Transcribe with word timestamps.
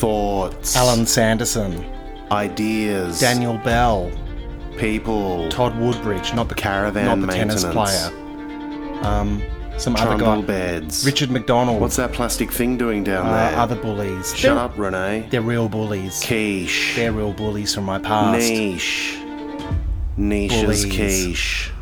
thoughts, 0.00 0.76
Alan 0.76 1.04
Sanderson, 1.04 1.84
ideas, 2.32 3.20
Daniel 3.20 3.58
Bell, 3.58 4.10
people, 4.78 5.48
Todd 5.50 5.76
Woodbridge, 5.78 6.32
not 6.34 6.48
the 6.48 6.54
Caravan 6.54 7.20
not 7.20 7.26
the 7.26 7.32
tennis 7.32 7.64
player. 7.64 8.10
Um, 9.04 9.42
some 9.76 9.96
other 9.96 10.16
trundle 10.16 10.42
guy, 10.42 10.46
beds. 10.46 11.04
Richard 11.04 11.30
McDonald. 11.30 11.80
What's 11.80 11.96
that 11.96 12.12
plastic 12.12 12.50
thing 12.50 12.76
doing 12.76 13.04
down 13.04 13.26
uh, 13.26 13.32
there? 13.32 13.58
other 13.58 13.76
bullies? 13.76 14.34
Shut 14.34 14.54
they're, 14.54 14.58
up, 14.58 14.78
Renee. 14.78 15.26
They're 15.30 15.42
real 15.42 15.68
bullies. 15.68 16.22
Quiche. 16.24 16.94
They're 16.96 17.12
real 17.12 17.32
bullies 17.32 17.74
from 17.74 17.84
my 17.84 17.98
past. 17.98 18.38
Niche. 18.38 19.18
Niche's 20.16 20.62
Bullies. 20.62 20.84
quiche. 20.84 21.72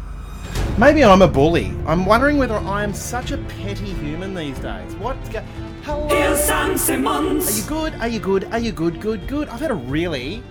Maybe 0.76 1.02
I'm 1.02 1.22
a 1.22 1.28
bully. 1.28 1.72
I'm 1.86 2.06
wondering 2.06 2.38
whether 2.38 2.56
I 2.56 2.84
am 2.84 2.94
such 2.94 3.32
a 3.32 3.38
petty 3.38 3.92
human 3.94 4.32
these 4.34 4.58
days. 4.60 4.94
What's 4.96 5.28
go- 5.28 5.42
Hello. 5.88 6.06
Here's 6.06 6.38
Sam 6.38 7.06
Are 7.06 7.32
you 7.32 7.62
good? 7.66 7.94
Are 7.94 8.08
you 8.08 8.20
good? 8.20 8.44
Are 8.52 8.58
you 8.58 8.72
good? 8.72 9.00
Good, 9.00 9.26
good. 9.26 9.48
I've 9.48 9.60
had 9.60 9.70
a 9.70 9.74
really 9.74 10.42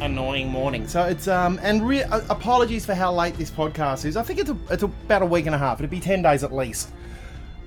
annoying 0.00 0.48
morning. 0.48 0.88
So 0.88 1.04
it's 1.04 1.28
um 1.28 1.60
and 1.62 1.86
re- 1.86 2.02
uh, 2.02 2.22
apologies 2.30 2.84
for 2.84 2.92
how 2.92 3.14
late 3.14 3.36
this 3.36 3.48
podcast 3.48 4.04
is. 4.04 4.16
I 4.16 4.24
think 4.24 4.40
it's 4.40 4.50
a, 4.50 4.56
it's 4.68 4.82
about 4.82 5.22
a 5.22 5.24
week 5.26 5.46
and 5.46 5.54
a 5.54 5.58
half. 5.58 5.78
It'd 5.78 5.88
be 5.88 6.00
ten 6.00 6.20
days 6.20 6.42
at 6.42 6.52
least. 6.52 6.90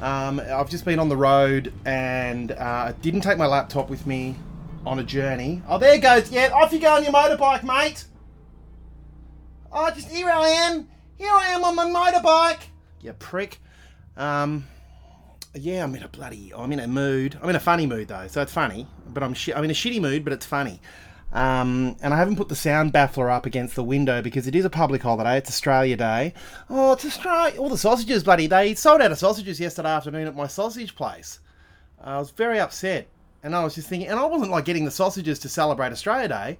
Um, 0.01 0.41
I've 0.41 0.69
just 0.69 0.83
been 0.83 0.99
on 0.99 1.07
the 1.07 1.15
road 1.15 1.71
and 1.85 2.51
uh, 2.51 2.91
didn't 3.01 3.21
take 3.21 3.37
my 3.37 3.47
laptop 3.47 3.89
with 3.89 4.05
me 4.05 4.35
on 4.85 4.99
a 4.99 5.03
journey. 5.03 5.61
Oh, 5.69 5.77
there 5.77 5.97
goes. 5.99 6.29
Yeah, 6.29 6.49
off 6.53 6.73
you 6.73 6.79
go 6.79 6.97
on 6.97 7.03
your 7.03 7.13
motorbike, 7.13 7.63
mate. 7.63 8.03
Oh, 9.71 9.89
just 9.91 10.09
here 10.11 10.29
I 10.29 10.49
am. 10.49 10.89
Here 11.17 11.31
I 11.31 11.47
am 11.47 11.63
on 11.63 11.77
my 11.77 11.85
motorbike. 11.85 12.59
You 12.99 13.13
prick. 13.13 13.59
Um, 14.17 14.65
yeah, 15.55 15.83
I'm 15.83 15.95
in 15.95 16.03
a 16.03 16.07
bloody. 16.07 16.53
I'm 16.55 16.71
in 16.71 16.79
a 16.79 16.87
mood. 16.87 17.37
I'm 17.41 17.49
in 17.49 17.55
a 17.55 17.59
funny 17.59 17.87
mood 17.87 18.07
though, 18.07 18.27
so 18.27 18.41
it's 18.41 18.53
funny. 18.53 18.87
But 19.07 19.23
I'm 19.23 19.33
shi 19.33 19.53
I'm 19.53 19.63
in 19.63 19.71
a 19.71 19.73
shitty 19.73 20.01
mood, 20.01 20.23
but 20.23 20.33
it's 20.33 20.45
funny. 20.45 20.81
Um, 21.31 21.95
and 22.01 22.13
I 22.13 22.17
haven't 22.17 22.37
put 22.37 22.49
the 22.49 22.55
sound 22.55 22.91
baffler 22.91 23.29
up 23.29 23.45
against 23.45 23.75
the 23.75 23.83
window 23.83 24.21
because 24.21 24.47
it 24.47 24.55
is 24.55 24.65
a 24.65 24.69
public 24.69 25.03
holiday. 25.03 25.37
It's 25.37 25.49
Australia 25.49 25.95
Day. 25.95 26.33
Oh, 26.69 26.93
it's 26.93 27.05
Australia. 27.05 27.59
All 27.59 27.69
the 27.69 27.77
sausages, 27.77 28.23
bloody. 28.23 28.47
They 28.47 28.73
sold 28.73 29.01
out 29.01 29.11
of 29.11 29.17
sausages 29.17 29.59
yesterday 29.59 29.89
afternoon 29.89 30.27
at 30.27 30.35
my 30.35 30.47
sausage 30.47 30.95
place. 30.95 31.39
I 32.03 32.17
was 32.17 32.31
very 32.31 32.59
upset, 32.59 33.07
and 33.43 33.55
I 33.55 33.63
was 33.63 33.75
just 33.75 33.89
thinking, 33.89 34.09
and 34.09 34.19
I 34.19 34.25
wasn't 34.25 34.51
like 34.51 34.65
getting 34.65 34.85
the 34.85 34.91
sausages 34.91 35.37
to 35.39 35.49
celebrate 35.49 35.91
Australia 35.91 36.27
Day. 36.27 36.57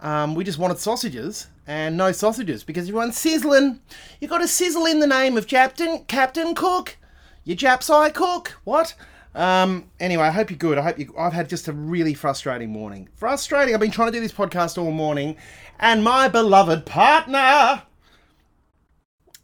Um, 0.00 0.34
we 0.34 0.44
just 0.44 0.58
wanted 0.58 0.78
sausages 0.78 1.48
and 1.66 1.96
no 1.96 2.12
sausages 2.12 2.62
because 2.62 2.88
everyone's 2.88 3.18
sizzling. 3.18 3.80
You 4.20 4.28
got 4.28 4.38
to 4.38 4.48
sizzle 4.48 4.86
in 4.86 5.00
the 5.00 5.06
name 5.06 5.36
of 5.36 5.48
Captain 5.48 6.04
Captain 6.04 6.54
Cook. 6.54 6.97
You 7.48 7.54
Japs 7.54 7.88
eye 7.88 8.10
cook. 8.10 8.58
What? 8.64 8.94
Um, 9.34 9.90
anyway, 9.98 10.24
I 10.24 10.30
hope 10.30 10.50
you're 10.50 10.58
good. 10.58 10.76
I 10.76 10.82
hope 10.82 10.98
you. 10.98 11.14
I've 11.18 11.32
had 11.32 11.48
just 11.48 11.66
a 11.66 11.72
really 11.72 12.12
frustrating 12.12 12.68
morning. 12.68 13.08
Frustrating. 13.14 13.72
I've 13.72 13.80
been 13.80 13.90
trying 13.90 14.12
to 14.12 14.18
do 14.18 14.20
this 14.20 14.34
podcast 14.34 14.76
all 14.76 14.90
morning, 14.90 15.34
and 15.80 16.04
my 16.04 16.28
beloved 16.28 16.84
partner 16.84 17.84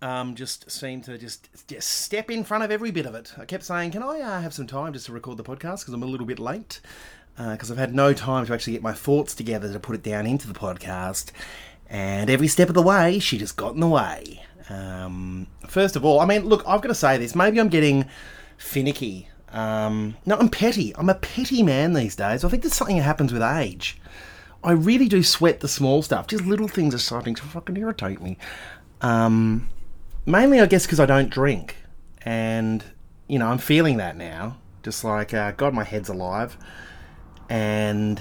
um, 0.02 0.34
just 0.34 0.70
seemed 0.70 1.04
to 1.04 1.16
just 1.16 1.48
just 1.66 1.88
step 1.88 2.30
in 2.30 2.44
front 2.44 2.62
of 2.62 2.70
every 2.70 2.90
bit 2.90 3.06
of 3.06 3.14
it. 3.14 3.32
I 3.38 3.46
kept 3.46 3.64
saying, 3.64 3.92
"Can 3.92 4.02
I 4.02 4.20
uh, 4.20 4.42
have 4.42 4.52
some 4.52 4.66
time 4.66 4.92
just 4.92 5.06
to 5.06 5.12
record 5.12 5.38
the 5.38 5.42
podcast 5.42 5.80
because 5.80 5.94
I'm 5.94 6.02
a 6.02 6.06
little 6.06 6.26
bit 6.26 6.38
late." 6.38 6.82
Because 7.38 7.70
I've 7.70 7.78
had 7.78 7.94
no 7.94 8.12
time 8.12 8.44
to 8.44 8.52
actually 8.52 8.74
get 8.74 8.82
my 8.82 8.92
thoughts 8.92 9.34
together 9.34 9.72
to 9.72 9.80
put 9.80 9.94
it 9.94 10.02
down 10.02 10.26
into 10.26 10.46
the 10.46 10.52
podcast, 10.52 11.30
and 11.88 12.28
every 12.28 12.48
step 12.48 12.68
of 12.68 12.74
the 12.74 12.82
way, 12.82 13.18
she 13.18 13.38
just 13.38 13.56
got 13.56 13.72
in 13.72 13.80
the 13.80 13.88
way. 13.88 14.44
Um, 14.70 15.46
first 15.66 15.96
of 15.96 16.04
all, 16.04 16.20
I 16.20 16.26
mean, 16.26 16.46
look, 16.46 16.62
I've 16.66 16.80
got 16.80 16.88
to 16.88 16.94
say 16.94 17.18
this. 17.18 17.34
Maybe 17.34 17.60
I'm 17.60 17.68
getting 17.68 18.06
finicky. 18.56 19.28
Um, 19.50 20.16
no, 20.26 20.36
I'm 20.36 20.48
petty. 20.48 20.94
I'm 20.96 21.08
a 21.08 21.14
petty 21.14 21.62
man 21.62 21.92
these 21.92 22.16
days. 22.16 22.44
I 22.44 22.48
think 22.48 22.62
there's 22.62 22.74
something 22.74 22.96
that 22.96 23.02
happens 23.02 23.32
with 23.32 23.42
age. 23.42 24.00
I 24.62 24.72
really 24.72 25.08
do 25.08 25.22
sweat 25.22 25.60
the 25.60 25.68
small 25.68 26.02
stuff. 26.02 26.26
Just 26.26 26.44
little 26.44 26.68
things 26.68 26.94
are 26.94 26.98
starting 26.98 27.34
to 27.34 27.42
fucking 27.42 27.76
irritate 27.76 28.20
me. 28.22 28.38
Um, 29.02 29.68
mainly, 30.24 30.60
I 30.60 30.66
guess, 30.66 30.86
because 30.86 30.98
I 31.00 31.06
don't 31.06 31.28
drink, 31.28 31.76
and 32.22 32.82
you 33.28 33.38
know, 33.38 33.48
I'm 33.48 33.58
feeling 33.58 33.98
that 33.98 34.16
now. 34.16 34.56
Just 34.82 35.04
like, 35.04 35.34
uh, 35.34 35.52
God, 35.52 35.74
my 35.74 35.84
head's 35.84 36.08
alive, 36.08 36.56
and 37.50 38.20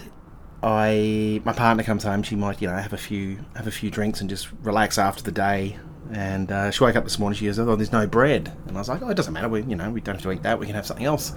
I, 0.63 1.41
my 1.43 1.53
partner 1.53 1.83
comes 1.83 2.03
home. 2.03 2.23
She 2.23 2.35
might, 2.35 2.61
you 2.61 2.67
know, 2.69 2.75
have 2.75 2.93
a 2.93 2.97
few, 2.97 3.39
have 3.55 3.67
a 3.67 3.71
few 3.71 3.91
drinks 3.91 4.21
and 4.21 4.29
just 4.29 4.47
relax 4.61 4.97
after 4.97 5.21
the 5.21 5.31
day. 5.31 5.77
And 6.11 6.51
uh, 6.51 6.71
she 6.71 6.83
woke 6.83 6.95
up 6.95 7.03
this 7.03 7.19
morning. 7.19 7.37
She 7.37 7.45
goes, 7.45 7.59
"Oh, 7.59 7.75
there's 7.75 7.91
no 7.91 8.05
bread," 8.05 8.51
and 8.67 8.77
I 8.77 8.79
was 8.79 8.89
like, 8.89 9.01
"Oh, 9.01 9.09
it 9.09 9.15
doesn't 9.15 9.33
matter. 9.33 9.49
We, 9.49 9.63
you 9.63 9.75
know, 9.75 9.89
we 9.89 9.99
don't 10.01 10.15
have 10.15 10.21
to 10.23 10.31
eat 10.31 10.43
that. 10.43 10.59
We 10.59 10.65
can 10.65 10.75
have 10.75 10.85
something 10.85 11.05
else." 11.05 11.33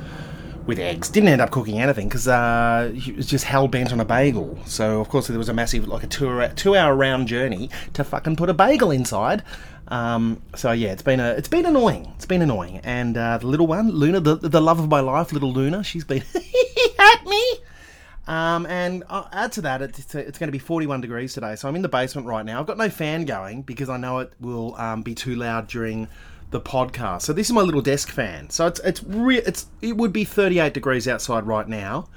with 0.67 0.79
eggs. 0.79 1.09
Didn't 1.09 1.29
end 1.29 1.41
up 1.41 1.51
cooking 1.51 1.81
anything 1.81 2.09
because 2.09 2.29
uh, 2.29 2.93
he 2.95 3.13
was 3.13 3.27
just 3.27 3.45
hell 3.45 3.69
bent 3.69 3.93
on 3.93 4.01
a 4.01 4.05
bagel. 4.05 4.59
So 4.67 5.01
of 5.01 5.09
course 5.09 5.29
there 5.29 5.39
was 5.39 5.49
a 5.49 5.55
massive, 5.55 5.87
like 5.87 6.03
a 6.03 6.07
two 6.07 6.49
two 6.57 6.75
hour 6.75 6.95
round 6.95 7.29
journey 7.29 7.71
to 7.95 8.05
fucking 8.05 8.37
put 8.37 8.51
a 8.51 8.55
bagel 8.55 8.91
inside. 8.91 9.43
Um, 9.89 10.43
so 10.57 10.73
yeah, 10.73 10.91
it's 10.91 11.03
been 11.03 11.21
a, 11.21 11.31
it's 11.31 11.49
been 11.49 11.67
annoying. 11.67 12.13
It's 12.17 12.27
been 12.27 12.43
annoying. 12.43 12.81
And 12.83 13.17
uh, 13.17 13.39
the 13.39 13.47
little 13.47 13.67
one, 13.67 13.91
Luna, 13.91 14.21
the, 14.21 14.35
the 14.37 14.61
love 14.61 14.81
of 14.81 14.89
my 14.89 15.01
life, 15.01 15.33
little 15.33 15.53
Luna, 15.53 15.85
she's 15.85 16.05
been 16.05 16.25
at 16.99 17.27
me. 17.27 17.59
Um, 18.27 18.67
and 18.67 19.05
uh, 19.09 19.25
add 19.33 19.53
to 19.53 19.61
that, 19.63 19.83
it's, 19.83 20.15
it's 20.15 20.39
going 20.39 20.49
to 20.49 20.53
be 20.53 20.59
41 20.59 21.01
degrees 21.01 21.33
today. 21.33 21.55
So 21.55 21.69
I'm 21.69 21.77
in 21.77 21.83
the 21.83 21.89
basement 21.89 22.27
right 22.27 22.45
now. 22.45 22.59
I've 22.59 22.67
got 22.67 22.77
no 22.77 22.89
fan 22.89 23.25
going 23.25 23.63
because 23.63 23.89
I 23.89 23.97
know 23.97 24.19
it 24.19 24.33
will 24.41 24.75
um, 24.77 25.03
be 25.03 25.15
too 25.15 25.37
loud 25.37 25.69
during 25.69 26.09
the 26.51 26.61
podcast. 26.61 27.23
So 27.23 27.33
this 27.33 27.47
is 27.47 27.53
my 27.53 27.61
little 27.61 27.83
desk 27.83 28.11
fan. 28.11 28.51
So 28.51 28.67
it's 28.67 28.81
it's 28.81 29.03
re- 29.05 29.39
it's 29.39 29.67
it 29.81 29.97
would 29.97 30.13
be 30.13 30.25
38 30.25 30.75
degrees 30.75 31.07
outside 31.09 31.47
right 31.47 31.69
now, 31.69 32.09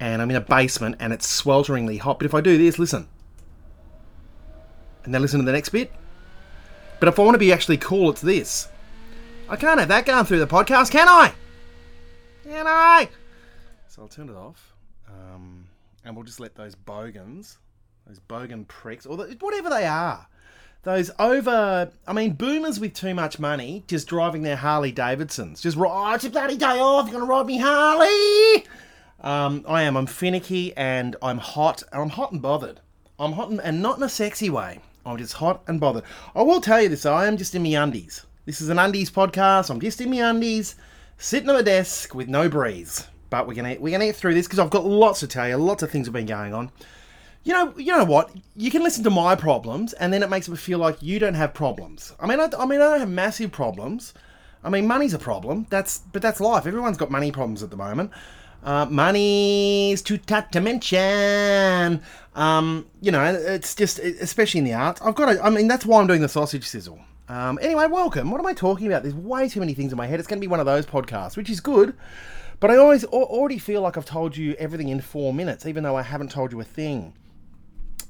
and 0.00 0.22
I'm 0.22 0.30
in 0.30 0.36
a 0.36 0.40
basement 0.40 0.96
and 1.00 1.12
it's 1.12 1.42
swelteringly 1.42 1.98
hot. 1.98 2.18
But 2.18 2.26
if 2.26 2.34
I 2.34 2.40
do 2.40 2.56
this, 2.56 2.78
listen, 2.78 3.08
and 5.04 5.14
then 5.14 5.20
listen 5.22 5.40
to 5.40 5.46
the 5.46 5.52
next 5.52 5.70
bit. 5.70 5.92
But 7.00 7.08
if 7.08 7.18
I 7.18 7.22
want 7.22 7.34
to 7.34 7.38
be 7.38 7.52
actually 7.52 7.78
cool, 7.78 8.10
it's 8.10 8.20
this. 8.20 8.68
I 9.48 9.56
can't 9.56 9.80
have 9.80 9.88
that 9.88 10.06
going 10.06 10.24
through 10.24 10.38
the 10.38 10.46
podcast, 10.46 10.90
can 10.90 11.08
I? 11.08 11.32
Can 12.44 12.66
I? 12.66 13.08
So 13.88 14.02
I'll 14.02 14.08
turn 14.08 14.28
it 14.28 14.36
off, 14.36 14.71
and 16.04 16.16
we'll 16.16 16.24
just 16.24 16.40
let 16.40 16.54
those 16.54 16.74
bogans, 16.74 17.58
those 18.06 18.20
bogan 18.20 18.66
pricks, 18.66 19.06
or 19.06 19.16
the, 19.16 19.36
whatever 19.40 19.70
they 19.70 19.86
are, 19.86 20.26
those 20.82 21.10
over, 21.18 21.92
I 22.06 22.12
mean, 22.12 22.32
boomers 22.32 22.80
with 22.80 22.94
too 22.94 23.14
much 23.14 23.38
money 23.38 23.84
just 23.86 24.08
driving 24.08 24.42
their 24.42 24.56
Harley 24.56 24.90
Davidsons. 24.90 25.60
Just, 25.60 25.76
oh, 25.78 26.14
it's 26.14 26.24
a 26.24 26.30
bloody 26.30 26.56
day 26.56 26.80
off, 26.80 27.06
you're 27.06 27.12
going 27.12 27.24
to 27.24 27.30
ride 27.30 27.46
me 27.46 27.58
Harley. 27.58 28.66
Um, 29.20 29.64
I 29.68 29.82
am. 29.82 29.96
I'm 29.96 30.06
finicky 30.06 30.76
and 30.76 31.14
I'm 31.22 31.38
hot. 31.38 31.84
And 31.92 32.02
I'm 32.02 32.10
hot 32.10 32.32
and 32.32 32.42
bothered. 32.42 32.80
I'm 33.18 33.32
hot 33.32 33.50
and, 33.50 33.60
and 33.60 33.80
not 33.80 33.96
in 33.96 34.02
a 34.02 34.08
sexy 34.08 34.50
way. 34.50 34.80
I'm 35.06 35.16
just 35.18 35.34
hot 35.34 35.62
and 35.68 35.80
bothered. 35.80 36.04
I 36.34 36.42
will 36.42 36.60
tell 36.60 36.82
you 36.82 36.88
this, 36.88 37.06
I 37.06 37.26
am 37.26 37.36
just 37.36 37.54
in 37.54 37.62
my 37.62 37.80
undies. 37.80 38.26
This 38.44 38.60
is 38.60 38.68
an 38.68 38.78
undies 38.78 39.10
podcast. 39.10 39.70
I'm 39.70 39.80
just 39.80 40.00
in 40.00 40.10
my 40.10 40.28
undies, 40.28 40.74
sitting 41.18 41.48
at 41.48 41.54
my 41.54 41.62
desk 41.62 42.14
with 42.14 42.28
no 42.28 42.48
breeze. 42.48 43.06
But 43.32 43.48
we're 43.48 43.54
gonna 43.54 43.76
we're 43.80 43.90
gonna 43.90 44.06
get 44.06 44.16
through 44.16 44.34
this 44.34 44.46
because 44.46 44.60
I've 44.60 44.70
got 44.70 44.84
lots 44.84 45.20
to 45.20 45.26
tell 45.26 45.48
you. 45.48 45.56
Lots 45.56 45.82
of 45.82 45.90
things 45.90 46.06
have 46.06 46.14
been 46.14 46.26
going 46.26 46.54
on 46.54 46.70
you 47.44 47.52
know, 47.52 47.74
you 47.76 47.90
know 47.96 48.04
what? 48.04 48.30
You 48.56 48.70
can 48.70 48.82
listen 48.82 49.02
to 49.04 49.10
my 49.10 49.34
problems, 49.34 49.92
and 49.94 50.12
then 50.12 50.22
it 50.22 50.30
makes 50.30 50.48
me 50.48 50.56
feel 50.56 50.78
like 50.78 51.02
you 51.02 51.18
don't 51.18 51.34
have 51.34 51.52
problems. 51.52 52.14
I 52.20 52.26
mean, 52.26 52.38
I, 52.38 52.48
I 52.58 52.66
mean, 52.66 52.80
I 52.80 52.90
don't 52.90 53.00
have 53.00 53.10
massive 53.10 53.50
problems. 53.50 54.14
I 54.62 54.70
mean, 54.70 54.86
money's 54.86 55.12
a 55.12 55.18
problem. 55.18 55.66
That's 55.68 55.98
but 56.12 56.22
that's 56.22 56.40
life. 56.40 56.66
Everyone's 56.66 56.96
got 56.96 57.10
money 57.10 57.32
problems 57.32 57.62
at 57.62 57.70
the 57.70 57.76
moment. 57.76 58.12
Uh, 58.62 58.86
money's 58.86 60.02
too 60.02 60.18
tough 60.18 60.50
to 60.52 60.60
mention. 60.60 62.00
Um, 62.36 62.86
you 63.00 63.10
know, 63.10 63.24
it's 63.24 63.74
just, 63.74 63.98
especially 63.98 64.58
in 64.58 64.64
the 64.64 64.74
arts. 64.74 65.02
I've 65.02 65.16
got 65.16 65.32
to, 65.32 65.44
I 65.44 65.50
mean, 65.50 65.66
that's 65.66 65.84
why 65.84 66.00
I'm 66.00 66.06
doing 66.06 66.20
the 66.20 66.28
sausage 66.28 66.64
sizzle. 66.64 67.00
Um, 67.28 67.58
anyway, 67.60 67.88
welcome. 67.88 68.30
What 68.30 68.38
am 68.38 68.46
I 68.46 68.52
talking 68.52 68.86
about? 68.86 69.02
There's 69.02 69.16
way 69.16 69.48
too 69.48 69.58
many 69.58 69.74
things 69.74 69.90
in 69.90 69.98
my 69.98 70.06
head. 70.06 70.20
It's 70.20 70.28
going 70.28 70.38
to 70.38 70.40
be 70.40 70.46
one 70.46 70.60
of 70.60 70.66
those 70.66 70.86
podcasts, 70.86 71.36
which 71.36 71.50
is 71.50 71.60
good. 71.60 71.94
But 72.62 72.70
I 72.70 72.76
always 72.76 73.02
already 73.04 73.58
feel 73.58 73.80
like 73.80 73.96
I've 73.96 74.04
told 74.04 74.36
you 74.36 74.54
everything 74.56 74.88
in 74.88 75.00
four 75.00 75.34
minutes, 75.34 75.66
even 75.66 75.82
though 75.82 75.96
I 75.96 76.02
haven't 76.02 76.30
told 76.30 76.52
you 76.52 76.60
a 76.60 76.64
thing. 76.64 77.12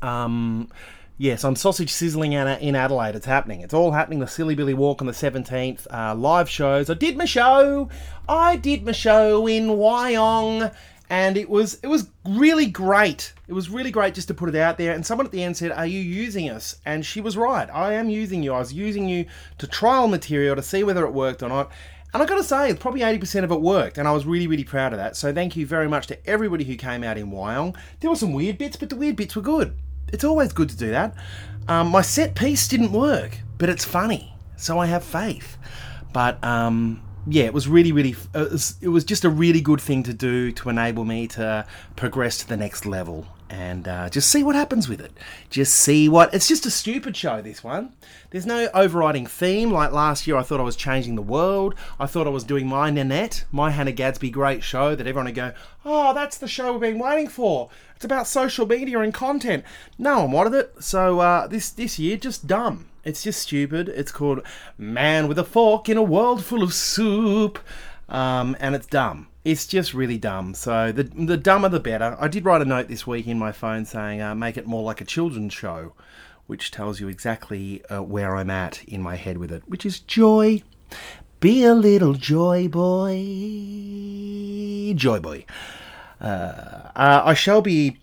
Um, 0.03 0.69
yes, 1.17 1.43
I'm 1.43 1.57
sausage 1.57 1.89
sizzling 1.89 2.35
in 2.35 2.47
in 2.47 2.77
Adelaide. 2.77 3.15
It's 3.15 3.25
happening. 3.25 3.63
It's 3.63 3.73
all 3.73 3.93
happening. 3.93 4.19
The 4.19 4.29
Silly 4.29 4.55
Billy 4.55 4.75
Walk 4.75 5.01
on 5.01 5.07
the 5.07 5.15
17th. 5.15 5.87
Uh, 5.91 6.15
live 6.15 6.51
shows. 6.51 6.91
I 6.91 6.95
did 6.95 7.17
my 7.17 7.25
show. 7.25 7.89
I 8.29 8.57
did 8.57 8.85
my 8.85 8.93
show 8.93 9.47
in 9.47 9.69
Wyong, 9.69 10.71
and 11.09 11.39
it 11.39 11.49
was 11.49 11.81
it 11.83 11.87
was 11.87 12.11
really 12.27 12.67
great. 12.67 13.33
It 13.49 13.55
was 13.55 13.71
really 13.71 13.91
great 13.91 14.13
just 14.13 14.29
to 14.29 14.35
put 14.35 14.51
it 14.51 14.57
out 14.57 14.77
there. 14.77 14.93
And 14.93 15.07
someone 15.07 15.25
at 15.25 15.33
the 15.33 15.43
end 15.43 15.57
said, 15.57 15.73
"Are 15.73 15.87
you 15.87 16.01
using 16.01 16.51
us?" 16.51 16.77
And 16.85 17.07
she 17.07 17.23
was 17.23 17.39
right. 17.39 17.71
I 17.71 17.95
am 17.95 18.11
using 18.11 18.43
you. 18.43 18.53
I 18.53 18.59
was 18.59 18.75
using 18.75 19.09
you 19.09 19.25
to 19.57 19.67
trial 19.67 20.09
material 20.09 20.57
to 20.57 20.63
see 20.63 20.85
whether 20.85 21.07
it 21.07 21.15
worked 21.15 21.43
or 21.43 21.49
not. 21.49 21.73
And 22.13 22.23
I 22.23 22.27
got 22.27 22.37
to 22.37 22.45
say, 22.45 22.75
probably 22.75 23.01
80% 23.01 23.45
of 23.45 23.53
it 23.53 23.61
worked, 23.61 23.97
and 23.97 24.07
I 24.07 24.13
was 24.13 24.27
really, 24.27 24.47
really 24.47 24.65
proud 24.65 24.93
of 24.93 24.99
that. 24.99 25.17
So 25.17 25.33
thank 25.33 25.57
you 25.57 25.67
very 25.67 25.89
much 25.89 26.07
to 26.09 26.27
everybody 26.29 26.65
who 26.65 26.77
came 26.77 27.03
out 27.03 27.17
in 27.17 27.31
Wyong. 27.31 27.75
There 28.01 28.11
were 28.11 28.17
some 28.17 28.35
weird 28.35 28.59
bits, 28.59 28.77
but 28.77 28.91
the 28.91 28.97
weird 28.97 29.17
bits 29.17 29.35
were 29.35 29.43
good. 29.43 29.75
It's 30.13 30.25
always 30.25 30.53
good 30.53 30.69
to 30.69 30.77
do 30.77 30.91
that. 30.91 31.15
Um, 31.69 31.89
my 31.89 32.03
set 32.03 32.35
piece 32.35 32.69
didn't 32.69 32.93
work, 32.93 33.39
but 33.57 33.71
it's 33.71 33.85
funny, 33.85 34.35
so 34.57 34.79
I 34.79 34.87
have 34.87 35.03
faith. 35.03 35.57
But 36.13 36.43
um, 36.45 37.03
yeah, 37.27 37.45
it 37.45 37.55
was 37.55 37.67
really, 37.67 37.93
really, 37.93 38.15
it 38.35 38.53
was, 38.53 38.77
it 38.83 38.89
was 38.89 39.05
just 39.05 39.25
a 39.25 39.31
really 39.31 39.63
good 39.63 39.81
thing 39.81 40.03
to 40.03 40.13
do 40.13 40.53
to 40.53 40.69
enable 40.69 41.07
me 41.07 41.29
to 41.29 41.67
progress 41.97 42.39
to 42.39 42.49
the 42.49 42.59
next 42.59 42.85
level 42.85 43.27
and 43.53 43.87
uh, 43.87 44.09
just 44.09 44.31
see 44.31 44.43
what 44.43 44.57
happens 44.57 44.89
with 44.89 44.99
it. 44.99 45.13
Just 45.51 45.75
see 45.75 46.09
what. 46.09 46.33
It's 46.33 46.49
just 46.49 46.65
a 46.65 46.71
stupid 46.71 47.15
show, 47.15 47.43
this 47.43 47.63
one. 47.63 47.93
There's 48.31 48.47
no 48.47 48.71
overriding 48.73 49.27
theme. 49.27 49.71
Like 49.71 49.93
last 49.93 50.27
year, 50.27 50.37
I 50.37 50.43
thought 50.43 50.59
I 50.59 50.63
was 50.63 50.75
changing 50.75 51.17
the 51.17 51.23
world. 51.23 51.75
I 52.01 52.07
thought 52.07 52.27
I 52.27 52.31
was 52.31 52.45
doing 52.45 52.67
my 52.67 52.89
Nanette, 52.89 53.45
my 53.53 53.71
Hannah 53.71 53.93
Gadsby 53.93 54.31
great 54.31 54.65
show 54.65 54.95
that 54.95 55.07
everyone 55.07 55.27
would 55.27 55.35
go, 55.35 55.53
oh, 55.85 56.15
that's 56.15 56.39
the 56.39 56.49
show 56.49 56.73
we've 56.73 56.81
been 56.81 56.99
waiting 56.99 57.29
for. 57.29 57.69
It's 57.95 58.07
about 58.07 58.27
social 58.27 58.67
media 58.67 59.01
and 59.01 59.13
content. 59.13 59.65
No 59.99 60.21
one 60.21 60.33
wanted 60.33 60.55
it. 60.55 60.83
So 60.83 61.21
uh, 61.21 61.47
this, 61.47 61.69
this 61.69 61.99
year, 61.99 62.17
just 62.17 62.47
dumb. 62.47 62.89
It's 63.05 63.23
just 63.23 63.43
stupid. 63.43 63.91
It's 63.91 64.13
called 64.13 64.41
Man 64.79 65.29
with 65.29 65.39
a 65.39 65.45
Fork 65.45 65.91
in 65.91 65.99
a 65.99 66.03
World 66.03 66.43
Full 66.43 66.63
of 66.63 66.73
Soup. 66.73 67.59
Um, 68.09 68.57
and 68.61 68.75
it's 68.75 68.87
dumb. 68.87 69.29
It's 69.45 69.67
just 69.67 69.93
really 69.93 70.19
dumb. 70.19 70.55
So 70.55 70.93
the 70.93 71.03
the 71.03 71.37
dumber 71.37 71.69
the 71.69 71.81
better. 71.81 72.17
I 72.21 72.29
did 72.29 72.45
write 72.45 72.63
a 72.63 72.65
note 72.65 72.87
this 72.89 73.07
week 73.07 73.27
in 73.27 73.39
my 73.39 73.51
phone 73.51 73.85
saying 73.85 74.21
uh, 74.21 74.35
make 74.35 74.57
it 74.57 74.67
more 74.67 74.83
like 74.85 75.01
a 75.01 75.05
children's 75.05 75.53
show, 75.53 75.95
which 76.47 76.71
tells 76.71 77.01
you 77.01 77.09
exactly 77.09 77.85
uh, 77.87 78.03
where 78.03 78.37
I'm 78.37 78.51
at 78.51 78.85
in 78.85 79.03
my 79.03 79.17
head 79.17 79.39
with 79.39 79.51
it, 79.51 79.65
which 79.67 79.85
is 79.85 79.99
joy. 79.99 80.63
Be 81.41 81.65
a 81.65 81.75
little 81.75 82.13
joy 82.13 82.69
boy, 82.69 83.17
joy 84.95 85.19
boy. 85.19 85.45
Uh, 86.21 86.91
uh, 86.95 87.23
I 87.25 87.35
shall 87.35 87.63
be 87.63 87.99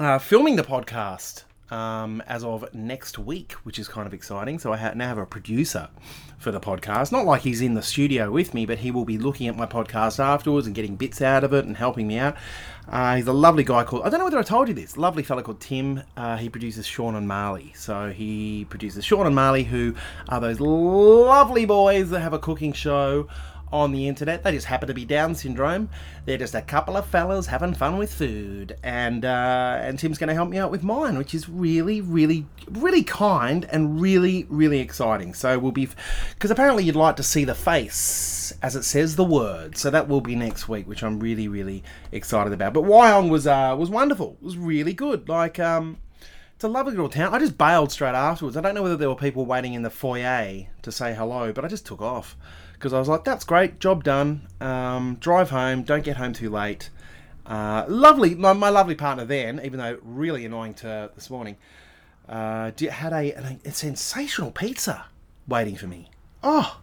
uh, 0.00 0.18
filming 0.18 0.56
the 0.56 0.64
podcast 0.64 1.44
um, 1.70 2.22
as 2.26 2.44
of 2.44 2.72
next 2.74 3.18
week, 3.18 3.52
which 3.64 3.78
is 3.78 3.88
kind 3.88 4.06
of 4.06 4.14
exciting. 4.14 4.58
So 4.58 4.72
I 4.72 4.76
ha- 4.76 4.92
now 4.94 5.08
have 5.08 5.18
a 5.18 5.26
producer 5.26 5.88
for 6.38 6.52
the 6.52 6.60
podcast. 6.60 7.12
Not 7.12 7.24
like 7.24 7.42
he's 7.42 7.60
in 7.60 7.74
the 7.74 7.82
studio 7.82 8.30
with 8.30 8.54
me, 8.54 8.64
but 8.66 8.78
he 8.78 8.90
will 8.90 9.04
be 9.04 9.18
looking 9.18 9.48
at 9.48 9.56
my 9.56 9.66
podcast 9.66 10.18
afterwards 10.18 10.66
and 10.66 10.74
getting 10.74 10.96
bits 10.96 11.20
out 11.20 11.44
of 11.44 11.52
it 11.52 11.64
and 11.64 11.76
helping 11.76 12.06
me 12.06 12.18
out. 12.18 12.36
Uh, 12.88 13.16
he's 13.16 13.26
a 13.26 13.32
lovely 13.32 13.64
guy 13.64 13.84
called, 13.84 14.02
I 14.02 14.08
don't 14.08 14.18
know 14.18 14.24
whether 14.24 14.38
I 14.38 14.42
told 14.42 14.68
you 14.68 14.74
this, 14.74 14.96
lovely 14.96 15.22
fella 15.22 15.42
called 15.42 15.60
Tim. 15.60 16.02
Uh, 16.16 16.36
he 16.36 16.48
produces 16.48 16.86
Sean 16.86 17.14
and 17.14 17.28
Marley. 17.28 17.72
So 17.76 18.10
he 18.10 18.66
produces 18.70 19.04
Sean 19.04 19.26
and 19.26 19.34
Marley, 19.34 19.64
who 19.64 19.94
are 20.28 20.40
those 20.40 20.60
lovely 20.60 21.66
boys 21.66 22.10
that 22.10 22.20
have 22.20 22.32
a 22.32 22.38
cooking 22.38 22.72
show 22.72 23.28
on 23.72 23.92
the 23.92 24.08
internet. 24.08 24.42
They 24.42 24.52
just 24.52 24.66
happen 24.66 24.88
to 24.88 24.94
be 24.94 25.04
Down 25.04 25.34
syndrome. 25.34 25.88
They're 26.24 26.38
just 26.38 26.54
a 26.54 26.62
couple 26.62 26.96
of 26.96 27.06
fellas 27.06 27.46
having 27.46 27.74
fun 27.74 27.98
with 27.98 28.12
food, 28.12 28.76
and 28.82 29.24
uh, 29.24 29.78
and 29.80 29.98
Tim's 29.98 30.18
going 30.18 30.28
to 30.28 30.34
help 30.34 30.48
me 30.48 30.58
out 30.58 30.70
with 30.70 30.82
mine, 30.82 31.18
which 31.18 31.34
is 31.34 31.48
really, 31.48 32.00
really, 32.00 32.46
really 32.70 33.02
kind 33.02 33.66
and 33.70 34.00
really, 34.00 34.46
really 34.48 34.80
exciting. 34.80 35.34
So 35.34 35.58
we'll 35.58 35.72
be 35.72 35.88
because 36.34 36.50
apparently 36.50 36.84
you'd 36.84 36.96
like 36.96 37.16
to 37.16 37.22
see 37.22 37.44
the 37.44 37.54
face 37.54 38.52
as 38.62 38.76
it 38.76 38.84
says 38.84 39.16
the 39.16 39.24
word. 39.24 39.76
So 39.76 39.90
that 39.90 40.08
will 40.08 40.20
be 40.20 40.34
next 40.34 40.68
week, 40.68 40.86
which 40.88 41.02
I'm 41.02 41.20
really, 41.20 41.48
really 41.48 41.82
excited 42.12 42.52
about. 42.52 42.74
But 42.74 42.84
Wyong 42.84 43.30
was 43.30 43.46
uh, 43.46 43.74
was 43.78 43.90
wonderful. 43.90 44.36
It 44.40 44.44
was 44.44 44.58
really 44.58 44.94
good. 44.94 45.28
Like 45.28 45.58
um. 45.58 45.98
It's 46.54 46.64
a 46.64 46.68
lovely 46.68 46.90
little 46.90 47.08
town. 47.08 47.32
I 47.32 47.38
just 47.38 47.56
bailed 47.56 47.92
straight 47.92 48.16
afterwards. 48.16 48.56
I 48.56 48.60
don't 48.60 48.74
know 48.74 48.82
whether 48.82 48.96
there 48.96 49.08
were 49.08 49.14
people 49.14 49.46
waiting 49.46 49.74
in 49.74 49.82
the 49.82 49.90
foyer 49.90 50.66
to 50.82 50.90
say 50.90 51.14
hello, 51.14 51.52
but 51.52 51.64
I 51.64 51.68
just 51.68 51.86
took 51.86 52.02
off 52.02 52.36
because 52.78 52.92
I 52.92 52.98
was 53.00 53.08
like, 53.08 53.24
that's 53.24 53.44
great, 53.44 53.80
job 53.80 54.04
done. 54.04 54.46
Um, 54.60 55.16
drive 55.16 55.50
home, 55.50 55.82
don't 55.82 56.04
get 56.04 56.16
home 56.16 56.32
too 56.32 56.48
late. 56.48 56.90
Uh, 57.44 57.84
lovely, 57.88 58.34
my, 58.34 58.52
my, 58.52 58.68
lovely 58.68 58.94
partner 58.94 59.24
then, 59.24 59.60
even 59.64 59.78
though 59.78 59.98
really 60.02 60.44
annoying 60.44 60.74
to 60.74 61.10
this 61.14 61.28
morning, 61.28 61.56
uh, 62.28 62.70
had 62.90 63.12
a, 63.12 63.32
a, 63.32 63.58
a 63.64 63.72
sensational 63.72 64.52
pizza 64.52 65.06
waiting 65.48 65.74
for 65.74 65.86
me. 65.86 66.10
Oh, 66.42 66.80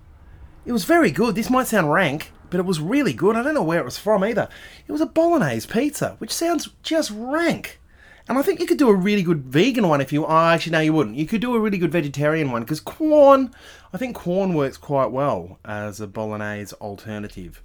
it 0.66 0.74
was 0.74 0.84
very 0.84 1.12
good. 1.12 1.36
This 1.36 1.50
might 1.50 1.68
sound 1.68 1.92
rank, 1.92 2.32
but 2.50 2.60
it 2.60 2.66
was 2.66 2.82
really 2.82 3.14
good. 3.14 3.36
I 3.38 3.44
don't 3.44 3.54
know 3.54 3.64
where 3.64 3.80
it 3.80 3.86
was 3.86 3.98
from 3.98 4.24
either. 4.24 4.50
It 4.88 4.92
was 4.92 5.02
a 5.02 5.06
bolognese 5.06 5.68
pizza, 5.68 6.16
which 6.18 6.34
sounds 6.34 6.70
just 6.84 7.12
rank. 7.12 7.80
And 8.28 8.40
I 8.40 8.42
think 8.42 8.60
you 8.60 8.66
could 8.66 8.80
do 8.80 8.90
a 8.90 8.96
really 8.96 9.22
good 9.22 9.44
vegan 9.44 9.88
one 9.88 10.02
if 10.02 10.12
you. 10.12 10.26
Oh, 10.26 10.36
actually, 10.36 10.72
no, 10.72 10.80
you 10.80 10.94
wouldn't. 10.94 11.16
You 11.16 11.28
could 11.28 11.42
do 11.42 11.56
a 11.56 11.60
really 11.60 11.78
good 11.78 11.92
vegetarian 11.92 12.52
one 12.52 12.64
because 12.64 12.80
Quorn. 12.80 13.54
I 13.94 13.98
think 13.98 14.16
Quorn 14.16 14.54
works 14.54 14.78
quite 14.78 15.12
well 15.12 15.60
as 15.64 16.02
a 16.02 16.08
bolognese 16.08 16.76
alternative. 16.82 17.62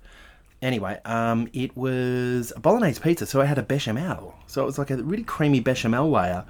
Anyway, 0.61 1.01
um, 1.07 1.49
it 1.55 1.75
was 1.75 2.53
a 2.55 2.61
bolognese 2.61 3.01
pizza, 3.01 3.25
so 3.25 3.41
it 3.41 3.47
had 3.47 3.57
a 3.57 3.62
bechamel. 3.62 4.35
So 4.47 4.62
it 4.62 4.67
was 4.67 4.79
like 4.79 4.91
a 4.91 5.03
really 5.03 5.25
creamy 5.25 5.61
bechamel 5.61 6.11
layer, 6.11 6.45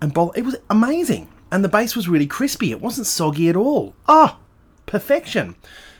and 0.00 0.14
bol- 0.14 0.32
it 0.32 0.42
was 0.42 0.56
amazing. 0.70 1.28
And 1.50 1.64
the 1.64 1.68
base 1.68 1.96
was 1.96 2.08
really 2.08 2.26
crispy. 2.26 2.70
It 2.70 2.80
wasn't 2.80 3.06
soggy 3.08 3.48
at 3.48 3.56
all. 3.56 3.94
Oh, 4.06 4.38
perfection. 4.86 5.56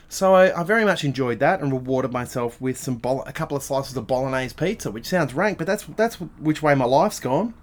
So 0.09 0.33
I, 0.33 0.61
I, 0.61 0.63
very 0.63 0.85
much 0.85 1.03
enjoyed 1.03 1.39
that 1.39 1.59
and 1.59 1.71
rewarded 1.71 2.13
myself 2.13 2.61
with 2.61 2.77
some 2.77 2.95
bol- 2.95 3.23
a 3.23 3.33
couple 3.33 3.57
of 3.57 3.63
slices 3.63 3.97
of 3.97 4.07
bolognese 4.07 4.55
pizza, 4.55 4.89
which 4.89 5.05
sounds 5.05 5.33
rank, 5.33 5.57
but 5.57 5.67
that's 5.67 5.83
that's 5.83 6.15
which 6.15 6.61
way 6.63 6.75
my 6.75 6.85
life's 6.85 7.19
gone. 7.19 7.53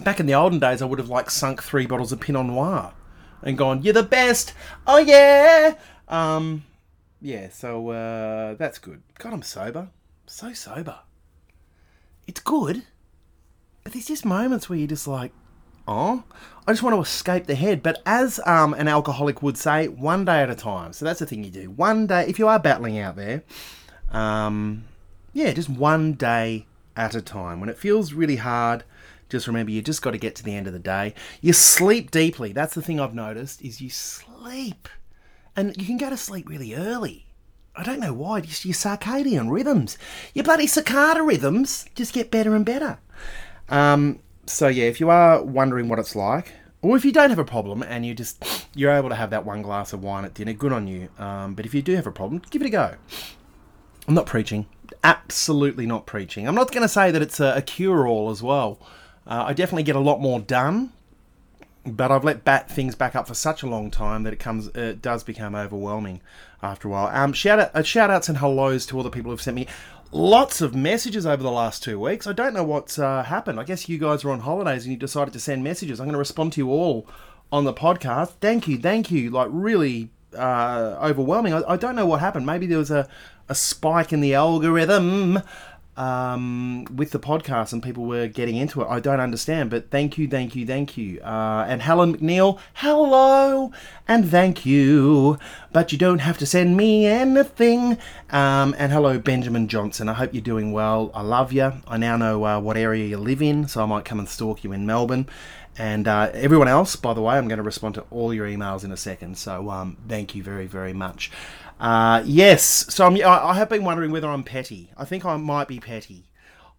Back 0.00 0.20
in 0.20 0.26
the 0.26 0.34
olden 0.34 0.58
days, 0.58 0.82
I 0.82 0.84
would 0.84 0.98
have 0.98 1.08
like 1.08 1.30
sunk 1.30 1.62
three 1.62 1.86
bottles 1.86 2.12
of 2.12 2.20
Pinot 2.20 2.46
Noir 2.46 2.92
and 3.42 3.56
gone, 3.56 3.82
"You're 3.82 3.94
the 3.94 4.02
best, 4.02 4.52
oh 4.86 4.98
yeah." 4.98 5.74
Um, 6.06 6.64
yeah, 7.22 7.48
so 7.48 7.88
uh, 7.88 8.54
that's 8.54 8.78
good. 8.78 9.02
God, 9.18 9.32
I'm 9.32 9.42
sober, 9.42 9.88
so 10.26 10.52
sober. 10.52 10.98
It's 12.26 12.40
good, 12.40 12.82
but 13.82 13.94
there's 13.94 14.06
just 14.06 14.26
moments 14.26 14.68
where 14.68 14.78
you're 14.78 14.88
just 14.88 15.08
like, 15.08 15.32
oh, 15.86 16.24
I 16.66 16.72
just 16.72 16.82
want 16.82 16.94
to 16.94 17.00
escape 17.00 17.46
the 17.46 17.54
head. 17.54 17.82
But 17.82 18.02
as 18.06 18.40
um, 18.46 18.74
an 18.74 18.88
alcoholic 18.88 19.42
would 19.42 19.56
say, 19.56 19.88
one 19.88 20.24
day 20.24 20.42
at 20.42 20.50
a 20.50 20.54
time. 20.54 20.92
So 20.92 21.04
that's 21.04 21.18
the 21.20 21.26
thing 21.26 21.44
you 21.44 21.50
do. 21.50 21.70
One 21.70 22.06
day, 22.06 22.26
if 22.28 22.38
you 22.38 22.48
are 22.48 22.58
battling 22.58 22.98
out 22.98 23.16
there, 23.16 23.42
um, 24.10 24.84
yeah, 25.32 25.52
just 25.52 25.68
one 25.68 26.12
day 26.12 26.66
at 26.96 27.14
a 27.14 27.22
time. 27.22 27.60
When 27.60 27.68
it 27.68 27.78
feels 27.78 28.12
really 28.12 28.36
hard, 28.36 28.84
just 29.28 29.46
remember 29.46 29.72
you 29.72 29.82
just 29.82 30.02
got 30.02 30.10
to 30.10 30.18
get 30.18 30.34
to 30.36 30.44
the 30.44 30.54
end 30.54 30.66
of 30.66 30.72
the 30.72 30.78
day. 30.78 31.14
You 31.40 31.52
sleep 31.52 32.10
deeply. 32.10 32.52
That's 32.52 32.74
the 32.74 32.82
thing 32.82 33.00
I've 33.00 33.14
noticed 33.14 33.62
is 33.62 33.80
you 33.80 33.90
sleep, 33.90 34.88
and 35.56 35.76
you 35.76 35.86
can 35.86 35.96
go 35.96 36.10
to 36.10 36.16
sleep 36.16 36.48
really 36.48 36.74
early. 36.74 37.26
I 37.74 37.82
don't 37.82 38.00
know 38.00 38.12
why. 38.12 38.42
Just 38.42 38.66
your 38.66 38.74
circadian 38.74 39.50
rhythms, 39.50 39.96
your 40.34 40.44
bloody 40.44 40.66
cicada 40.66 41.22
rhythms, 41.22 41.86
just 41.94 42.12
get 42.12 42.30
better 42.30 42.54
and 42.54 42.66
better. 42.66 42.98
Um, 43.70 44.20
so 44.46 44.68
yeah, 44.68 44.84
if 44.84 45.00
you 45.00 45.10
are 45.10 45.42
wondering 45.42 45.88
what 45.88 45.98
it's 45.98 46.16
like, 46.16 46.52
or 46.80 46.96
if 46.96 47.04
you 47.04 47.12
don't 47.12 47.30
have 47.30 47.38
a 47.38 47.44
problem 47.44 47.82
and 47.82 48.04
you 48.04 48.14
just 48.14 48.66
you're 48.74 48.90
able 48.92 49.08
to 49.08 49.14
have 49.14 49.30
that 49.30 49.46
one 49.46 49.62
glass 49.62 49.92
of 49.92 50.02
wine 50.02 50.24
at 50.24 50.34
dinner, 50.34 50.52
good 50.52 50.72
on 50.72 50.86
you. 50.86 51.08
Um, 51.18 51.54
but 51.54 51.64
if 51.64 51.74
you 51.74 51.82
do 51.82 51.94
have 51.94 52.06
a 52.06 52.12
problem, 52.12 52.42
give 52.50 52.62
it 52.62 52.66
a 52.66 52.70
go. 52.70 52.94
I'm 54.08 54.14
not 54.14 54.26
preaching, 54.26 54.66
absolutely 55.04 55.86
not 55.86 56.06
preaching. 56.06 56.48
I'm 56.48 56.56
not 56.56 56.72
going 56.72 56.82
to 56.82 56.88
say 56.88 57.12
that 57.12 57.22
it's 57.22 57.38
a, 57.38 57.54
a 57.56 57.62
cure-all 57.62 58.30
as 58.30 58.42
well. 58.42 58.80
Uh, 59.26 59.44
I 59.46 59.52
definitely 59.52 59.84
get 59.84 59.94
a 59.94 60.00
lot 60.00 60.20
more 60.20 60.40
done, 60.40 60.92
but 61.86 62.10
I've 62.10 62.24
let 62.24 62.44
bat 62.44 62.68
things 62.68 62.96
back 62.96 63.14
up 63.14 63.28
for 63.28 63.34
such 63.34 63.62
a 63.62 63.68
long 63.68 63.92
time 63.92 64.24
that 64.24 64.32
it 64.32 64.40
comes 64.40 64.66
it 64.68 65.00
does 65.00 65.22
become 65.22 65.54
overwhelming 65.54 66.20
after 66.62 66.88
a 66.88 66.90
while. 66.90 67.06
Um, 67.16 67.32
shout 67.32 67.60
out, 67.60 67.70
uh, 67.74 67.82
shout 67.84 68.10
outs 68.10 68.28
and 68.28 68.38
hellos 68.38 68.86
to 68.86 68.96
all 68.96 69.04
the 69.04 69.10
people 69.10 69.30
who've 69.30 69.40
sent 69.40 69.54
me 69.54 69.68
lots 70.12 70.60
of 70.60 70.74
messages 70.74 71.26
over 71.26 71.42
the 71.42 71.50
last 71.50 71.82
two 71.82 71.98
weeks. 71.98 72.26
I 72.26 72.32
don't 72.32 72.54
know 72.54 72.62
what's 72.62 72.98
uh, 72.98 73.24
happened. 73.24 73.58
I 73.58 73.64
guess 73.64 73.88
you 73.88 73.98
guys 73.98 74.24
were 74.24 74.30
on 74.30 74.40
holidays 74.40 74.84
and 74.84 74.92
you 74.92 74.98
decided 74.98 75.32
to 75.32 75.40
send 75.40 75.64
messages. 75.64 75.98
I'm 75.98 76.06
going 76.06 76.12
to 76.12 76.18
respond 76.18 76.52
to 76.52 76.60
you 76.60 76.70
all 76.70 77.06
on 77.50 77.64
the 77.64 77.72
podcast. 77.72 78.34
Thank 78.40 78.68
you, 78.68 78.78
thank 78.78 79.10
you. 79.10 79.30
Like, 79.30 79.48
really 79.50 80.10
uh, 80.36 80.98
overwhelming. 81.02 81.54
I, 81.54 81.62
I, 81.66 81.76
don't 81.76 81.96
know 81.96 82.06
what 82.06 82.20
happened. 82.20 82.46
Maybe 82.46 82.66
there 82.66 82.78
was 82.78 82.90
a, 82.90 83.08
a 83.48 83.54
spike 83.54 84.12
in 84.12 84.20
the 84.20 84.34
algorithm 84.34 85.40
um, 85.96 86.86
with 86.94 87.10
the 87.10 87.18
podcast 87.18 87.72
and 87.72 87.82
people 87.82 88.04
were 88.04 88.26
getting 88.26 88.56
into 88.56 88.80
it. 88.80 88.88
I 88.88 89.00
don't 89.00 89.20
understand, 89.20 89.70
but 89.70 89.90
thank 89.90 90.16
you, 90.16 90.26
thank 90.26 90.56
you, 90.56 90.66
thank 90.66 90.96
you. 90.96 91.20
Uh, 91.20 91.66
and 91.68 91.82
Helen 91.82 92.16
McNeil, 92.16 92.58
hello, 92.74 93.72
and 94.08 94.28
thank 94.30 94.64
you. 94.64 95.38
But 95.72 95.92
you 95.92 95.98
don't 95.98 96.20
have 96.20 96.38
to 96.38 96.46
send 96.46 96.76
me 96.76 97.06
anything. 97.06 97.98
Um, 98.30 98.74
and 98.78 98.92
hello, 98.92 99.18
Benjamin 99.18 99.68
Johnson. 99.68 100.08
I 100.08 100.14
hope 100.14 100.32
you're 100.32 100.42
doing 100.42 100.72
well. 100.72 101.10
I 101.14 101.22
love 101.22 101.52
you. 101.52 101.72
I 101.86 101.96
now 101.98 102.16
know 102.16 102.44
uh, 102.44 102.60
what 102.60 102.76
area 102.76 103.06
you 103.06 103.18
live 103.18 103.42
in, 103.42 103.68
so 103.68 103.82
I 103.82 103.86
might 103.86 104.04
come 104.04 104.18
and 104.18 104.28
stalk 104.28 104.64
you 104.64 104.72
in 104.72 104.86
Melbourne. 104.86 105.28
And 105.78 106.06
uh, 106.06 106.30
everyone 106.34 106.68
else, 106.68 106.96
by 106.96 107.14
the 107.14 107.22
way, 107.22 107.36
I'm 107.36 107.48
going 107.48 107.56
to 107.56 107.62
respond 107.62 107.94
to 107.94 108.04
all 108.10 108.34
your 108.34 108.46
emails 108.46 108.84
in 108.84 108.92
a 108.92 108.96
second. 108.96 109.38
So 109.38 109.70
um, 109.70 109.96
thank 110.06 110.34
you 110.34 110.42
very, 110.42 110.66
very 110.66 110.92
much. 110.92 111.30
Uh, 111.82 112.22
yes, 112.24 112.62
so 112.94 113.04
I'm, 113.04 113.16
I 113.24 113.54
have 113.54 113.68
been 113.68 113.82
wondering 113.82 114.12
whether 114.12 114.28
I'm 114.28 114.44
petty. 114.44 114.92
I 114.96 115.04
think 115.04 115.24
I 115.24 115.36
might 115.36 115.66
be 115.66 115.80
petty. 115.80 116.28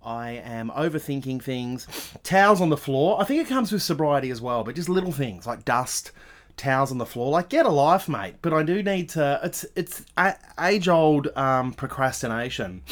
I 0.02 0.32
am 0.32 0.70
overthinking 0.70 1.44
things. 1.44 1.88
Towels 2.24 2.62
on 2.62 2.70
the 2.70 2.78
floor. 2.78 3.22
I 3.22 3.26
think 3.26 3.42
it 3.42 3.50
comes 3.50 3.74
with 3.74 3.82
sobriety 3.82 4.32
as 4.32 4.40
well, 4.40 4.64
but 4.64 4.76
just 4.76 4.88
little 4.88 5.12
things 5.12 5.46
like 5.46 5.66
dust, 5.66 6.14
towels 6.56 6.90
on 6.90 7.00
the 7.00 7.06
floor. 7.06 7.32
Like 7.32 7.50
get 7.50 7.66
a 7.66 7.70
life, 7.70 8.08
mate. 8.08 8.36
But 8.42 8.54
I 8.54 8.64
do 8.64 8.82
need 8.82 9.10
to. 9.10 9.42
It's 9.44 9.66
it's 9.76 10.06
age 10.58 10.88
old 10.88 11.28
um, 11.36 11.74
procrastination 11.74 12.84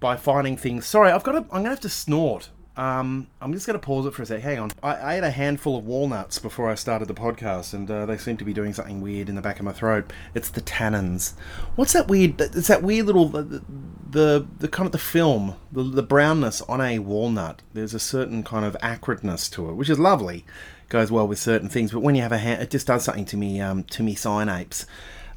by 0.00 0.16
finding 0.16 0.56
things. 0.56 0.86
Sorry, 0.86 1.10
I've 1.10 1.22
got 1.22 1.32
to. 1.32 1.38
I'm 1.38 1.48
gonna 1.48 1.68
have 1.68 1.80
to 1.80 1.90
snort 1.90 2.48
Um, 2.78 3.26
I'm 3.40 3.52
just 3.52 3.66
going 3.66 3.78
to 3.78 3.84
pause 3.84 4.06
it 4.06 4.14
for 4.14 4.22
a 4.22 4.26
sec. 4.26 4.40
Hang 4.40 4.60
on. 4.60 4.70
I, 4.84 4.94
I 4.94 5.14
ate 5.16 5.24
a 5.24 5.32
handful 5.32 5.76
of 5.76 5.84
walnuts 5.84 6.38
before 6.38 6.70
I 6.70 6.76
started 6.76 7.08
the 7.08 7.14
podcast, 7.14 7.74
and 7.74 7.90
uh, 7.90 8.06
they 8.06 8.16
seem 8.16 8.36
to 8.36 8.44
be 8.44 8.52
doing 8.52 8.72
something 8.72 9.00
weird 9.00 9.28
in 9.28 9.34
the 9.34 9.42
back 9.42 9.58
of 9.58 9.64
my 9.64 9.72
throat. 9.72 10.12
It's 10.32 10.48
the 10.48 10.60
tannins. 10.60 11.32
What's 11.74 11.92
that 11.94 12.06
weird? 12.06 12.40
It's 12.40 12.68
that 12.68 12.84
weird 12.84 13.06
little 13.06 13.26
the 13.26 13.64
the, 14.10 14.46
the 14.58 14.68
kind 14.68 14.86
of 14.86 14.92
the 14.92 14.98
film, 14.98 15.56
the, 15.72 15.82
the 15.82 16.04
brownness 16.04 16.62
on 16.62 16.80
a 16.80 17.00
walnut. 17.00 17.62
There's 17.74 17.94
a 17.94 17.98
certain 17.98 18.44
kind 18.44 18.64
of 18.64 18.76
acridness 18.80 19.50
to 19.54 19.68
it, 19.70 19.74
which 19.74 19.90
is 19.90 19.98
lovely. 19.98 20.44
Goes 20.88 21.10
well 21.10 21.26
with 21.26 21.40
certain 21.40 21.68
things, 21.68 21.90
but 21.90 22.00
when 22.00 22.14
you 22.14 22.22
have 22.22 22.32
a 22.32 22.38
hand, 22.38 22.62
it 22.62 22.70
just 22.70 22.86
does 22.86 23.02
something 23.02 23.24
to 23.26 23.36
me. 23.36 23.60
Um, 23.60 23.82
to 23.84 24.04
me, 24.04 24.14
synapse. 24.14 24.86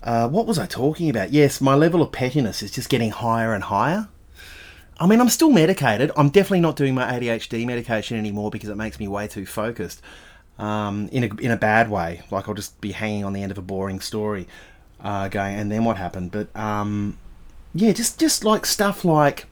Uh, 0.03 0.29
what 0.29 0.45
was 0.45 0.60
I 0.60 0.67
talking 0.67 1.10
about? 1.10 1.31
Yes, 1.31 1.60
my 1.60 1.74
level 1.74 2.03
of 2.03 2.12
pettiness 2.12 2.62
is 2.62 2.69
just 2.69 2.89
getting 2.89 3.10
higher 3.10 3.53
and 3.55 3.63
higher. 3.63 4.10
I 5.01 5.08
mean, 5.08 5.20
I'm 5.20 5.29
still 5.29 5.50
medicated. 5.50 6.12
I'm 6.15 6.29
definitely 6.29 6.60
not 6.60 6.75
doing 6.75 6.93
my 6.93 7.12
ADHD 7.12 7.65
medication 7.65 8.17
anymore 8.17 8.51
because 8.51 8.70
it 8.70 8.77
makes 8.77 9.00
me 9.00 9.08
way 9.08 9.27
too 9.27 9.48
focused. 9.48 10.00
Um, 10.60 11.10
in 11.12 11.24
a 11.24 11.36
in 11.41 11.50
a 11.50 11.58
bad 11.58 11.89
way, 11.89 12.22
like 12.29 12.48
I'll 12.48 12.53
just 12.53 12.79
be 12.81 12.91
hanging 12.91 13.25
on 13.25 13.34
the 13.34 13.41
end 13.41 13.51
of 13.51 13.58
a 13.58 13.63
boring 13.63 14.00
story, 14.00 14.48
uh, 15.03 15.27
going, 15.27 15.55
and 15.55 15.72
then 15.72 15.86
what 15.86 15.98
happened? 15.98 16.31
But 16.31 16.55
um, 16.55 17.17
yeah, 17.74 17.93
just 17.93 18.20
just 18.20 18.46
like 18.46 18.67
stuff 18.67 19.03
like 19.03 19.48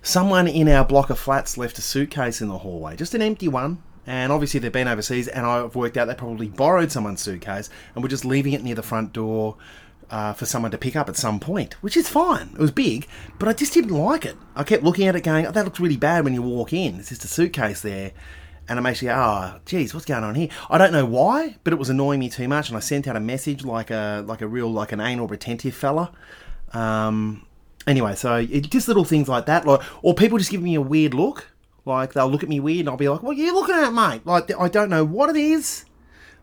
someone 0.00 0.48
in 0.48 0.66
our 0.66 0.84
block 0.84 1.10
of 1.10 1.18
flats 1.18 1.58
left 1.58 1.76
a 1.76 1.82
suitcase 1.82 2.40
in 2.40 2.48
the 2.48 2.58
hallway, 2.58 2.96
just 2.96 3.14
an 3.14 3.20
empty 3.20 3.48
one. 3.48 3.82
And 4.06 4.32
obviously 4.32 4.60
they've 4.60 4.72
been 4.72 4.88
overseas, 4.88 5.28
and 5.28 5.44
I've 5.44 5.74
worked 5.74 5.98
out 5.98 6.06
they 6.06 6.14
probably 6.14 6.48
borrowed 6.48 6.90
someone's 6.90 7.20
suitcase 7.20 7.68
and 7.94 8.02
were 8.02 8.08
just 8.08 8.24
leaving 8.24 8.54
it 8.54 8.62
near 8.62 8.76
the 8.76 8.82
front 8.82 9.12
door 9.12 9.56
uh, 10.10 10.32
for 10.32 10.46
someone 10.46 10.70
to 10.70 10.78
pick 10.78 10.96
up 10.96 11.08
at 11.08 11.16
some 11.16 11.40
point, 11.40 11.74
which 11.82 11.96
is 11.96 12.08
fine. 12.08 12.50
It 12.54 12.58
was 12.58 12.70
big, 12.70 13.06
but 13.38 13.48
I 13.48 13.52
just 13.52 13.74
didn't 13.74 13.90
like 13.90 14.24
it. 14.24 14.36
I 14.54 14.64
kept 14.64 14.82
looking 14.82 15.06
at 15.06 15.16
it 15.16 15.22
going, 15.22 15.46
oh, 15.46 15.50
that 15.50 15.64
looks 15.64 15.80
really 15.80 15.96
bad 15.96 16.24
when 16.24 16.34
you 16.34 16.42
walk 16.42 16.72
in. 16.72 16.98
It's 16.98 17.08
just 17.08 17.24
a 17.24 17.28
suitcase 17.28 17.80
there. 17.80 18.12
And 18.68 18.78
I'm 18.78 18.86
actually, 18.86 19.10
oh, 19.10 19.60
geez, 19.64 19.94
what's 19.94 20.06
going 20.06 20.24
on 20.24 20.34
here? 20.34 20.48
I 20.68 20.78
don't 20.78 20.92
know 20.92 21.06
why, 21.06 21.56
but 21.62 21.72
it 21.72 21.78
was 21.78 21.88
annoying 21.88 22.18
me 22.18 22.28
too 22.28 22.48
much. 22.48 22.68
And 22.68 22.76
I 22.76 22.80
sent 22.80 23.06
out 23.06 23.14
a 23.14 23.20
message 23.20 23.64
like 23.64 23.90
a 23.90 24.24
like 24.26 24.42
a 24.42 24.48
real 24.48 24.68
like 24.68 24.90
an 24.90 25.00
anal 25.00 25.28
retentive 25.28 25.74
fella. 25.74 26.12
Um, 26.72 27.46
anyway, 27.86 28.16
so 28.16 28.36
it, 28.36 28.68
just 28.70 28.88
little 28.88 29.04
things 29.04 29.28
like 29.28 29.46
that, 29.46 29.66
like 29.66 29.82
or 30.02 30.14
people 30.14 30.38
just 30.38 30.50
give 30.50 30.62
me 30.62 30.74
a 30.74 30.80
weird 30.80 31.14
look. 31.14 31.52
Like 31.84 32.14
they'll 32.14 32.28
look 32.28 32.42
at 32.42 32.48
me 32.48 32.58
weird, 32.58 32.80
and 32.80 32.88
I'll 32.88 32.96
be 32.96 33.08
like, 33.08 33.22
"What 33.22 33.36
are 33.36 33.40
you 33.40 33.54
looking 33.54 33.76
at, 33.76 33.92
mate?" 33.92 34.26
Like 34.26 34.50
I 34.58 34.68
don't 34.68 34.90
know 34.90 35.04
what 35.04 35.30
it 35.30 35.36
is, 35.36 35.84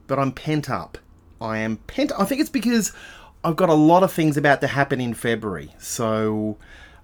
but 0.07 0.17
I'm 0.17 0.31
pent 0.31 0.69
up. 0.69 0.97
I 1.41 1.57
am 1.57 1.75
pent. 1.75 2.13
I 2.17 2.23
think 2.23 2.39
it's 2.39 2.49
because 2.49 2.93
I've 3.43 3.55
got 3.55 3.69
a 3.69 3.73
lot 3.73 4.03
of 4.03 4.11
things 4.11 4.37
about 4.37 4.61
to 4.61 4.67
happen 4.67 5.01
in 5.01 5.13
February. 5.13 5.73
So, 5.77 6.57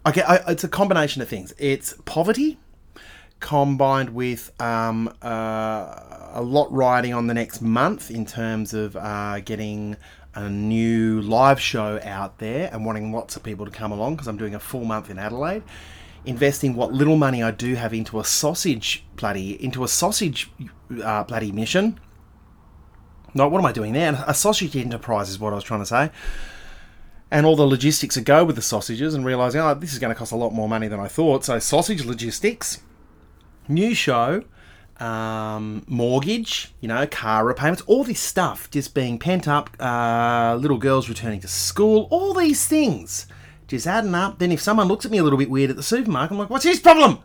okay, 0.05 0.21
I, 0.21 0.35
it's 0.51 0.63
a 0.63 0.69
combination 0.69 1.21
of 1.21 1.27
things. 1.27 1.53
It's 1.57 1.93
poverty 2.05 2.57
combined 3.39 4.09
with 4.11 4.51
um, 4.61 5.13
uh, 5.21 6.29
a 6.33 6.41
lot 6.41 6.71
riding 6.71 7.13
on 7.13 7.27
the 7.27 7.33
next 7.33 7.61
month 7.61 8.11
in 8.11 8.25
terms 8.25 8.73
of 8.73 8.95
uh, 8.95 9.39
getting 9.41 9.97
a 10.35 10.49
new 10.49 11.21
live 11.21 11.59
show 11.59 11.99
out 12.03 12.37
there 12.37 12.69
and 12.71 12.85
wanting 12.85 13.11
lots 13.11 13.35
of 13.35 13.43
people 13.43 13.65
to 13.65 13.71
come 13.71 13.91
along 13.91 14.15
because 14.15 14.27
I'm 14.27 14.37
doing 14.37 14.55
a 14.55 14.59
full 14.59 14.85
month 14.85 15.09
in 15.09 15.17
Adelaide. 15.17 15.63
Investing 16.25 16.75
what 16.75 16.93
little 16.93 17.15
money 17.15 17.41
I 17.41 17.51
do 17.51 17.75
have 17.75 17.93
into 17.93 18.19
a 18.19 18.23
sausage 18.25 19.05
bloody 19.15 19.61
into 19.63 19.83
a 19.83 19.87
sausage 19.87 20.51
uh, 21.03 21.23
bloody 21.23 21.51
mission 21.51 21.99
no, 23.33 23.47
what 23.47 23.59
am 23.59 23.65
I 23.65 23.71
doing 23.71 23.93
there? 23.93 24.23
A 24.27 24.33
sausage 24.33 24.75
enterprise 24.75 25.29
is 25.29 25.39
what 25.39 25.53
I 25.53 25.55
was 25.55 25.63
trying 25.63 25.81
to 25.81 25.85
say. 25.85 26.11
And 27.31 27.45
all 27.45 27.55
the 27.55 27.65
logistics 27.65 28.15
that 28.15 28.23
go 28.23 28.43
with 28.43 28.55
the 28.55 28.61
sausages, 28.61 29.13
and 29.13 29.23
realizing, 29.23 29.61
oh, 29.61 29.73
this 29.75 29.93
is 29.93 29.99
going 29.99 30.13
to 30.13 30.17
cost 30.17 30.31
a 30.31 30.35
lot 30.35 30.51
more 30.51 30.67
money 30.67 30.87
than 30.87 30.99
I 30.99 31.07
thought. 31.07 31.45
So, 31.45 31.59
sausage 31.59 32.03
logistics, 32.03 32.81
new 33.67 33.93
show, 33.93 34.43
um, 34.99 35.83
mortgage, 35.87 36.73
you 36.81 36.87
know, 36.87 37.05
car 37.05 37.45
repayments, 37.45 37.83
all 37.83 38.03
this 38.03 38.19
stuff 38.19 38.69
just 38.71 38.95
being 38.95 39.19
pent 39.19 39.47
up, 39.47 39.69
uh, 39.79 40.57
little 40.59 40.79
girls 40.79 41.07
returning 41.07 41.39
to 41.41 41.47
school, 41.47 42.07
all 42.09 42.33
these 42.33 42.67
things 42.67 43.27
just 43.67 43.85
adding 43.85 44.15
up. 44.15 44.39
Then, 44.39 44.51
if 44.51 44.59
someone 44.59 44.87
looks 44.87 45.05
at 45.05 45.11
me 45.11 45.19
a 45.19 45.23
little 45.23 45.37
bit 45.37 45.51
weird 45.51 45.69
at 45.69 45.75
the 45.75 45.83
supermarket, 45.83 46.31
I'm 46.31 46.39
like, 46.39 46.49
what's 46.49 46.65
his 46.65 46.79
problem? 46.79 47.19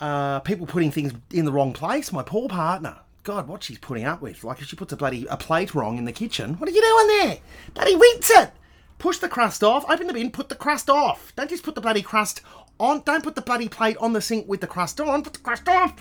Uh, 0.00 0.40
people 0.40 0.66
putting 0.66 0.90
things 0.90 1.12
in 1.32 1.44
the 1.44 1.52
wrong 1.52 1.72
place, 1.72 2.12
my 2.12 2.24
poor 2.24 2.48
partner. 2.48 2.98
God, 3.28 3.46
what 3.46 3.62
she's 3.62 3.76
putting 3.76 4.06
up 4.06 4.22
with. 4.22 4.42
Like 4.42 4.62
if 4.62 4.68
she 4.68 4.74
puts 4.74 4.94
a 4.94 4.96
bloody 4.96 5.26
a 5.26 5.36
plate 5.36 5.74
wrong 5.74 5.98
in 5.98 6.06
the 6.06 6.12
kitchen, 6.12 6.54
what 6.54 6.66
are 6.66 6.72
you 6.72 6.80
doing 6.80 7.06
there? 7.18 7.38
Bloody 7.74 7.94
rinse 7.94 8.30
it. 8.30 8.52
Push 8.96 9.18
the 9.18 9.28
crust 9.28 9.62
off. 9.62 9.84
Open 9.90 10.06
the 10.06 10.14
bin. 10.14 10.30
Put 10.30 10.48
the 10.48 10.54
crust 10.54 10.88
off. 10.88 11.34
Don't 11.36 11.50
just 11.50 11.62
put 11.62 11.74
the 11.74 11.82
bloody 11.82 12.00
crust 12.00 12.40
on. 12.80 13.02
Don't 13.04 13.22
put 13.22 13.34
the 13.34 13.42
bloody 13.42 13.68
plate 13.68 13.98
on 13.98 14.14
the 14.14 14.22
sink 14.22 14.48
with 14.48 14.62
the 14.62 14.66
crust 14.66 14.98
on. 14.98 15.22
Put 15.22 15.34
the 15.34 15.40
crust 15.40 15.68
off. 15.68 15.92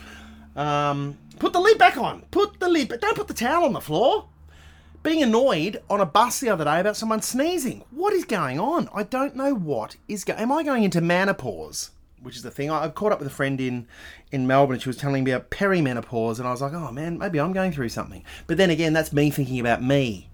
Um, 0.55 1.17
put 1.38 1.51
the 1.51 1.60
lid 1.60 1.77
back 1.77 1.98
on. 1.98 2.22
Put 2.31 2.62
the 2.62 2.69
lid. 2.69 2.88
But 2.88 3.01
don't 3.01 3.17
put 3.17 3.27
the 3.27 3.34
towel 3.34 3.65
on 3.65 3.74
the 3.74 3.81
floor. 3.81 4.29
Being 5.03 5.22
annoyed 5.22 5.81
on 5.89 6.00
a 6.00 6.05
bus 6.05 6.39
the 6.39 6.48
other 6.48 6.63
day 6.63 6.79
about 6.79 6.96
someone 6.96 7.22
sneezing. 7.22 7.84
What 7.91 8.13
is 8.13 8.24
going 8.24 8.57
on? 8.57 8.88
I 8.93 9.03
don't 9.03 9.36
know 9.36 9.53
what 9.53 9.98
is 10.07 10.24
going. 10.24 10.39
Am 10.39 10.53
I 10.53 10.63
going 10.63 10.86
into 10.86 11.01
menopause? 11.01 11.91
Which 12.27 12.36
is 12.36 12.43
the 12.43 12.51
thing. 12.51 12.69
I, 12.69 12.88
caught 12.89 13.12
up 13.12 13.19
with 13.19 13.27
a 13.27 13.31
friend 13.31 13.60
in 13.60 13.88
in 14.31 14.46
Melbourne, 14.46 14.75
and 14.75 14.81
she 14.84 14.89
was 14.89 14.98
telling 14.98 15.24
me 15.24 15.31
about 15.31 15.50
perimenopause, 15.50 16.38
and 16.38 16.48
I 16.48 16.51
was 16.51 16.62
like, 16.62 16.74
oh 16.74 16.91
man, 16.91 17.17
maybe 17.17 17.39
I'm 17.39 17.53
going 17.53 17.72
through 17.72 17.89
something. 17.89 18.24
But 18.46 18.57
then 18.57 18.69
again, 18.69 18.93
that's 18.93 19.12
me 19.12 19.31
thinking 19.31 19.60
about 19.60 19.81
me 19.81 20.29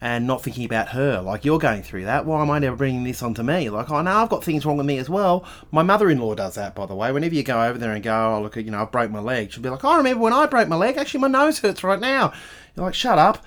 and 0.00 0.26
not 0.26 0.42
thinking 0.42 0.64
about 0.64 0.88
her. 0.88 1.20
Like 1.22 1.44
you're 1.44 1.58
going 1.58 1.82
through 1.82 2.04
that. 2.04 2.26
Why 2.26 2.42
am 2.42 2.50
I 2.50 2.58
never 2.58 2.76
bringing 2.76 3.04
this 3.04 3.22
onto 3.22 3.42
me? 3.42 3.70
Like, 3.70 3.90
oh 3.90 4.02
no, 4.02 4.10
I've 4.10 4.28
got 4.28 4.44
things 4.44 4.66
wrong 4.66 4.76
with 4.76 4.86
me 4.86 4.98
as 4.98 5.08
well. 5.08 5.44
My 5.70 5.82
mother-in-law 5.82 6.34
does 6.34 6.56
that, 6.56 6.74
by 6.74 6.86
the 6.86 6.94
way. 6.94 7.12
Whenever 7.12 7.34
you 7.34 7.42
go 7.42 7.62
over 7.62 7.78
there 7.78 7.92
and 7.92 8.02
go, 8.02 8.36
oh 8.36 8.42
look, 8.42 8.56
you 8.56 8.70
know, 8.70 8.82
I 8.82 8.84
broke 8.84 9.10
my 9.10 9.20
leg, 9.20 9.52
she'll 9.52 9.62
be 9.62 9.70
like, 9.70 9.84
oh, 9.84 9.90
I 9.90 9.96
remember 9.98 10.22
when 10.22 10.32
I 10.32 10.46
broke 10.46 10.68
my 10.68 10.76
leg. 10.76 10.96
Actually, 10.96 11.20
my 11.20 11.28
nose 11.28 11.60
hurts 11.60 11.82
right 11.82 12.00
now. 12.00 12.32
You're 12.74 12.84
like, 12.84 12.94
shut 12.94 13.18
up. 13.18 13.44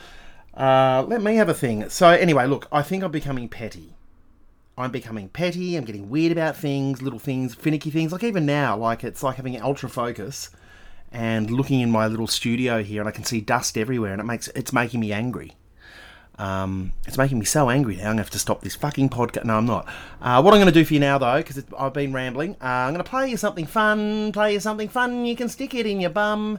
Uh, 0.55 1.05
let 1.07 1.21
me 1.21 1.35
have 1.35 1.49
a 1.49 1.53
thing. 1.53 1.87
So 1.89 2.09
anyway, 2.09 2.47
look, 2.47 2.67
I 2.71 2.81
think 2.81 3.03
I'm 3.03 3.11
becoming 3.11 3.47
petty. 3.47 3.95
I'm 4.79 4.91
becoming 4.91 5.29
petty, 5.29 5.75
I'm 5.75 5.83
getting 5.83 6.09
weird 6.09 6.31
about 6.31 6.55
things, 6.55 7.01
little 7.01 7.19
things, 7.19 7.53
finicky 7.53 7.91
things. 7.91 8.11
Like 8.11 8.23
even 8.23 8.45
now, 8.45 8.77
like 8.77 9.03
it's 9.03 9.21
like 9.21 9.35
having 9.35 9.59
ultra 9.61 9.89
focus 9.89 10.49
and 11.11 11.49
looking 11.49 11.81
in 11.81 11.91
my 11.91 12.07
little 12.07 12.27
studio 12.27 12.81
here 12.83 13.01
and 13.01 13.09
I 13.09 13.11
can 13.11 13.23
see 13.23 13.41
dust 13.41 13.77
everywhere 13.77 14.13
and 14.13 14.21
it 14.21 14.25
makes 14.25 14.47
it's 14.49 14.71
making 14.71 14.99
me 14.99 15.11
angry. 15.11 15.53
Um, 16.37 16.93
it's 17.05 17.17
making 17.17 17.37
me 17.37 17.45
so 17.45 17.69
angry 17.69 17.97
now. 17.97 18.03
I'm 18.03 18.09
gonna 18.11 18.21
have 18.21 18.29
to 18.29 18.39
stop 18.39 18.61
this 18.61 18.75
fucking 18.75 19.09
podcast. 19.09 19.43
No, 19.43 19.57
I'm 19.57 19.65
not. 19.65 19.85
Uh, 20.21 20.41
what 20.41 20.53
I'm 20.53 20.61
gonna 20.61 20.71
do 20.71 20.85
for 20.85 20.93
you 20.93 21.01
now, 21.01 21.17
though, 21.17 21.37
because 21.37 21.61
I've 21.77 21.93
been 21.93 22.13
rambling, 22.13 22.55
uh, 22.61 22.65
I'm 22.65 22.93
gonna 22.93 23.03
play 23.03 23.29
you 23.29 23.35
something 23.35 23.65
fun. 23.65 24.31
Play 24.31 24.53
you 24.53 24.61
something 24.61 24.87
fun. 24.87 25.25
You 25.25 25.35
can 25.35 25.49
stick 25.49 25.75
it 25.75 25.85
in 25.85 25.99
your 25.99 26.11
bum. 26.11 26.57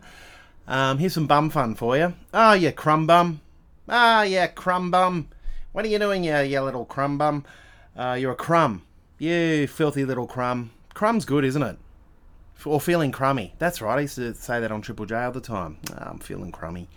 Um, 0.68 0.98
here's 0.98 1.14
some 1.14 1.26
bum 1.26 1.48
fun 1.48 1.74
for 1.74 1.96
you. 1.96 2.12
Oh, 2.34 2.52
yeah, 2.52 2.72
crumb 2.72 3.06
bum. 3.06 3.40
Ah, 3.88 4.20
oh, 4.20 4.22
yeah, 4.22 4.46
crumb 4.48 4.90
bum. 4.90 5.28
What 5.72 5.84
are 5.86 5.88
you 5.88 5.98
doing, 5.98 6.24
you, 6.24 6.36
you 6.40 6.60
little 6.60 6.84
crumb 6.84 7.16
bum? 7.16 7.44
Uh, 7.96 8.16
you're 8.18 8.32
a 8.32 8.36
crumb. 8.36 8.82
You 9.18 9.66
filthy 9.66 10.04
little 10.04 10.26
crumb. 10.26 10.70
Crumb's 10.94 11.24
good, 11.24 11.44
isn't 11.44 11.62
it? 11.62 11.78
Or 12.64 12.80
feeling 12.80 13.10
crummy. 13.12 13.54
That's 13.58 13.80
right. 13.80 13.98
I 13.98 14.02
used 14.02 14.16
to 14.16 14.34
say 14.34 14.60
that 14.60 14.70
on 14.70 14.82
Triple 14.82 15.06
J 15.06 15.16
all 15.16 15.32
the 15.32 15.40
time. 15.40 15.78
I'm 15.96 16.18
feeling 16.18 16.52
crummy. 16.52 16.88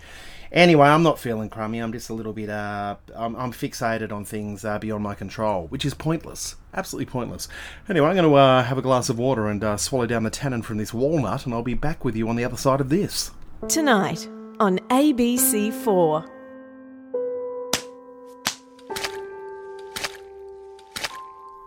Anyway, 0.51 0.87
I'm 0.87 1.01
not 1.01 1.17
feeling 1.17 1.49
crummy. 1.49 1.79
I'm 1.79 1.91
just 1.91 2.09
a 2.09 2.13
little 2.13 2.33
bit. 2.33 2.49
Uh, 2.49 2.97
I'm, 3.15 3.35
I'm 3.35 3.51
fixated 3.51 4.11
on 4.11 4.23
things 4.23 4.63
uh, 4.63 4.77
beyond 4.77 5.03
my 5.03 5.15
control, 5.15 5.65
which 5.67 5.83
is 5.83 5.95
pointless. 5.95 6.57
Absolutely 6.75 7.11
pointless. 7.11 7.47
Anyway, 7.89 8.07
I'm 8.07 8.15
going 8.15 8.29
to 8.29 8.35
uh, 8.35 8.63
have 8.63 8.77
a 8.77 8.83
glass 8.83 9.09
of 9.09 9.17
water 9.17 9.47
and 9.47 9.63
uh, 9.63 9.77
swallow 9.77 10.05
down 10.05 10.23
the 10.23 10.29
tannin 10.29 10.61
from 10.61 10.77
this 10.77 10.93
walnut, 10.93 11.45
and 11.45 11.55
I'll 11.55 11.63
be 11.63 11.73
back 11.73 12.05
with 12.05 12.15
you 12.15 12.29
on 12.29 12.35
the 12.35 12.45
other 12.45 12.57
side 12.57 12.81
of 12.81 12.89
this. 12.89 13.31
Tonight 13.67 14.27
on 14.59 14.77
ABC4. 14.89 16.32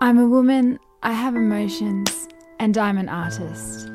I'm 0.06 0.18
a 0.18 0.28
woman, 0.28 0.78
I 1.02 1.10
have 1.10 1.34
emotions, 1.34 2.28
and 2.60 2.78
I'm 2.78 2.96
an 2.96 3.08
artist. 3.08 3.88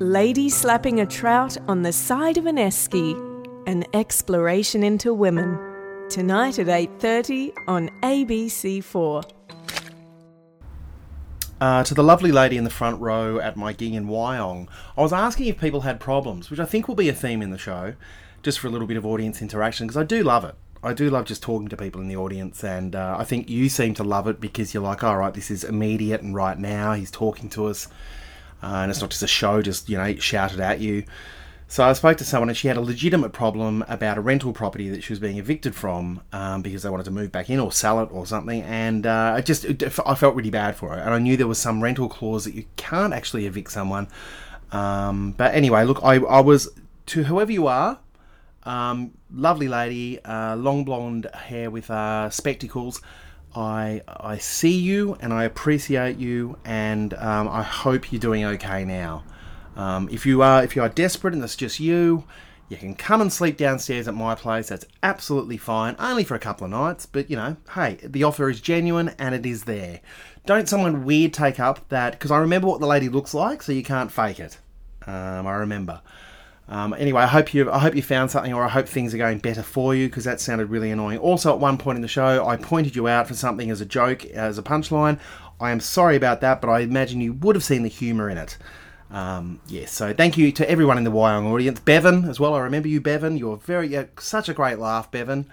Lady 0.00 0.50
slapping 0.50 1.00
a 1.00 1.06
trout 1.06 1.56
on 1.66 1.80
the 1.80 1.94
side 1.94 2.36
of 2.36 2.44
an 2.44 2.56
esky. 2.56 3.16
An 3.66 3.86
exploration 3.94 4.82
into 4.82 5.14
women. 5.14 5.58
Tonight 6.10 6.58
at 6.58 6.68
8:30 6.68 7.54
on 7.66 7.88
ABC4. 8.02 9.24
Uh, 11.58 11.82
to 11.84 11.94
the 11.94 12.04
lovely 12.04 12.30
lady 12.30 12.58
in 12.58 12.64
the 12.64 12.68
front 12.68 13.00
row 13.00 13.38
at 13.38 13.56
my 13.56 13.72
gig 13.72 13.94
in 13.94 14.08
Wyong, 14.08 14.68
I 14.94 15.00
was 15.00 15.14
asking 15.14 15.46
if 15.46 15.58
people 15.58 15.80
had 15.80 16.00
problems, 16.00 16.50
which 16.50 16.60
I 16.60 16.66
think 16.66 16.86
will 16.86 16.94
be 16.94 17.08
a 17.08 17.14
theme 17.14 17.40
in 17.40 17.50
the 17.50 17.56
show, 17.56 17.94
just 18.42 18.58
for 18.58 18.66
a 18.66 18.70
little 18.70 18.86
bit 18.86 18.98
of 18.98 19.06
audience 19.06 19.40
interaction, 19.40 19.86
because 19.86 19.96
I 19.96 20.04
do 20.04 20.22
love 20.22 20.44
it. 20.44 20.54
I 20.82 20.92
do 20.92 21.10
love 21.10 21.24
just 21.24 21.42
talking 21.42 21.68
to 21.68 21.76
people 21.76 22.00
in 22.00 22.08
the 22.08 22.16
audience, 22.16 22.62
and 22.62 22.94
uh, 22.94 23.16
I 23.18 23.24
think 23.24 23.48
you 23.50 23.68
seem 23.68 23.94
to 23.94 24.04
love 24.04 24.28
it 24.28 24.40
because 24.40 24.72
you're 24.72 24.82
like, 24.82 25.02
all 25.02 25.16
right, 25.16 25.34
this 25.34 25.50
is 25.50 25.64
immediate 25.64 26.22
and 26.22 26.34
right 26.34 26.58
now. 26.58 26.92
He's 26.92 27.10
talking 27.10 27.48
to 27.50 27.66
us, 27.66 27.88
uh, 28.62 28.66
and 28.66 28.90
it's 28.90 29.00
not 29.00 29.10
just 29.10 29.22
a 29.22 29.26
show, 29.26 29.62
just 29.62 29.88
you 29.88 29.98
know, 29.98 30.14
shouted 30.16 30.60
at 30.60 30.80
you. 30.80 31.04
So 31.70 31.84
I 31.84 31.92
spoke 31.92 32.16
to 32.18 32.24
someone, 32.24 32.48
and 32.48 32.56
she 32.56 32.68
had 32.68 32.76
a 32.76 32.80
legitimate 32.80 33.32
problem 33.32 33.84
about 33.88 34.16
a 34.18 34.20
rental 34.20 34.52
property 34.52 34.88
that 34.88 35.02
she 35.02 35.12
was 35.12 35.18
being 35.20 35.36
evicted 35.36 35.74
from 35.74 36.22
um, 36.32 36.62
because 36.62 36.82
they 36.82 36.90
wanted 36.90 37.04
to 37.04 37.10
move 37.10 37.30
back 37.30 37.50
in 37.50 37.60
or 37.60 37.72
sell 37.72 38.00
it 38.00 38.08
or 38.10 38.24
something. 38.24 38.62
And 38.62 39.06
uh, 39.06 39.34
I 39.36 39.40
just, 39.42 39.66
I 40.06 40.14
felt 40.14 40.34
really 40.34 40.50
bad 40.50 40.76
for 40.76 40.90
her, 40.90 40.98
and 40.98 41.12
I 41.12 41.18
knew 41.18 41.36
there 41.36 41.46
was 41.46 41.58
some 41.58 41.82
rental 41.82 42.08
clause 42.08 42.44
that 42.44 42.54
you 42.54 42.64
can't 42.76 43.12
actually 43.12 43.46
evict 43.46 43.70
someone 43.72 44.08
Um, 44.72 45.32
but 45.32 45.54
anyway, 45.54 45.84
look, 45.84 46.00
I, 46.02 46.16
I 46.16 46.40
was 46.40 46.68
to 47.06 47.24
whoever 47.24 47.52
you 47.52 47.66
are, 47.66 47.98
um, 48.68 49.12
lovely 49.32 49.66
lady, 49.66 50.22
uh, 50.24 50.54
long 50.56 50.84
blonde 50.84 51.28
hair 51.34 51.70
with 51.70 51.90
uh, 51.90 52.30
spectacles. 52.30 53.00
I 53.56 54.02
I 54.06 54.36
see 54.38 54.78
you 54.78 55.16
and 55.20 55.32
I 55.32 55.44
appreciate 55.44 56.18
you, 56.18 56.58
and 56.64 57.14
um, 57.14 57.48
I 57.48 57.62
hope 57.62 58.12
you're 58.12 58.20
doing 58.20 58.44
okay 58.44 58.84
now. 58.84 59.24
Um, 59.74 60.08
if 60.12 60.26
you 60.26 60.42
are 60.42 60.62
if 60.62 60.76
you 60.76 60.82
are 60.82 60.88
desperate 60.90 61.34
and 61.34 61.42
it's 61.42 61.56
just 61.56 61.80
you, 61.80 62.24
you 62.68 62.76
can 62.76 62.94
come 62.94 63.22
and 63.22 63.32
sleep 63.32 63.56
downstairs 63.56 64.06
at 64.06 64.14
my 64.14 64.34
place. 64.34 64.68
That's 64.68 64.84
absolutely 65.02 65.56
fine, 65.56 65.96
only 65.98 66.24
for 66.24 66.34
a 66.34 66.38
couple 66.38 66.66
of 66.66 66.70
nights. 66.70 67.06
But 67.06 67.30
you 67.30 67.36
know, 67.36 67.56
hey, 67.74 67.98
the 68.02 68.24
offer 68.24 68.50
is 68.50 68.60
genuine 68.60 69.14
and 69.18 69.34
it 69.34 69.46
is 69.46 69.64
there. 69.64 70.00
Don't 70.44 70.68
someone 70.68 71.04
weird 71.04 71.32
take 71.32 71.58
up 71.58 71.88
that 71.88 72.12
because 72.12 72.30
I 72.30 72.38
remember 72.38 72.68
what 72.68 72.80
the 72.80 72.86
lady 72.86 73.08
looks 73.08 73.32
like, 73.32 73.62
so 73.62 73.72
you 73.72 73.82
can't 73.82 74.12
fake 74.12 74.40
it. 74.40 74.58
Um, 75.06 75.46
I 75.46 75.54
remember. 75.54 76.02
Um, 76.68 76.92
anyway, 76.98 77.22
I 77.22 77.26
hope 77.26 77.54
you 77.54 77.70
I 77.70 77.78
hope 77.78 77.94
you 77.94 78.02
found 78.02 78.30
something, 78.30 78.52
or 78.52 78.62
I 78.62 78.68
hope 78.68 78.86
things 78.86 79.14
are 79.14 79.18
going 79.18 79.38
better 79.38 79.62
for 79.62 79.94
you 79.94 80.08
because 80.08 80.24
that 80.24 80.40
sounded 80.40 80.68
really 80.68 80.90
annoying. 80.90 81.18
Also, 81.18 81.52
at 81.52 81.60
one 81.60 81.78
point 81.78 81.96
in 81.96 82.02
the 82.02 82.08
show, 82.08 82.46
I 82.46 82.56
pointed 82.56 82.94
you 82.94 83.08
out 83.08 83.26
for 83.26 83.34
something 83.34 83.70
as 83.70 83.80
a 83.80 83.86
joke, 83.86 84.24
as 84.26 84.58
a 84.58 84.62
punchline. 84.62 85.18
I 85.60 85.70
am 85.70 85.80
sorry 85.80 86.14
about 86.14 86.40
that, 86.42 86.60
but 86.60 86.68
I 86.68 86.80
imagine 86.80 87.20
you 87.20 87.32
would 87.32 87.56
have 87.56 87.64
seen 87.64 87.82
the 87.82 87.88
humour 87.88 88.28
in 88.28 88.38
it. 88.38 88.58
Um, 89.10 89.60
yes, 89.66 89.92
so 89.92 90.12
thank 90.12 90.36
you 90.36 90.52
to 90.52 90.70
everyone 90.70 90.98
in 90.98 91.04
the 91.04 91.10
Wyong 91.10 91.46
audience, 91.46 91.80
Bevan 91.80 92.26
as 92.26 92.38
well. 92.38 92.54
I 92.54 92.60
remember 92.60 92.88
you, 92.88 93.00
Bevan. 93.00 93.38
You're 93.38 93.56
very 93.56 93.96
uh, 93.96 94.04
such 94.18 94.50
a 94.50 94.54
great 94.54 94.78
laugh, 94.78 95.10
Bevan. 95.10 95.46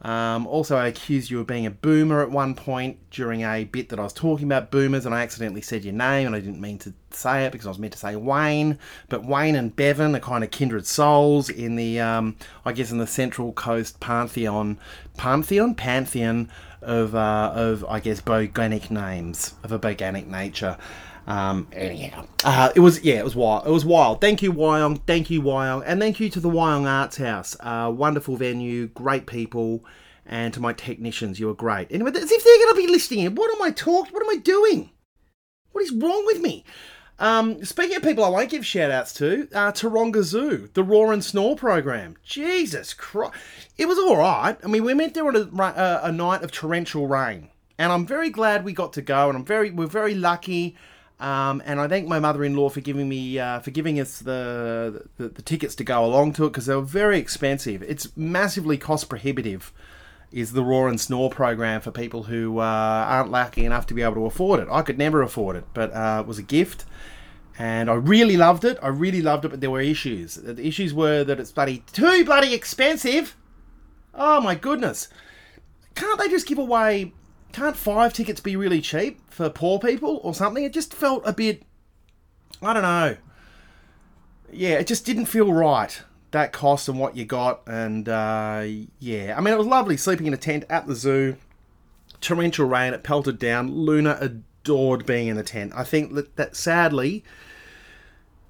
Um, 0.00 0.46
also, 0.46 0.76
I 0.76 0.86
accused 0.86 1.28
you 1.28 1.40
of 1.40 1.48
being 1.48 1.66
a 1.66 1.70
boomer 1.70 2.22
at 2.22 2.30
one 2.30 2.54
point 2.54 2.98
during 3.10 3.42
a 3.42 3.64
bit 3.64 3.88
that 3.88 3.98
I 3.98 4.04
was 4.04 4.12
talking 4.12 4.46
about 4.46 4.70
boomers, 4.70 5.04
and 5.06 5.14
I 5.14 5.22
accidentally 5.22 5.60
said 5.60 5.84
your 5.84 5.94
name, 5.94 6.26
and 6.26 6.36
I 6.36 6.40
didn't 6.40 6.60
mean 6.60 6.78
to 6.78 6.94
say 7.10 7.44
it 7.46 7.52
because 7.52 7.66
I 7.66 7.70
was 7.70 7.80
meant 7.80 7.94
to 7.94 7.98
say 7.98 8.14
Wayne. 8.14 8.78
But 9.08 9.24
Wayne 9.24 9.56
and 9.56 9.74
Bevan 9.74 10.14
are 10.14 10.20
kind 10.20 10.44
of 10.44 10.52
kindred 10.52 10.86
souls 10.86 11.48
in 11.50 11.74
the, 11.74 11.98
um, 11.98 12.36
I 12.64 12.72
guess, 12.72 12.92
in 12.92 12.98
the 12.98 13.08
Central 13.08 13.52
Coast 13.52 13.98
pantheon, 13.98 14.78
pantheon, 15.16 15.74
pantheon 15.74 16.48
of, 16.80 17.16
uh, 17.16 17.52
of 17.54 17.84
I 17.86 17.98
guess, 17.98 18.20
botanic 18.20 18.92
names 18.92 19.54
of 19.64 19.72
a 19.72 19.80
botanic 19.80 20.28
nature. 20.28 20.76
Um, 21.28 21.68
anyhow, 21.72 22.26
uh, 22.42 22.72
it 22.74 22.80
was 22.80 23.04
yeah, 23.04 23.16
it 23.16 23.24
was 23.24 23.36
wild. 23.36 23.66
It 23.66 23.70
was 23.70 23.84
wild. 23.84 24.22
Thank 24.22 24.40
you, 24.40 24.50
Wyong. 24.50 25.02
Thank 25.06 25.28
you, 25.28 25.42
Wyong, 25.42 25.82
and 25.84 26.00
thank 26.00 26.20
you 26.20 26.30
to 26.30 26.40
the 26.40 26.48
Wyong 26.48 26.88
Arts 26.88 27.18
House. 27.18 27.54
Uh, 27.60 27.92
wonderful 27.94 28.36
venue, 28.36 28.86
great 28.86 29.26
people, 29.26 29.84
and 30.24 30.54
to 30.54 30.60
my 30.60 30.72
technicians, 30.72 31.38
you 31.38 31.48
were 31.48 31.54
great. 31.54 31.88
Anyway, 31.90 32.12
as 32.12 32.32
if 32.32 32.44
they're 32.44 32.56
going 32.56 32.74
to 32.74 32.80
be 32.80 32.90
listening 32.90 33.26
in. 33.26 33.34
What 33.34 33.54
am 33.54 33.60
I 33.60 33.70
talking? 33.70 34.14
What 34.14 34.22
am 34.22 34.30
I 34.30 34.40
doing? 34.40 34.88
What 35.72 35.84
is 35.84 35.92
wrong 35.92 36.24
with 36.24 36.40
me? 36.40 36.64
Um, 37.18 37.62
speaking 37.62 37.96
of 37.96 38.02
people 38.02 38.24
I 38.24 38.30
won't 38.30 38.48
give 38.48 38.64
shout 38.64 38.90
outs 38.90 39.12
to, 39.14 39.48
uh, 39.52 39.72
Taronga 39.72 40.22
Zoo, 40.22 40.70
the 40.72 40.82
Roar 40.82 41.12
and 41.12 41.22
Snore 41.22 41.56
program. 41.56 42.16
Jesus 42.24 42.94
Christ. 42.94 43.34
It 43.76 43.86
was 43.86 43.98
all 43.98 44.16
right. 44.16 44.56
I 44.64 44.66
mean, 44.66 44.82
we 44.82 44.94
went 44.94 45.12
there 45.12 45.26
on 45.26 45.36
a, 45.36 45.62
a, 45.62 46.00
a 46.04 46.12
night 46.12 46.42
of 46.42 46.52
torrential 46.52 47.06
rain, 47.06 47.48
and 47.76 47.92
I'm 47.92 48.06
very 48.06 48.30
glad 48.30 48.64
we 48.64 48.72
got 48.72 48.94
to 48.94 49.02
go, 49.02 49.28
and 49.28 49.36
I'm 49.36 49.44
very, 49.44 49.70
we're 49.70 49.88
very 49.88 50.14
lucky. 50.14 50.74
Um, 51.20 51.60
and 51.66 51.80
I 51.80 51.88
thank 51.88 52.06
my 52.06 52.20
mother-in-law 52.20 52.68
for 52.68 52.80
giving 52.80 53.08
me 53.08 53.38
uh, 53.40 53.58
for 53.58 53.72
giving 53.72 53.98
us 53.98 54.20
the, 54.20 55.04
the, 55.16 55.28
the 55.28 55.42
tickets 55.42 55.74
to 55.76 55.84
go 55.84 56.04
along 56.04 56.34
to 56.34 56.44
it 56.44 56.50
because 56.50 56.66
they 56.66 56.76
were 56.76 56.82
very 56.82 57.18
expensive. 57.18 57.82
It's 57.82 58.16
massively 58.16 58.78
cost 58.78 59.08
prohibitive. 59.08 59.72
Is 60.30 60.52
the 60.52 60.62
Roar 60.62 60.88
and 60.88 61.00
Snore 61.00 61.30
program 61.30 61.80
for 61.80 61.90
people 61.90 62.24
who 62.24 62.58
uh, 62.58 62.62
aren't 62.62 63.30
lucky 63.30 63.64
enough 63.64 63.86
to 63.86 63.94
be 63.94 64.02
able 64.02 64.14
to 64.14 64.26
afford 64.26 64.60
it? 64.60 64.68
I 64.70 64.82
could 64.82 64.98
never 64.98 65.22
afford 65.22 65.56
it, 65.56 65.64
but 65.72 65.90
uh, 65.92 66.18
it 66.20 66.28
was 66.28 66.38
a 66.38 66.42
gift, 66.42 66.84
and 67.58 67.90
I 67.90 67.94
really 67.94 68.36
loved 68.36 68.64
it. 68.64 68.78
I 68.82 68.88
really 68.88 69.22
loved 69.22 69.46
it, 69.46 69.48
but 69.48 69.60
there 69.60 69.70
were 69.70 69.80
issues. 69.80 70.34
The 70.34 70.64
issues 70.64 70.92
were 70.92 71.24
that 71.24 71.40
it's 71.40 71.50
bloody 71.50 71.82
too 71.92 72.24
bloody 72.24 72.54
expensive. 72.54 73.36
Oh 74.14 74.40
my 74.40 74.54
goodness! 74.54 75.08
Can't 75.94 76.20
they 76.20 76.28
just 76.28 76.46
give 76.46 76.58
away 76.58 77.12
can't 77.52 77.76
five 77.76 78.12
tickets 78.12 78.40
be 78.40 78.56
really 78.56 78.80
cheap 78.80 79.20
for 79.30 79.48
poor 79.48 79.78
people 79.78 80.20
or 80.22 80.34
something? 80.34 80.64
It 80.64 80.72
just 80.72 80.94
felt 80.94 81.22
a 81.26 81.32
bit. 81.32 81.62
I 82.62 82.72
don't 82.72 82.82
know. 82.82 83.16
Yeah, 84.52 84.74
it 84.78 84.86
just 84.86 85.04
didn't 85.04 85.26
feel 85.26 85.52
right. 85.52 86.02
That 86.30 86.52
cost 86.52 86.88
and 86.88 86.98
what 86.98 87.16
you 87.16 87.24
got, 87.24 87.62
and 87.66 88.06
uh, 88.06 88.64
yeah, 88.98 89.34
I 89.36 89.40
mean, 89.40 89.54
it 89.54 89.56
was 89.56 89.66
lovely 89.66 89.96
sleeping 89.96 90.26
in 90.26 90.34
a 90.34 90.38
tent 90.38 90.64
at 90.68 90.86
the 90.86 90.94
zoo. 90.94 91.36
Torrential 92.20 92.66
rain, 92.66 92.92
it 92.92 93.02
pelted 93.02 93.38
down. 93.38 93.70
Luna 93.72 94.18
adored 94.20 95.06
being 95.06 95.28
in 95.28 95.36
the 95.36 95.42
tent. 95.42 95.72
I 95.74 95.84
think 95.84 96.14
that, 96.14 96.36
that 96.36 96.54
sadly, 96.54 97.24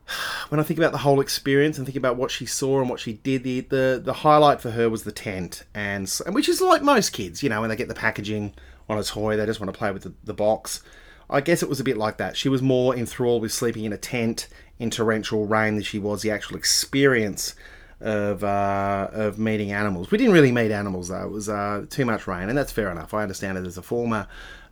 when 0.49 0.59
I 0.59 0.65
think 0.65 0.79
about 0.79 0.91
the 0.91 0.99
whole 0.99 1.21
experience 1.21 1.79
and 1.79 1.87
think 1.87 1.97
about 1.97 2.17
what 2.17 2.33
she 2.33 2.47
saw 2.47 2.81
and 2.81 2.91
what 2.91 2.99
she 2.99 3.13
did, 3.13 3.45
the 3.45 3.61
the, 3.61 4.01
the 4.05 4.13
highlight 4.13 4.61
for 4.61 4.73
her 4.73 4.91
was 4.91 5.05
the 5.05 5.13
tent, 5.13 5.65
and, 5.73 6.09
which 6.31 6.49
is 6.49 6.61
like 6.61 6.83
most 6.83 7.11
kids, 7.11 7.45
you 7.45 7.49
know, 7.49 7.61
when 7.61 7.71
they 7.71 7.77
get 7.77 7.87
the 7.87 7.95
packaging 7.95 8.55
on 8.89 8.99
a 8.99 9.03
toy. 9.03 9.37
They 9.37 9.47
just 9.47 9.61
want 9.61 9.73
to 9.73 9.79
play 9.79 9.91
with 9.91 10.03
the, 10.03 10.15
the 10.25 10.35
box. 10.35 10.83
I 11.31 11.41
guess 11.41 11.63
it 11.63 11.69
was 11.69 11.81
a 11.81 11.85
bit 11.85 11.97
like 11.97 12.17
that. 12.19 12.37
She 12.37 12.49
was 12.49 12.63
more 12.63 12.97
enthralled 12.97 13.43
with 13.43 13.53
sleeping 13.53 13.85
in 13.85 13.93
a 13.93 13.99
tent 13.99 14.49
in 14.79 14.91
torrential 14.91 15.47
rain 15.47 15.75
than 15.75 15.83
she 15.83 15.99
was 15.99 16.23
the 16.23 16.31
actual 16.31 16.57
experience 16.57 17.55
of 18.01 18.45
uh, 18.45 19.09
of 19.13 19.39
meeting 19.39 19.73
animals. 19.73 20.11
We 20.11 20.19
didn't 20.19 20.33
really 20.33 20.53
meet 20.53 20.71
animals 20.71 21.09
though. 21.09 21.25
It 21.25 21.31
was 21.31 21.49
uh, 21.49 21.87
too 21.91 22.05
much 22.05 22.27
rain, 22.27 22.49
and 22.49 22.57
that's 22.57 22.73
fair 22.73 22.91
enough. 22.91 23.13
I 23.13 23.23
understand 23.23 23.59
it 23.59 23.67
as 23.67 23.77
a 23.77 23.83
former 23.83 24.27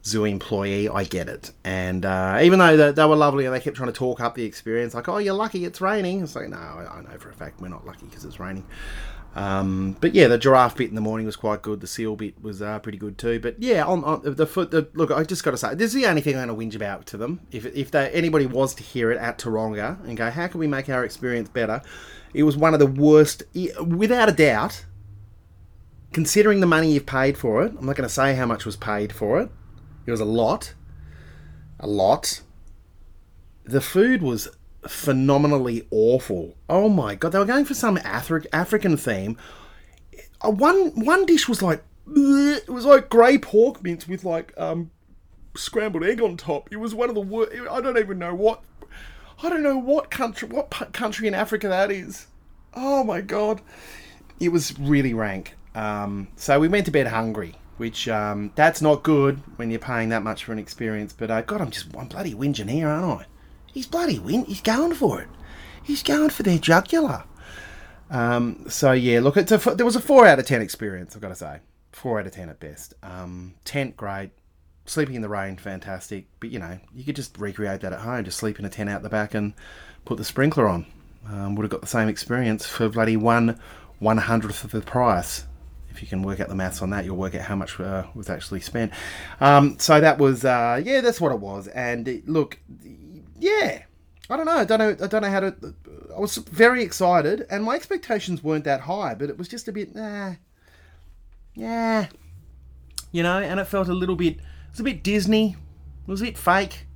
zoo 0.04 0.24
employee. 0.24 0.88
I 0.88 1.04
get 1.04 1.28
it. 1.28 1.50
And 1.64 2.06
uh, 2.06 2.38
even 2.42 2.60
though 2.60 2.76
they, 2.76 2.92
they, 2.92 3.04
were 3.04 3.16
lovely 3.16 3.44
and 3.44 3.54
they 3.54 3.60
kept 3.60 3.76
trying 3.76 3.92
to 3.92 3.98
talk 3.98 4.20
up 4.20 4.34
the 4.34 4.44
experience, 4.44 4.94
like, 4.94 5.08
"Oh, 5.08 5.18
you're 5.18 5.34
lucky 5.34 5.64
it's 5.64 5.80
raining," 5.80 6.22
it's 6.22 6.36
like, 6.36 6.48
no, 6.48 6.56
I, 6.56 6.98
I 6.98 7.02
know 7.02 7.18
for 7.18 7.30
a 7.30 7.34
fact 7.34 7.60
we're 7.60 7.68
not 7.68 7.84
lucky 7.84 8.06
because 8.06 8.24
it's 8.24 8.38
raining. 8.38 8.64
Um, 9.36 9.98
but 10.00 10.14
yeah, 10.14 10.28
the 10.28 10.38
giraffe 10.38 10.76
bit 10.76 10.88
in 10.88 10.94
the 10.94 11.02
morning 11.02 11.26
was 11.26 11.36
quite 11.36 11.60
good. 11.60 11.82
The 11.82 11.86
seal 11.86 12.16
bit 12.16 12.42
was 12.42 12.62
uh, 12.62 12.78
pretty 12.78 12.96
good 12.96 13.18
too. 13.18 13.38
But 13.38 13.62
yeah, 13.62 13.84
on, 13.84 14.02
on 14.02 14.22
the 14.24 14.46
foot. 14.46 14.70
The, 14.70 14.88
look, 14.94 15.10
I 15.10 15.24
just 15.24 15.44
got 15.44 15.50
to 15.50 15.58
say, 15.58 15.74
this 15.74 15.94
is 15.94 16.00
the 16.00 16.06
only 16.06 16.22
thing 16.22 16.36
I'm 16.38 16.46
going 16.46 16.58
to 16.58 16.64
whinge 16.64 16.74
about 16.74 17.04
to 17.08 17.18
them. 17.18 17.40
If 17.52 17.66
if 17.66 17.90
they, 17.90 18.08
anybody 18.12 18.46
was 18.46 18.74
to 18.76 18.82
hear 18.82 19.12
it 19.12 19.18
at 19.18 19.38
Taronga 19.38 20.02
and 20.04 20.16
go, 20.16 20.30
how 20.30 20.46
can 20.46 20.58
we 20.58 20.66
make 20.66 20.88
our 20.88 21.04
experience 21.04 21.50
better? 21.50 21.82
It 22.32 22.44
was 22.44 22.56
one 22.56 22.72
of 22.72 22.80
the 22.80 22.86
worst, 22.86 23.42
without 23.84 24.30
a 24.30 24.32
doubt. 24.32 24.86
Considering 26.12 26.60
the 26.60 26.66
money 26.66 26.92
you've 26.92 27.04
paid 27.04 27.36
for 27.36 27.62
it, 27.62 27.74
I'm 27.78 27.84
not 27.84 27.96
going 27.96 28.08
to 28.08 28.14
say 28.14 28.34
how 28.34 28.46
much 28.46 28.64
was 28.64 28.76
paid 28.76 29.12
for 29.12 29.38
it. 29.38 29.50
It 30.06 30.10
was 30.10 30.20
a 30.20 30.24
lot, 30.24 30.72
a 31.78 31.86
lot. 31.86 32.40
The 33.64 33.82
food 33.82 34.22
was 34.22 34.48
phenomenally 34.88 35.86
awful. 35.90 36.56
Oh 36.68 36.88
my 36.88 37.14
god, 37.14 37.32
they 37.32 37.38
were 37.38 37.44
going 37.44 37.64
for 37.64 37.74
some 37.74 37.96
Afri- 37.98 38.46
African 38.52 38.96
theme. 38.96 39.36
Uh, 40.40 40.50
one 40.50 40.92
one 40.94 41.26
dish 41.26 41.48
was 41.48 41.62
like 41.62 41.82
it 42.14 42.68
was 42.68 42.84
like 42.84 43.08
grey 43.08 43.38
pork 43.38 43.82
mince 43.82 44.06
with 44.06 44.24
like 44.24 44.52
um, 44.56 44.90
scrambled 45.56 46.04
egg 46.04 46.20
on 46.20 46.36
top. 46.36 46.68
It 46.70 46.76
was 46.76 46.94
one 46.94 47.08
of 47.08 47.14
the 47.14 47.20
worst. 47.20 47.52
I 47.70 47.80
don't 47.80 47.98
even 47.98 48.18
know 48.18 48.34
what 48.34 48.62
I 49.42 49.48
don't 49.48 49.62
know 49.62 49.76
what 49.76 50.10
country 50.10 50.48
what 50.48 50.70
country 50.92 51.28
in 51.28 51.34
Africa 51.34 51.68
that 51.68 51.90
is. 51.90 52.26
Oh 52.74 53.04
my 53.04 53.20
god, 53.20 53.60
it 54.40 54.50
was 54.50 54.78
really 54.78 55.14
rank. 55.14 55.54
Um, 55.74 56.28
so 56.36 56.58
we 56.58 56.68
went 56.68 56.86
to 56.86 56.90
bed 56.92 57.06
hungry, 57.08 57.54
which 57.76 58.08
um, 58.08 58.52
that's 58.54 58.80
not 58.80 59.02
good 59.02 59.42
when 59.56 59.70
you're 59.70 59.78
paying 59.78 60.08
that 60.10 60.22
much 60.22 60.44
for 60.44 60.52
an 60.52 60.58
experience. 60.58 61.12
But 61.12 61.30
uh, 61.30 61.42
God, 61.42 61.60
I'm 61.60 61.70
just 61.70 61.94
I'm 61.96 62.08
bloody 62.08 62.34
whinging 62.34 62.70
here, 62.70 62.88
aren't 62.88 63.22
I? 63.22 63.26
He's 63.76 63.86
bloody 63.86 64.18
win. 64.18 64.46
He's 64.46 64.62
going 64.62 64.94
for 64.94 65.20
it. 65.20 65.28
He's 65.82 66.02
going 66.02 66.30
for 66.30 66.42
their 66.42 66.56
jugular. 66.56 67.24
Um, 68.08 68.64
so 68.70 68.92
yeah, 68.92 69.20
look, 69.20 69.36
it's 69.36 69.52
a, 69.52 69.58
there 69.58 69.84
was 69.84 69.96
a 69.96 70.00
four 70.00 70.26
out 70.26 70.38
of 70.38 70.46
ten 70.46 70.62
experience. 70.62 71.14
I've 71.14 71.20
got 71.20 71.28
to 71.28 71.34
say, 71.34 71.58
four 71.92 72.18
out 72.18 72.26
of 72.26 72.32
ten 72.32 72.48
at 72.48 72.58
best. 72.58 72.94
Um, 73.02 73.54
tent 73.66 73.94
great, 73.94 74.30
sleeping 74.86 75.14
in 75.14 75.20
the 75.20 75.28
rain 75.28 75.58
fantastic. 75.58 76.24
But 76.40 76.48
you 76.52 76.58
know, 76.58 76.78
you 76.94 77.04
could 77.04 77.16
just 77.16 77.36
recreate 77.36 77.82
that 77.82 77.92
at 77.92 77.98
home. 77.98 78.24
Just 78.24 78.38
sleep 78.38 78.58
in 78.58 78.64
a 78.64 78.70
tent 78.70 78.88
out 78.88 79.02
the 79.02 79.10
back 79.10 79.34
and 79.34 79.52
put 80.06 80.16
the 80.16 80.24
sprinkler 80.24 80.66
on. 80.66 80.86
Um, 81.28 81.54
would 81.56 81.64
have 81.64 81.70
got 81.70 81.82
the 81.82 81.86
same 81.86 82.08
experience 82.08 82.64
for 82.64 82.88
bloody 82.88 83.18
one 83.18 83.60
one 83.98 84.16
hundredth 84.16 84.64
of 84.64 84.70
the 84.70 84.80
price. 84.80 85.44
If 85.90 86.00
you 86.00 86.08
can 86.08 86.22
work 86.22 86.40
out 86.40 86.48
the 86.48 86.54
maths 86.54 86.80
on 86.80 86.88
that, 86.90 87.04
you'll 87.04 87.16
work 87.16 87.34
out 87.34 87.42
how 87.42 87.56
much 87.56 87.78
uh, 87.78 88.04
was 88.14 88.30
actually 88.30 88.60
spent. 88.60 88.92
Um, 89.38 89.78
so 89.78 90.00
that 90.00 90.16
was, 90.16 90.46
uh, 90.46 90.80
yeah, 90.82 91.02
that's 91.02 91.20
what 91.20 91.32
it 91.32 91.40
was. 91.40 91.68
And 91.68 92.08
it, 92.08 92.26
look, 92.26 92.58
yeah, 93.38 93.82
I 94.28 94.36
don't 94.36 94.46
know. 94.46 94.52
I 94.52 94.64
don't 94.64 94.78
know. 94.78 95.04
I 95.04 95.08
don't 95.08 95.22
know 95.22 95.30
how 95.30 95.40
to. 95.40 95.74
I 96.14 96.20
was 96.20 96.36
very 96.36 96.82
excited, 96.82 97.46
and 97.50 97.64
my 97.64 97.74
expectations 97.74 98.42
weren't 98.42 98.64
that 98.64 98.82
high, 98.82 99.14
but 99.14 99.28
it 99.28 99.38
was 99.38 99.48
just 99.48 99.68
a 99.68 99.72
bit, 99.72 99.94
nah, 99.94 100.34
yeah, 101.54 102.06
you 103.12 103.22
know. 103.22 103.38
And 103.38 103.60
it 103.60 103.66
felt 103.66 103.88
a 103.88 103.94
little 103.94 104.16
bit. 104.16 104.36
It 104.36 104.72
was 104.72 104.80
a 104.80 104.84
bit 104.84 105.02
Disney. 105.02 105.56
It 106.06 106.10
was 106.10 106.22
a 106.22 106.24
bit 106.24 106.38
fake. 106.38 106.86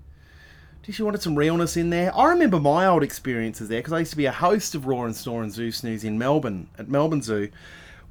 Just 0.82 0.98
you 0.98 1.04
wanted 1.04 1.22
some 1.22 1.36
realness 1.36 1.76
in 1.76 1.90
there. 1.90 2.16
I 2.16 2.28
remember 2.30 2.58
my 2.58 2.86
old 2.86 3.02
experiences 3.02 3.68
there 3.68 3.80
because 3.80 3.92
I 3.92 3.98
used 3.98 4.12
to 4.12 4.16
be 4.16 4.26
a 4.26 4.32
host 4.32 4.74
of 4.74 4.86
Roar 4.86 5.06
and 5.06 5.14
Snore 5.14 5.42
and 5.42 5.52
Zoo 5.52 5.70
Snooze 5.70 6.04
in 6.04 6.18
Melbourne 6.18 6.68
at 6.78 6.88
Melbourne 6.88 7.22
Zoo. 7.22 7.50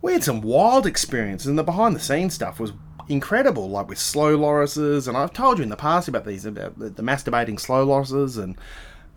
We 0.02 0.14
had 0.14 0.24
some 0.24 0.42
wild 0.42 0.86
experiences, 0.86 1.48
and 1.48 1.58
the 1.58 1.64
behind 1.64 1.96
the 1.96 2.00
scenes 2.00 2.36
stuff 2.36 2.60
was 2.60 2.72
incredible, 3.10 3.70
like 3.70 3.90
with 3.90 4.00
slow 4.00 4.38
lorises. 4.38 5.08
And 5.08 5.18
I've 5.18 5.34
told 5.34 5.58
you 5.58 5.64
in 5.64 5.70
the 5.70 5.76
past 5.76 6.08
about 6.08 6.26
these, 6.26 6.46
about 6.46 6.78
the, 6.80 7.04
masturbating 7.04 7.60
slow 7.60 7.86
lorises 7.86 8.42
and 8.42 8.56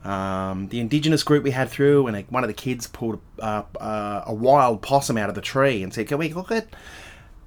Um, 0.04 0.66
the 0.68 0.80
indigenous 0.80 1.22
group 1.22 1.44
we 1.44 1.52
had 1.52 1.68
through, 1.70 2.08
and 2.08 2.26
one 2.28 2.42
of 2.42 2.48
the 2.48 2.54
kids 2.54 2.88
pulled 2.88 3.20
uh, 3.38 3.62
uh, 3.80 4.22
a 4.26 4.34
wild 4.34 4.82
possum 4.82 5.16
out 5.16 5.28
of 5.28 5.36
the 5.36 5.40
tree 5.40 5.84
and 5.84 5.94
said, 5.94 6.08
"Can 6.08 6.18
we 6.18 6.28
cook 6.28 6.50
it?" 6.50 6.66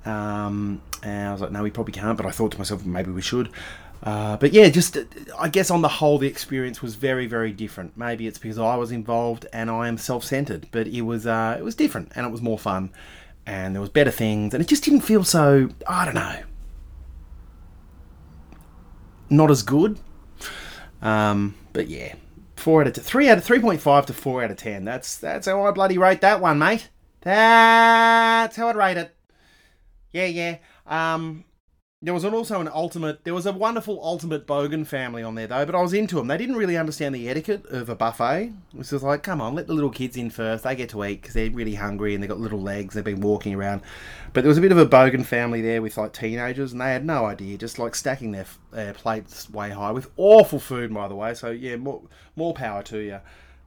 Um, 0.06 0.82
and 1.04 1.28
I 1.28 1.32
was 1.34 1.42
like, 1.42 1.52
"No, 1.52 1.64
we 1.64 1.70
probably 1.70 1.92
can't." 1.92 2.16
But 2.16 2.26
I 2.26 2.32
thought 2.32 2.54
to 2.54 2.58
myself, 2.58 2.86
maybe 2.86 3.12
we 3.12 3.22
should. 3.22 3.50
Uh, 4.04 4.38
but 4.38 4.54
yeah, 4.54 4.70
just 4.70 4.98
I 5.38 5.50
guess 5.50 5.70
on 5.70 5.82
the 5.82 5.90
whole, 6.00 6.18
the 6.18 6.28
experience 6.28 6.82
was 6.82 6.96
very, 6.96 7.28
very 7.28 7.52
different. 7.52 7.98
Maybe 7.98 8.26
it's 8.26 8.40
because 8.40 8.58
I 8.58 8.78
was 8.78 8.90
involved 8.92 9.46
and 9.52 9.70
I 9.70 9.90
am 9.90 9.98
self-centered, 9.98 10.68
but 10.72 10.88
it 10.88 11.02
was 11.02 11.26
uh, 11.26 11.58
it 11.60 11.64
was 11.64 11.76
different 11.76 12.14
and 12.16 12.26
it 12.26 12.32
was 12.32 12.42
more 12.42 12.60
fun, 12.60 12.90
and 13.46 13.76
there 13.76 13.82
was 13.82 13.90
better 13.90 14.12
things, 14.12 14.54
and 14.54 14.62
it 14.62 14.68
just 14.68 14.84
didn't 14.84 15.02
feel 15.02 15.24
so 15.24 15.70
I 15.88 16.06
don't 16.06 16.16
know, 16.16 16.44
not 19.30 19.52
as 19.52 19.64
good. 19.64 20.00
Um, 21.02 21.56
but 21.74 21.88
yeah, 21.88 22.16
four 22.56 22.82
out 22.82 22.88
of 22.88 22.94
t- 22.94 23.02
three 23.02 23.30
out 23.30 23.38
of 23.38 23.44
three 23.44 23.60
point 23.60 23.82
five 23.82 24.06
to 24.08 24.14
four 24.14 24.44
out 24.44 24.52
of 24.52 24.58
ten. 24.58 24.86
That's 24.86 25.18
that's 25.18 25.48
how 25.48 25.66
I 25.66 25.72
bloody 25.72 25.98
rate 25.98 26.22
that 26.22 26.42
one, 26.42 26.58
mate. 26.60 26.90
That's 27.22 28.56
how 28.56 28.70
I'd 28.70 28.76
rate 28.76 28.98
it. 28.98 29.16
Yeah, 30.12 30.26
yeah. 30.26 30.58
Um, 30.88 31.44
there 32.06 32.14
was 32.14 32.24
also 32.24 32.62
an 32.62 32.70
ultimate. 32.72 33.24
There 33.24 33.34
was 33.34 33.48
a 33.48 33.52
wonderful 33.52 34.00
ultimate 34.04 34.46
Bogan 34.46 34.86
family 34.86 35.24
on 35.24 35.34
there 35.34 35.48
though, 35.48 35.66
but 35.66 35.74
I 35.74 35.82
was 35.82 35.92
into 35.92 36.18
them. 36.18 36.28
They 36.28 36.38
didn't 36.38 36.56
really 36.56 36.78
understand 36.78 37.16
the 37.16 37.28
etiquette 37.28 37.66
of 37.66 37.90
a 37.90 37.96
buffet. 37.96 38.54
It 38.78 38.92
was 38.92 39.02
like, 39.02 39.24
come 39.24 39.42
on, 39.42 39.56
let 39.56 39.66
the 39.66 39.74
little 39.74 39.90
kids 39.90 40.16
in 40.16 40.30
first. 40.30 40.64
They 40.64 40.76
get 40.76 40.90
to 40.90 41.04
eat 41.04 41.22
because 41.22 41.34
they're 41.34 41.50
really 41.50 41.74
hungry 41.74 42.14
and 42.14 42.22
they've 42.22 42.30
got 42.30 42.40
little 42.40 42.62
legs. 42.62 42.94
They've 42.94 43.04
been 43.04 43.22
walking 43.22 43.56
around. 43.56 43.82
But 44.34 44.42
there 44.42 44.50
was 44.50 44.60
a 44.60 44.62
bit 44.62 44.72
of 44.72 44.78
a 44.78 44.86
Bogan 44.86 45.26
family 45.26 45.62
there 45.62 45.82
with 45.82 45.98
like 45.98 46.14
teenagers, 46.14 46.74
and 46.74 46.80
they 46.80 46.92
had 46.92 47.06
no 47.06 47.26
idea, 47.26 47.58
just 47.58 47.80
like 47.80 47.96
stacking 47.96 48.32
their 48.34 48.46
uh, 48.72 48.94
plates 48.94 49.50
way 49.50 49.72
high 49.72 49.92
with 49.92 50.12
awful 50.16 50.60
food, 50.60 50.94
by 50.94 51.08
the 51.08 51.16
way. 51.16 51.34
So 51.34 51.50
yeah, 51.50 51.76
more 51.78 52.04
more 52.36 52.54
power 52.54 52.84
to 52.84 53.00
you. 53.00 53.20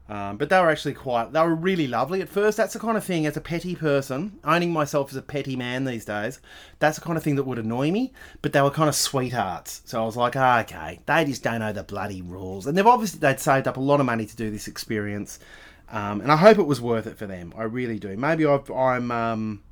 Um, 0.09 0.39
but 0.39 0.49
they 0.49 0.59
were 0.59 0.71
actually 0.71 0.95
quite, 0.95 1.33
they 1.35 1.41
were 1.43 1.55
really 1.55 1.87
lovely 1.87 2.23
at 2.23 2.31
first. 2.31 2.57
That's 2.57 2.73
the 2.73 2.79
kind 2.79 2.97
of 2.97 3.05
thing, 3.05 3.27
as 3.27 3.37
a 3.37 3.43
petty 3.43 3.75
person, 3.75 4.39
owning 4.43 4.73
myself 4.73 5.11
as 5.11 5.17
a 5.17 5.23
petty 5.23 5.55
man 5.55 5.85
these 5.85 6.07
days, 6.07 6.41
that's 6.79 6.99
the 6.99 7.05
kind 7.05 7.19
of 7.19 7.23
thing 7.23 7.37
that 7.37 7.45
would 7.45 7.59
annoy 7.59 7.91
me. 7.91 8.15
But 8.41 8.55
they 8.55 8.63
were 8.63 8.71
kind 8.71 8.89
of 8.89 8.95
sweethearts. 8.95 9.83
So 9.85 10.03
I 10.03 10.07
was 10.07 10.17
like, 10.17 10.35
ah, 10.35 10.61
okay, 10.61 11.01
they 11.05 11.27
just 11.27 11.43
don't 11.43 11.61
know 11.61 11.75
the 11.75 11.83
bloody 11.83 12.23
rules. 12.23 12.67
And 12.67 12.77
they've 12.77 12.87
obviously, 12.87 13.21
they'd 13.21 13.39
saved 13.39 13.69
up 13.69 13.77
a 13.77 13.81
lot 13.81 14.01
of 14.01 14.07
money 14.07 14.25
to 14.25 14.37
do 14.37 14.51
this 14.51 14.67
experience. 14.67 15.39
Um, 15.91 16.23
and 16.23 16.33
I 16.33 16.37
hope 16.37 16.59
it 16.59 16.63
was 16.63 16.81
worth 16.81 17.07
it 17.07 17.19
for 17.19 17.27
them. 17.27 17.53
I 17.57 17.65
really 17.65 17.99
do. 17.99 18.17
Maybe 18.17 18.47
I've, 18.47 18.71
I'm, 18.71 19.11
um, 19.11 19.63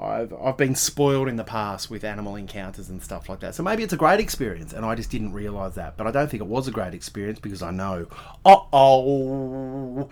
I've 0.00 0.32
I've 0.32 0.56
been 0.56 0.74
spoiled 0.74 1.28
in 1.28 1.36
the 1.36 1.44
past 1.44 1.90
with 1.90 2.04
animal 2.04 2.36
encounters 2.36 2.88
and 2.88 3.02
stuff 3.02 3.28
like 3.28 3.40
that. 3.40 3.54
So 3.54 3.62
maybe 3.62 3.82
it's 3.82 3.92
a 3.92 3.96
great 3.96 4.20
experience, 4.20 4.72
and 4.72 4.84
I 4.84 4.94
just 4.94 5.10
didn't 5.10 5.32
realise 5.32 5.74
that. 5.74 5.96
But 5.96 6.06
I 6.06 6.10
don't 6.10 6.30
think 6.30 6.42
it 6.42 6.46
was 6.46 6.68
a 6.68 6.70
great 6.70 6.94
experience 6.94 7.40
because 7.40 7.62
I 7.62 7.70
know. 7.70 8.06
Uh 8.44 8.56
oh. 8.72 10.10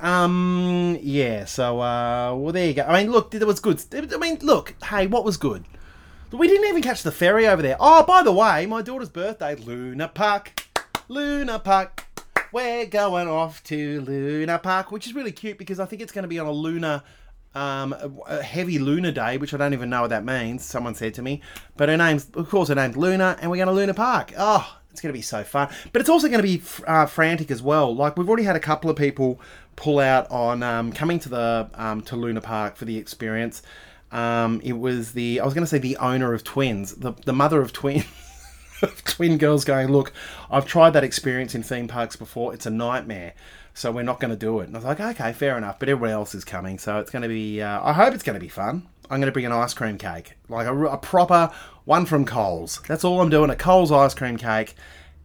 Um. 0.00 0.98
Yeah. 1.00 1.44
So. 1.46 1.80
Uh. 1.80 2.34
Well, 2.36 2.52
there 2.52 2.66
you 2.66 2.74
go. 2.74 2.82
I 2.82 3.02
mean, 3.02 3.10
look. 3.10 3.34
It 3.34 3.46
was 3.46 3.60
good. 3.60 3.82
I 3.92 4.16
mean, 4.18 4.38
look. 4.42 4.74
Hey, 4.84 5.06
what 5.06 5.24
was 5.24 5.36
good? 5.36 5.64
We 6.32 6.46
didn't 6.46 6.68
even 6.68 6.82
catch 6.82 7.02
the 7.02 7.10
ferry 7.10 7.48
over 7.48 7.60
there. 7.60 7.76
Oh, 7.80 8.04
by 8.04 8.22
the 8.22 8.30
way, 8.30 8.64
my 8.66 8.82
daughter's 8.82 9.08
birthday, 9.08 9.56
Luna 9.56 10.06
Park. 10.08 10.68
Luna 11.08 11.58
Park. 11.58 12.06
We're 12.52 12.86
going 12.86 13.26
off 13.26 13.64
to 13.64 14.00
Luna 14.02 14.58
Park, 14.58 14.92
which 14.92 15.06
is 15.06 15.14
really 15.14 15.32
cute 15.32 15.58
because 15.58 15.80
I 15.80 15.86
think 15.86 16.02
it's 16.02 16.12
going 16.12 16.22
to 16.22 16.28
be 16.28 16.38
on 16.38 16.46
a 16.46 16.52
lunar 16.52 17.02
um, 17.54 17.94
a, 18.26 18.42
heavy 18.42 18.78
Lunar 18.78 19.12
Day, 19.12 19.36
which 19.38 19.52
I 19.54 19.56
don't 19.56 19.72
even 19.72 19.90
know 19.90 20.02
what 20.02 20.10
that 20.10 20.24
means. 20.24 20.64
Someone 20.64 20.94
said 20.94 21.14
to 21.14 21.22
me, 21.22 21.42
but 21.76 21.88
her 21.88 21.96
name's, 21.96 22.28
of 22.34 22.48
course, 22.48 22.68
her 22.68 22.74
name's 22.74 22.96
Luna, 22.96 23.36
and 23.40 23.50
we're 23.50 23.56
going 23.56 23.68
to 23.68 23.74
Luna 23.74 23.94
Park. 23.94 24.32
Oh, 24.38 24.76
it's 24.90 25.00
going 25.00 25.12
to 25.12 25.18
be 25.18 25.22
so 25.22 25.42
fun. 25.44 25.68
But 25.92 26.00
it's 26.00 26.10
also 26.10 26.28
going 26.28 26.40
to 26.40 26.46
be 26.46 26.62
uh, 26.86 27.06
frantic 27.06 27.50
as 27.50 27.62
well. 27.62 27.94
Like 27.94 28.16
we've 28.16 28.28
already 28.28 28.44
had 28.44 28.56
a 28.56 28.60
couple 28.60 28.90
of 28.90 28.96
people 28.96 29.40
pull 29.76 29.98
out 29.98 30.30
on 30.30 30.62
um, 30.62 30.92
coming 30.92 31.18
to 31.20 31.28
the 31.28 31.70
um, 31.74 32.02
to 32.02 32.16
Luna 32.16 32.40
Park 32.40 32.76
for 32.76 32.84
the 32.84 32.96
experience. 32.96 33.62
Um, 34.12 34.60
it 34.64 34.72
was 34.72 35.12
the 35.12 35.40
I 35.40 35.44
was 35.44 35.54
going 35.54 35.64
to 35.64 35.68
say 35.68 35.78
the 35.78 35.96
owner 35.98 36.34
of 36.34 36.44
twins, 36.44 36.94
the 36.96 37.12
the 37.24 37.32
mother 37.32 37.60
of 37.60 37.72
twins. 37.72 38.04
twin 39.04 39.38
girls 39.38 39.64
going, 39.64 39.88
look, 39.88 40.12
I've 40.50 40.66
tried 40.66 40.90
that 40.90 41.04
experience 41.04 41.54
in 41.54 41.62
theme 41.62 41.88
parks 41.88 42.16
before. 42.16 42.54
It's 42.54 42.66
a 42.66 42.70
nightmare 42.70 43.34
so 43.74 43.90
we're 43.90 44.02
not 44.02 44.20
going 44.20 44.30
to 44.30 44.36
do 44.36 44.60
it. 44.60 44.66
And 44.66 44.76
I 44.76 44.78
was 44.78 44.84
like, 44.84 45.00
okay, 45.00 45.32
fair 45.32 45.56
enough. 45.56 45.78
But 45.78 45.88
everyone 45.88 46.10
else 46.10 46.34
is 46.34 46.44
coming, 46.44 46.78
so 46.78 46.98
it's 46.98 47.10
going 47.10 47.22
to 47.22 47.28
be. 47.28 47.62
Uh, 47.62 47.82
I 47.82 47.92
hope 47.92 48.14
it's 48.14 48.22
going 48.22 48.34
to 48.34 48.40
be 48.40 48.48
fun. 48.48 48.88
I'm 49.04 49.20
going 49.20 49.26
to 49.26 49.32
bring 49.32 49.46
an 49.46 49.52
ice 49.52 49.74
cream 49.74 49.98
cake, 49.98 50.34
like 50.48 50.66
a, 50.66 50.84
a, 50.84 50.96
proper 50.96 51.50
one 51.84 52.06
from 52.06 52.24
Coles. 52.24 52.80
That's 52.86 53.02
all 53.02 53.20
I'm 53.20 53.30
doing. 53.30 53.50
A 53.50 53.56
Coles 53.56 53.90
ice 53.90 54.14
cream 54.14 54.36
cake, 54.36 54.76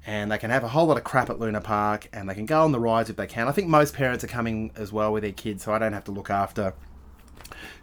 and 0.08 0.32
they 0.32 0.40
can 0.40 0.50
have 0.50 0.64
a 0.64 0.68
whole 0.68 0.88
lot 0.88 0.98
of 0.98 1.04
crap 1.04 1.30
at 1.30 1.40
Luna 1.40 1.62
Park, 1.62 2.10
and 2.12 2.28
they 2.28 2.34
can 2.34 2.48
go 2.48 2.64
on 2.64 2.72
the 2.72 2.80
rides 2.80 3.10
if 3.10 3.16
they 3.16 3.28
can. 3.28 3.48
I 3.48 3.52
think 3.52 3.68
most 3.68 3.94
parents 3.94 4.24
are 4.24 4.28
coming 4.28 4.72
as 4.76 4.92
well 4.92 5.14
with 5.14 5.22
their 5.22 5.32
kids, 5.32 5.64
so 5.64 5.74
I 5.74 5.80
don't 5.80 5.94
have 5.94 6.06
to 6.06 6.12
look 6.12 6.30
after 6.30 6.74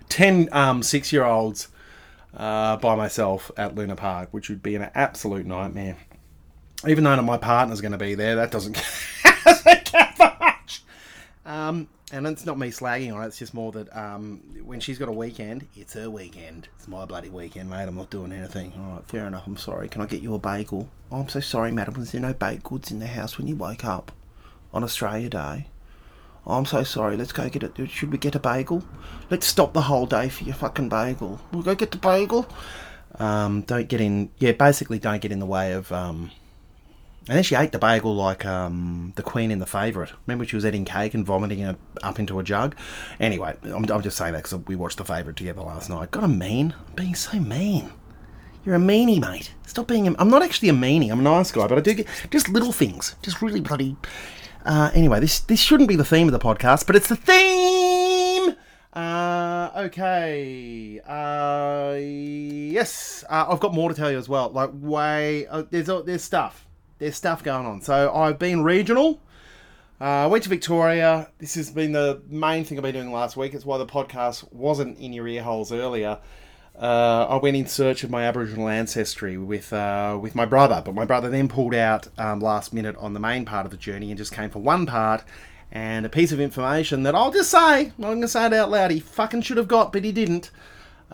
ten 0.08 0.48
um, 0.52 0.82
six-year-olds 0.82 1.68
uh, 2.36 2.76
by 2.76 2.94
myself 2.94 3.50
at 3.56 3.74
Luna 3.74 3.96
Park, 3.96 4.28
which 4.32 4.48
would 4.48 4.62
be 4.62 4.74
an 4.74 4.90
absolute 4.94 5.46
nightmare. 5.46 5.96
Even 6.86 7.04
though 7.04 7.20
my 7.22 7.36
partner's 7.36 7.80
going 7.80 7.92
to 7.92 7.98
be 7.98 8.14
there, 8.14 8.36
that 8.36 8.50
doesn't. 8.52 8.82
Count 9.84 10.16
for 10.16 10.36
much. 10.40 10.82
Um, 11.44 11.88
and 12.12 12.26
it's 12.26 12.44
not 12.44 12.58
me 12.58 12.68
slagging 12.68 13.14
on 13.14 13.22
it. 13.22 13.26
It's 13.28 13.38
just 13.38 13.54
more 13.54 13.72
that 13.72 13.94
um, 13.96 14.40
when 14.64 14.80
she's 14.80 14.98
got 14.98 15.08
a 15.08 15.12
weekend, 15.12 15.66
it's 15.76 15.94
her 15.94 16.10
weekend. 16.10 16.68
It's 16.76 16.88
my 16.88 17.04
bloody 17.04 17.30
weekend, 17.30 17.70
mate. 17.70 17.84
I'm 17.84 17.94
not 17.94 18.10
doing 18.10 18.32
anything. 18.32 18.72
All 18.78 18.96
right, 18.96 19.06
fair 19.06 19.26
enough. 19.26 19.46
I'm 19.46 19.56
sorry. 19.56 19.88
Can 19.88 20.02
I 20.02 20.06
get 20.06 20.22
you 20.22 20.34
a 20.34 20.38
bagel? 20.38 20.88
Oh, 21.10 21.20
I'm 21.20 21.28
so 21.28 21.40
sorry, 21.40 21.72
madam. 21.72 21.94
Was 21.94 22.12
there 22.12 22.20
no 22.20 22.34
baked 22.34 22.64
goods 22.64 22.90
in 22.90 22.98
the 22.98 23.06
house 23.06 23.38
when 23.38 23.46
you 23.46 23.56
woke 23.56 23.84
up 23.84 24.12
on 24.74 24.84
Australia 24.84 25.28
Day? 25.28 25.66
Oh, 26.46 26.58
I'm 26.58 26.66
so 26.66 26.82
sorry. 26.82 27.16
Let's 27.16 27.32
go 27.32 27.48
get 27.48 27.62
it. 27.62 27.90
Should 27.90 28.10
we 28.10 28.18
get 28.18 28.34
a 28.34 28.40
bagel? 28.40 28.84
Let's 29.30 29.46
stop 29.46 29.72
the 29.72 29.82
whole 29.82 30.06
day 30.06 30.28
for 30.28 30.44
your 30.44 30.54
fucking 30.54 30.88
bagel. 30.88 31.40
We'll 31.52 31.62
go 31.62 31.74
get 31.74 31.92
the 31.92 31.98
bagel. 31.98 32.48
Um, 33.18 33.62
don't 33.62 33.88
get 33.88 34.00
in. 34.00 34.30
Yeah, 34.38 34.52
basically, 34.52 34.98
don't 34.98 35.20
get 35.20 35.32
in 35.32 35.38
the 35.38 35.46
way 35.46 35.72
of 35.72 35.92
um, 35.92 36.30
and 37.28 37.36
then 37.36 37.44
she 37.44 37.54
ate 37.54 37.70
the 37.70 37.78
bagel 37.78 38.16
like 38.16 38.44
um, 38.44 39.12
the 39.14 39.22
Queen 39.22 39.52
in 39.52 39.60
The 39.60 39.66
Favourite. 39.66 40.12
Remember 40.26 40.44
she 40.44 40.56
was 40.56 40.66
eating 40.66 40.84
cake 40.84 41.14
and 41.14 41.24
vomiting 41.24 41.60
it 41.60 41.76
up 42.02 42.18
into 42.18 42.40
a 42.40 42.42
jug? 42.42 42.74
Anyway, 43.20 43.56
I'm, 43.62 43.84
I'm 43.88 44.02
just 44.02 44.16
saying 44.16 44.32
that 44.32 44.42
because 44.42 44.58
we 44.66 44.74
watched 44.74 44.98
The 44.98 45.04
Favourite 45.04 45.36
together 45.36 45.62
last 45.62 45.88
night. 45.88 46.10
Got 46.10 46.24
a 46.24 46.28
mean? 46.28 46.74
I'm 46.88 46.94
being 46.94 47.14
so 47.14 47.38
mean. 47.38 47.92
You're 48.64 48.74
a 48.74 48.80
meanie, 48.80 49.20
mate. 49.20 49.54
Stop 49.66 49.86
being 49.86 50.08
a... 50.08 50.14
I'm 50.18 50.30
not 50.30 50.42
actually 50.42 50.68
a 50.68 50.72
meanie. 50.72 51.10
I'm 51.12 51.20
a 51.20 51.22
nice 51.22 51.52
guy, 51.52 51.68
but 51.68 51.78
I 51.78 51.80
do 51.80 51.94
get 51.94 52.06
just 52.30 52.48
little 52.48 52.72
things. 52.72 53.14
Just 53.22 53.40
really 53.40 53.60
bloody... 53.60 53.96
Uh, 54.64 54.90
anyway, 54.94 55.20
this 55.20 55.40
this 55.40 55.60
shouldn't 55.60 55.88
be 55.88 55.96
the 55.96 56.04
theme 56.04 56.28
of 56.28 56.32
the 56.32 56.38
podcast, 56.38 56.86
but 56.86 56.96
it's 56.96 57.08
the 57.08 57.16
theme! 57.16 58.56
Uh, 58.92 59.70
okay. 59.76 61.00
Uh, 61.06 61.96
yes. 61.98 63.24
Uh, 63.28 63.46
I've 63.48 63.60
got 63.60 63.72
more 63.72 63.88
to 63.88 63.94
tell 63.94 64.10
you 64.10 64.18
as 64.18 64.28
well. 64.28 64.50
Like, 64.50 64.68
way... 64.74 65.46
Uh, 65.46 65.62
there's, 65.70 65.86
there's 66.04 66.22
stuff 66.22 66.66
there's 67.02 67.16
stuff 67.16 67.42
going 67.42 67.66
on. 67.66 67.80
So 67.80 68.14
I've 68.14 68.38
been 68.38 68.62
regional. 68.62 69.20
Uh, 70.00 70.04
I 70.04 70.24
uh, 70.24 70.28
went 70.28 70.44
to 70.44 70.48
Victoria. 70.48 71.28
This 71.38 71.54
has 71.54 71.70
been 71.70 71.92
the 71.92 72.22
main 72.28 72.64
thing 72.64 72.78
I've 72.78 72.82
been 72.82 72.94
doing 72.94 73.12
last 73.12 73.36
week. 73.36 73.54
It's 73.54 73.64
why 73.64 73.78
the 73.78 73.86
podcast 73.86 74.52
wasn't 74.52 74.98
in 74.98 75.12
your 75.12 75.26
ear 75.26 75.42
holes 75.42 75.72
earlier. 75.72 76.18
Uh, 76.74 77.26
I 77.28 77.36
went 77.36 77.56
in 77.56 77.66
search 77.66 78.02
of 78.02 78.10
my 78.10 78.24
Aboriginal 78.24 78.68
ancestry 78.68 79.36
with 79.36 79.72
uh, 79.72 80.18
with 80.20 80.34
my 80.34 80.46
brother, 80.46 80.82
but 80.84 80.94
my 80.94 81.04
brother 81.04 81.28
then 81.28 81.48
pulled 81.48 81.74
out 81.74 82.08
um, 82.18 82.40
last 82.40 82.72
minute 82.72 82.96
on 82.96 83.12
the 83.12 83.20
main 83.20 83.44
part 83.44 83.66
of 83.66 83.70
the 83.70 83.76
journey 83.76 84.10
and 84.10 84.18
just 84.18 84.32
came 84.32 84.50
for 84.50 84.58
one 84.58 84.86
part 84.86 85.22
and 85.70 86.04
a 86.04 86.08
piece 86.08 86.32
of 86.32 86.40
information 86.40 87.02
that 87.02 87.14
I'll 87.14 87.30
just 87.30 87.50
say, 87.50 87.86
I'm 87.86 87.92
going 87.98 88.20
to 88.20 88.28
say 88.28 88.46
it 88.46 88.52
out 88.52 88.70
loud, 88.70 88.90
he 88.90 89.00
fucking 89.00 89.40
should 89.42 89.56
have 89.56 89.68
got, 89.68 89.92
but 89.92 90.04
he 90.04 90.12
didn't. 90.12 90.50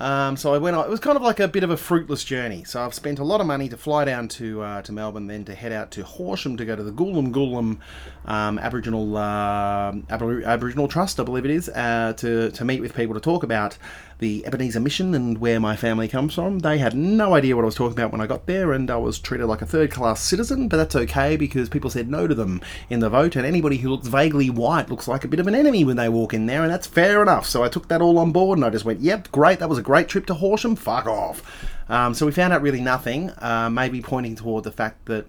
Um, 0.00 0.36
so 0.36 0.54
I 0.54 0.58
went 0.58 0.76
on. 0.76 0.84
It 0.84 0.90
was 0.90 1.00
kind 1.00 1.16
of 1.16 1.22
like 1.22 1.40
a 1.40 1.48
bit 1.48 1.64
of 1.64 1.70
a 1.70 1.76
fruitless 1.76 2.22
journey. 2.22 2.62
So 2.62 2.80
I've 2.80 2.94
spent 2.94 3.18
a 3.18 3.24
lot 3.24 3.40
of 3.40 3.48
money 3.48 3.68
to 3.68 3.76
fly 3.76 4.04
down 4.04 4.28
to 4.28 4.62
uh, 4.62 4.82
to 4.82 4.92
Melbourne, 4.92 5.26
then 5.26 5.44
to 5.46 5.56
head 5.56 5.72
out 5.72 5.90
to 5.92 6.04
Horsham 6.04 6.56
to 6.56 6.64
go 6.64 6.76
to 6.76 6.84
the 6.84 6.92
Goolum 6.92 7.32
Goolum 7.32 7.78
um, 8.24 8.60
Aboriginal 8.60 9.16
uh, 9.16 9.92
Aboriginal 10.08 10.86
Trust, 10.86 11.18
I 11.18 11.24
believe 11.24 11.44
it 11.44 11.50
is, 11.50 11.68
uh, 11.68 12.12
to 12.18 12.52
to 12.52 12.64
meet 12.64 12.80
with 12.80 12.94
people 12.94 13.14
to 13.14 13.20
talk 13.20 13.42
about 13.42 13.76
the 14.18 14.44
Ebenezer 14.46 14.80
mission 14.80 15.14
and 15.14 15.38
where 15.38 15.60
my 15.60 15.76
family 15.76 16.08
comes 16.08 16.34
from. 16.34 16.58
They 16.58 16.78
had 16.78 16.94
no 16.94 17.34
idea 17.34 17.54
what 17.54 17.62
I 17.62 17.66
was 17.66 17.74
talking 17.74 17.98
about 17.98 18.10
when 18.12 18.20
I 18.20 18.26
got 18.26 18.46
there, 18.46 18.72
and 18.72 18.90
I 18.90 18.96
was 18.96 19.18
treated 19.18 19.46
like 19.46 19.62
a 19.62 19.66
third 19.66 19.90
class 19.90 20.20
citizen, 20.20 20.68
but 20.68 20.76
that's 20.76 20.96
okay 20.96 21.36
because 21.36 21.68
people 21.68 21.90
said 21.90 22.10
no 22.10 22.26
to 22.26 22.34
them 22.34 22.60
in 22.90 23.00
the 23.00 23.10
vote, 23.10 23.36
and 23.36 23.46
anybody 23.46 23.78
who 23.78 23.90
looks 23.90 24.08
vaguely 24.08 24.50
white 24.50 24.90
looks 24.90 25.08
like 25.08 25.24
a 25.24 25.28
bit 25.28 25.40
of 25.40 25.46
an 25.46 25.54
enemy 25.54 25.84
when 25.84 25.96
they 25.96 26.08
walk 26.08 26.34
in 26.34 26.46
there, 26.46 26.62
and 26.62 26.70
that's 26.70 26.86
fair 26.86 27.22
enough. 27.22 27.46
So 27.46 27.62
I 27.62 27.68
took 27.68 27.88
that 27.88 28.02
all 28.02 28.18
on 28.18 28.32
board 28.32 28.58
and 28.58 28.64
I 28.64 28.70
just 28.70 28.84
went, 28.84 29.00
yep, 29.00 29.30
great, 29.30 29.58
that 29.60 29.68
was 29.68 29.78
a 29.78 29.82
great 29.82 30.08
trip 30.08 30.26
to 30.26 30.34
Horsham, 30.34 30.76
fuck 30.76 31.06
off. 31.06 31.42
Um, 31.88 32.12
so 32.12 32.26
we 32.26 32.32
found 32.32 32.52
out 32.52 32.62
really 32.62 32.80
nothing, 32.80 33.30
uh, 33.38 33.70
maybe 33.70 34.02
pointing 34.02 34.36
toward 34.36 34.64
the 34.64 34.72
fact 34.72 35.06
that 35.06 35.26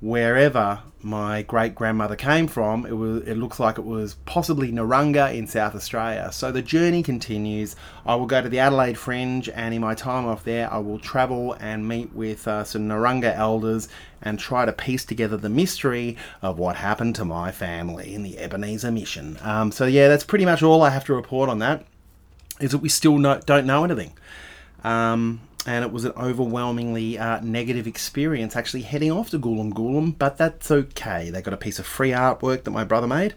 wherever 0.00 0.80
my 1.02 1.42
great 1.42 1.74
grandmother 1.74 2.16
came 2.16 2.46
from. 2.46 2.84
It 2.86 2.92
was 2.92 3.22
it 3.22 3.36
looks 3.36 3.60
like 3.60 3.78
it 3.78 3.84
was 3.84 4.14
possibly 4.26 4.72
Narunga 4.72 5.34
in 5.34 5.46
South 5.46 5.74
Australia. 5.74 6.30
So 6.32 6.50
the 6.50 6.62
journey 6.62 7.02
continues. 7.02 7.76
I 8.04 8.14
will 8.16 8.26
go 8.26 8.42
to 8.42 8.48
the 8.48 8.58
Adelaide 8.58 8.98
Fringe, 8.98 9.48
and 9.48 9.74
in 9.74 9.80
my 9.80 9.94
time 9.94 10.26
off 10.26 10.44
there, 10.44 10.72
I 10.72 10.78
will 10.78 10.98
travel 10.98 11.54
and 11.54 11.86
meet 11.86 12.12
with 12.12 12.46
uh, 12.48 12.64
some 12.64 12.88
Narunga 12.88 13.36
elders 13.36 13.88
and 14.20 14.38
try 14.38 14.64
to 14.64 14.72
piece 14.72 15.04
together 15.04 15.36
the 15.36 15.48
mystery 15.48 16.16
of 16.42 16.58
what 16.58 16.76
happened 16.76 17.14
to 17.16 17.24
my 17.24 17.52
family 17.52 18.14
in 18.14 18.22
the 18.22 18.38
Ebenezer 18.38 18.90
Mission. 18.90 19.38
Um, 19.42 19.70
so 19.70 19.86
yeah, 19.86 20.08
that's 20.08 20.24
pretty 20.24 20.44
much 20.44 20.62
all 20.62 20.82
I 20.82 20.90
have 20.90 21.04
to 21.06 21.14
report 21.14 21.48
on 21.48 21.60
that. 21.60 21.84
Is 22.60 22.72
that 22.72 22.78
we 22.78 22.88
still 22.88 23.18
no, 23.18 23.38
don't 23.38 23.66
know 23.66 23.84
anything. 23.84 24.14
Um, 24.82 25.40
and 25.68 25.84
it 25.84 25.92
was 25.92 26.04
an 26.06 26.12
overwhelmingly 26.16 27.18
uh, 27.18 27.40
negative 27.40 27.86
experience 27.86 28.56
actually 28.56 28.80
heading 28.80 29.12
off 29.12 29.28
to 29.30 29.38
Goolum 29.38 29.70
Goolum, 29.74 30.16
but 30.18 30.38
that's 30.38 30.70
okay. 30.70 31.28
They 31.28 31.42
got 31.42 31.52
a 31.52 31.58
piece 31.58 31.78
of 31.78 31.84
free 31.86 32.10
artwork 32.10 32.64
that 32.64 32.70
my 32.70 32.84
brother 32.84 33.06
made. 33.06 33.34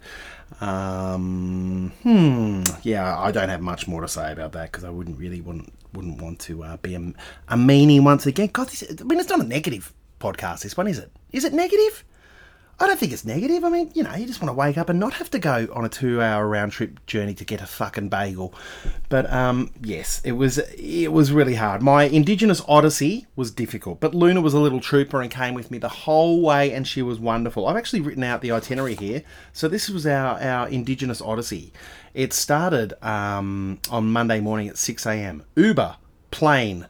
Um, 0.61 1.91
hmm, 2.03 2.63
yeah, 2.83 3.19
I 3.19 3.31
don't 3.31 3.49
have 3.49 3.59
much 3.59 3.85
more 3.85 3.99
to 3.99 4.07
say 4.07 4.31
about 4.31 4.53
that 4.53 4.71
because 4.71 4.85
I 4.85 4.89
wouldn't 4.89 5.19
really 5.19 5.41
want 5.41 5.73
wouldn't 5.93 6.21
want 6.21 6.39
to 6.41 6.63
uh, 6.63 6.77
be 6.77 6.95
a, 6.95 6.99
a 6.99 7.57
meanie 7.57 8.01
once 8.01 8.25
again. 8.25 8.49
God, 8.53 8.69
this, 8.69 8.81
I 8.83 9.03
mean, 9.03 9.19
it's 9.19 9.29
not 9.29 9.41
a 9.41 9.43
negative 9.47 9.93
podcast. 10.21 10.61
This 10.61 10.77
one 10.77 10.87
is 10.87 10.99
it? 10.99 11.11
Is 11.33 11.43
it 11.43 11.51
negative? 11.51 12.05
I 12.79 12.87
don't 12.87 12.99
think 12.99 13.11
it's 13.11 13.25
negative. 13.25 13.63
I 13.63 13.69
mean, 13.69 13.91
you 13.93 14.01
know, 14.01 14.15
you 14.15 14.25
just 14.25 14.41
want 14.41 14.49
to 14.49 14.53
wake 14.53 14.77
up 14.77 14.89
and 14.89 14.99
not 14.99 15.13
have 15.13 15.29
to 15.31 15.39
go 15.39 15.67
on 15.73 15.85
a 15.85 15.89
two-hour 15.89 16.47
round 16.47 16.71
trip 16.71 17.05
journey 17.05 17.35
to 17.35 17.45
get 17.45 17.61
a 17.61 17.67
fucking 17.67 18.09
bagel. 18.09 18.55
But 19.07 19.31
um, 19.31 19.71
yes, 19.83 20.19
it 20.23 20.31
was 20.31 20.57
it 20.57 21.09
was 21.09 21.31
really 21.31 21.55
hard. 21.55 21.83
My 21.83 22.05
Indigenous 22.05 22.61
Odyssey 22.67 23.27
was 23.35 23.51
difficult, 23.51 23.99
but 23.99 24.15
Luna 24.15 24.41
was 24.41 24.55
a 24.55 24.59
little 24.59 24.79
trooper 24.79 25.21
and 25.21 25.29
came 25.29 25.53
with 25.53 25.69
me 25.69 25.77
the 25.77 25.89
whole 25.89 26.41
way, 26.41 26.71
and 26.71 26.87
she 26.87 27.03
was 27.03 27.19
wonderful. 27.19 27.67
I've 27.67 27.77
actually 27.77 28.01
written 28.01 28.23
out 28.23 28.41
the 28.41 28.51
itinerary 28.51 28.95
here. 28.95 29.21
So 29.53 29.67
this 29.67 29.87
was 29.87 30.07
our 30.07 30.41
our 30.41 30.67
Indigenous 30.67 31.21
Odyssey. 31.21 31.71
It 32.13 32.33
started 32.33 32.93
um, 33.03 33.79
on 33.91 34.11
Monday 34.11 34.39
morning 34.39 34.67
at 34.67 34.77
six 34.77 35.05
a.m. 35.05 35.43
Uber, 35.55 35.97
plane, 36.31 36.87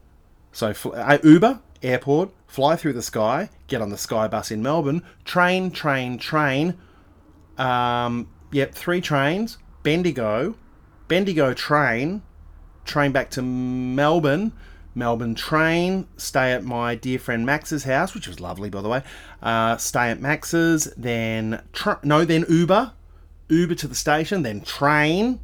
so 0.53 0.73
uh, 0.93 1.17
Uber, 1.23 1.59
airport, 1.83 2.31
fly 2.51 2.75
through 2.75 2.91
the 2.91 3.01
sky, 3.01 3.49
get 3.67 3.81
on 3.81 3.91
the 3.91 3.97
sky 3.97 4.27
bus 4.27 4.51
in 4.51 4.61
Melbourne, 4.61 5.01
train, 5.23 5.71
train, 5.71 6.17
train. 6.17 6.77
Um, 7.57 8.27
yep, 8.51 8.75
three 8.75 8.99
trains. 8.99 9.57
Bendigo, 9.83 10.55
Bendigo 11.07 11.53
train, 11.53 12.21
train 12.83 13.13
back 13.13 13.29
to 13.31 13.41
Melbourne. 13.41 14.51
Melbourne 14.93 15.33
train, 15.33 16.05
stay 16.17 16.51
at 16.51 16.65
my 16.65 16.93
dear 16.93 17.17
friend 17.17 17.45
Max's 17.45 17.85
house, 17.85 18.13
which 18.13 18.27
was 18.27 18.41
lovely, 18.41 18.69
by 18.69 18.81
the 18.81 18.89
way. 18.89 19.01
Uh, 19.41 19.77
stay 19.77 20.09
at 20.09 20.19
Max's, 20.19 20.93
then 20.97 21.61
tra- 21.71 22.01
no, 22.03 22.25
then 22.25 22.43
Uber, 22.49 22.91
Uber 23.47 23.75
to 23.75 23.87
the 23.87 23.95
station, 23.95 24.43
then 24.43 24.59
train, 24.59 25.39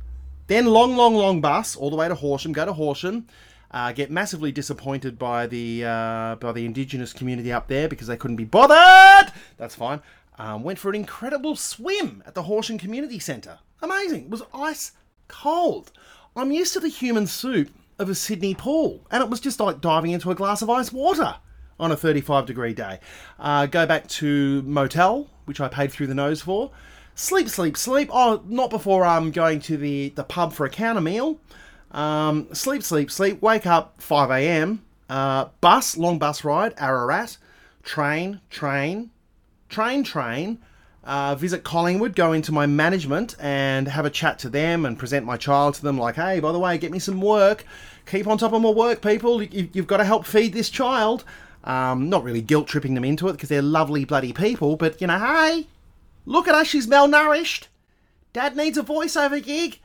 then 0.48 0.66
long, 0.66 0.98
long, 0.98 1.16
long 1.16 1.40
bus 1.40 1.78
all 1.78 1.90
the 1.90 1.96
way 1.96 2.10
to 2.10 2.16
Horsham. 2.16 2.52
Go 2.52 2.66
to 2.66 2.74
Horsham, 2.74 3.28
uh, 3.72 3.92
get 3.92 4.10
massively 4.10 4.52
disappointed 4.52 5.20
by 5.20 5.48
the 5.48 5.86
uh, 5.86 6.36
by 6.36 6.52
the 6.52 6.66
indigenous 6.66 7.14
community 7.14 7.52
up 7.52 7.68
there 7.68 7.88
because 7.88 8.08
they 8.08 8.18
couldn't 8.18 8.38
be 8.38 8.46
bothered. 8.46 9.34
That's 9.58 9.76
fine. 9.76 10.02
Um, 10.40 10.64
went 10.64 10.80
for 10.80 10.90
an 10.90 10.96
incredible 10.96 11.56
swim 11.56 12.24
at 12.26 12.36
the 12.36 12.44
Horsham 12.44 12.78
Community 12.78 13.20
Centre. 13.20 13.60
Amazing. 13.82 14.26
It 14.26 14.30
was 14.30 14.44
ice 14.54 14.92
cold. 15.28 15.92
I'm 16.36 16.52
used 16.52 16.74
to 16.74 16.80
the 16.80 16.88
human 16.88 17.26
soup 17.26 17.70
of 17.98 18.10
a 18.10 18.16
Sydney 18.16 18.54
pool, 18.54 19.06
and 19.10 19.24
it 19.24 19.30
was 19.30 19.40
just 19.40 19.60
like 19.60 19.82
diving 19.82 20.12
into 20.12 20.30
a 20.30 20.36
glass 20.36 20.62
of 20.62 20.70
ice 20.70 20.92
water 20.92 21.36
on 21.80 21.92
a 21.92 21.98
35 21.98 22.46
degree 22.46 22.74
day. 22.74 23.00
Uh, 23.40 23.66
go 23.66 23.86
back 23.86 24.08
to 24.08 24.62
motel, 24.64 25.28
which 25.46 25.60
I 25.60 25.68
paid 25.68 25.92
through 25.92 26.08
the 26.08 26.16
nose 26.16 26.42
for. 26.42 26.72
Sleep, 27.16 27.50
sleep, 27.50 27.76
sleep. 27.76 28.10
Oh, 28.14 28.44
not 28.46 28.70
before 28.70 29.04
I'm 29.04 29.24
um, 29.24 29.32
going 29.32 29.60
to 29.62 29.78
the, 29.78 30.10
the 30.10 30.24
pub 30.24 30.54
for 30.54 30.66
a 30.66 30.70
counter 30.70 31.02
meal. 31.02 31.40
Um, 31.98 32.54
sleep, 32.54 32.84
sleep, 32.84 33.10
sleep. 33.10 33.42
Wake 33.42 33.66
up 33.66 34.00
5 34.00 34.30
a.m. 34.30 34.84
Uh, 35.10 35.46
bus, 35.62 35.98
long 35.98 36.20
bus 36.20 36.44
ride, 36.44 36.76
Ararat. 36.78 37.38
Train, 37.84 38.40
train, 38.52 39.10
train, 39.68 40.04
train. 40.04 40.60
Uh, 41.04 41.34
visit 41.34 41.64
Collingwood, 41.64 42.16
go 42.16 42.34
into 42.34 42.52
my 42.52 42.68
management 42.68 43.36
and 43.40 43.88
have 43.88 44.06
a 44.06 44.10
chat 44.12 44.38
to 44.40 44.50
them 44.50 44.86
and 44.86 45.00
present 45.00 45.26
my 45.26 45.38
child 45.38 45.74
to 45.76 45.82
them. 45.82 45.98
Like, 45.98 46.16
hey, 46.16 46.40
by 46.40 46.52
the 46.52 46.60
way, 46.60 46.78
get 46.78 46.92
me 46.92 47.00
some 47.00 47.20
work. 47.20 47.66
Keep 48.06 48.28
on 48.28 48.38
top 48.38 48.54
of 48.54 48.62
my 48.62 48.70
work, 48.70 49.02
people. 49.02 49.42
You, 49.42 49.70
have 49.74 49.88
got 49.88 49.98
to 49.98 50.04
help 50.04 50.26
feed 50.26 50.54
this 50.54 50.70
child. 50.70 51.24
Um, 51.64 52.10
not 52.10 52.24
really 52.24 52.42
guilt 52.42 52.68
tripping 52.68 52.94
them 52.94 53.06
into 53.06 53.28
it 53.30 53.34
because 53.34 53.50
they're 53.50 53.62
lovely 53.62 54.06
bloody 54.06 54.34
people, 54.34 54.76
but 54.76 55.02
you 55.02 55.08
know, 55.08 55.18
hey, 55.18 55.68
look 56.26 56.48
at 56.48 56.56
her, 56.56 56.64
she's 56.64 56.88
malnourished. 56.88 57.68
Dad 58.34 58.56
needs 58.56 58.78
a 58.78 58.84
voiceover 58.84 59.44
gig. 59.44 59.80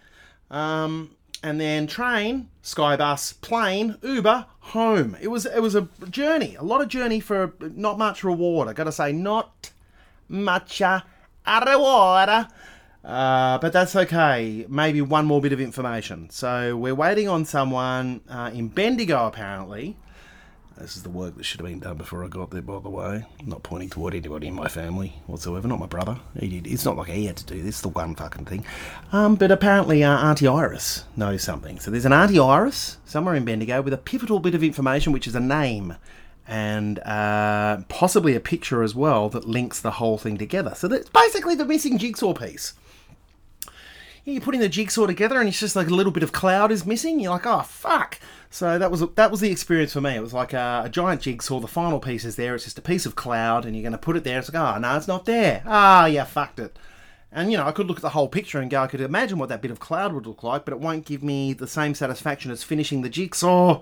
Um, 0.50 1.10
and 1.42 1.60
then 1.60 1.86
train, 1.86 2.48
Skybus, 2.62 3.40
plane, 3.40 3.96
Uber, 4.02 4.46
home. 4.60 5.16
It 5.20 5.28
was 5.28 5.46
it 5.46 5.60
was 5.60 5.74
a 5.74 5.88
journey, 6.10 6.54
a 6.56 6.62
lot 6.62 6.80
of 6.80 6.88
journey 6.88 7.20
for 7.20 7.54
not 7.60 7.98
much 7.98 8.22
reward. 8.24 8.68
I 8.68 8.72
got 8.72 8.84
to 8.84 8.92
say, 8.92 9.12
not 9.12 9.70
much 10.28 10.80
a 10.80 11.04
reward. 11.46 12.46
Uh, 13.04 13.58
but 13.58 13.72
that's 13.72 13.96
okay. 13.96 14.64
Maybe 14.68 15.00
one 15.00 15.26
more 15.26 15.40
bit 15.40 15.52
of 15.52 15.60
information. 15.60 16.30
So 16.30 16.76
we're 16.76 16.94
waiting 16.94 17.28
on 17.28 17.44
someone 17.44 18.20
uh, 18.28 18.50
in 18.54 18.68
Bendigo, 18.68 19.26
apparently, 19.26 19.96
this 20.82 20.96
is 20.96 21.04
the 21.04 21.10
work 21.10 21.36
that 21.36 21.44
should 21.44 21.60
have 21.60 21.68
been 21.68 21.78
done 21.78 21.96
before 21.96 22.24
I 22.24 22.28
got 22.28 22.50
there, 22.50 22.60
by 22.60 22.80
the 22.80 22.90
way. 22.90 23.24
Not 23.46 23.62
pointing 23.62 23.88
toward 23.88 24.14
anybody 24.14 24.48
in 24.48 24.54
my 24.54 24.66
family 24.66 25.14
whatsoever, 25.26 25.68
not 25.68 25.78
my 25.78 25.86
brother. 25.86 26.18
He 26.38 26.48
did. 26.48 26.66
It's 26.66 26.84
not 26.84 26.96
like 26.96 27.08
he 27.08 27.26
had 27.26 27.36
to 27.36 27.46
do 27.46 27.62
this, 27.62 27.80
the 27.80 27.88
one 27.88 28.16
fucking 28.16 28.46
thing. 28.46 28.64
Um, 29.12 29.36
but 29.36 29.52
apparently, 29.52 30.02
uh, 30.02 30.10
Auntie 30.10 30.48
Iris 30.48 31.04
knows 31.16 31.42
something. 31.42 31.78
So 31.78 31.90
there's 31.90 32.04
an 32.04 32.12
Auntie 32.12 32.38
Iris 32.38 32.98
somewhere 33.04 33.36
in 33.36 33.44
Bendigo 33.44 33.80
with 33.80 33.94
a 33.94 33.98
pivotal 33.98 34.40
bit 34.40 34.54
of 34.54 34.64
information, 34.64 35.12
which 35.12 35.28
is 35.28 35.36
a 35.36 35.40
name 35.40 35.96
and 36.48 36.98
uh, 37.00 37.82
possibly 37.88 38.34
a 38.34 38.40
picture 38.40 38.82
as 38.82 38.94
well 38.94 39.28
that 39.28 39.46
links 39.46 39.80
the 39.80 39.92
whole 39.92 40.18
thing 40.18 40.36
together. 40.36 40.74
So 40.74 40.88
that's 40.88 41.08
basically 41.08 41.54
the 41.54 41.64
missing 41.64 41.96
jigsaw 41.96 42.34
piece. 42.34 42.74
You're 44.24 44.40
putting 44.40 44.60
the 44.60 44.68
jigsaw 44.68 45.06
together, 45.06 45.40
and 45.40 45.48
it's 45.48 45.58
just 45.58 45.74
like 45.74 45.88
a 45.88 45.94
little 45.94 46.12
bit 46.12 46.22
of 46.22 46.30
cloud 46.30 46.70
is 46.70 46.86
missing. 46.86 47.18
You're 47.18 47.32
like, 47.32 47.46
oh 47.46 47.62
fuck. 47.62 48.20
So 48.50 48.78
that 48.78 48.90
was 48.90 49.00
that 49.00 49.30
was 49.30 49.40
the 49.40 49.50
experience 49.50 49.94
for 49.94 50.00
me. 50.00 50.14
It 50.14 50.20
was 50.22 50.32
like 50.32 50.52
a, 50.52 50.82
a, 50.84 50.88
giant 50.88 51.22
jigsaw. 51.22 51.58
The 51.58 51.66
final 51.66 51.98
piece 51.98 52.24
is 52.24 52.36
there. 52.36 52.54
It's 52.54 52.64
just 52.64 52.78
a 52.78 52.82
piece 52.82 53.04
of 53.04 53.16
cloud, 53.16 53.64
and 53.64 53.74
you're 53.74 53.82
going 53.82 53.92
to 53.92 53.98
put 53.98 54.16
it 54.16 54.22
there. 54.22 54.38
It's 54.38 54.52
like, 54.52 54.62
oh 54.62 54.78
no, 54.78 54.96
it's 54.96 55.08
not 55.08 55.24
there. 55.24 55.62
Ah, 55.66 56.06
yeah, 56.06 56.24
fucked 56.24 56.60
it. 56.60 56.78
And 57.32 57.50
you 57.50 57.56
know, 57.56 57.66
I 57.66 57.72
could 57.72 57.88
look 57.88 57.96
at 57.96 58.02
the 58.02 58.10
whole 58.10 58.28
picture 58.28 58.60
and 58.60 58.70
go, 58.70 58.82
I 58.82 58.86
could 58.86 59.00
imagine 59.00 59.38
what 59.38 59.48
that 59.48 59.62
bit 59.62 59.70
of 59.70 59.80
cloud 59.80 60.12
would 60.12 60.26
look 60.26 60.44
like, 60.44 60.64
but 60.64 60.74
it 60.74 60.80
won't 60.80 61.06
give 61.06 61.24
me 61.24 61.52
the 61.52 61.66
same 61.66 61.94
satisfaction 61.94 62.50
as 62.52 62.62
finishing 62.62 63.02
the 63.02 63.08
jigsaw. 63.08 63.80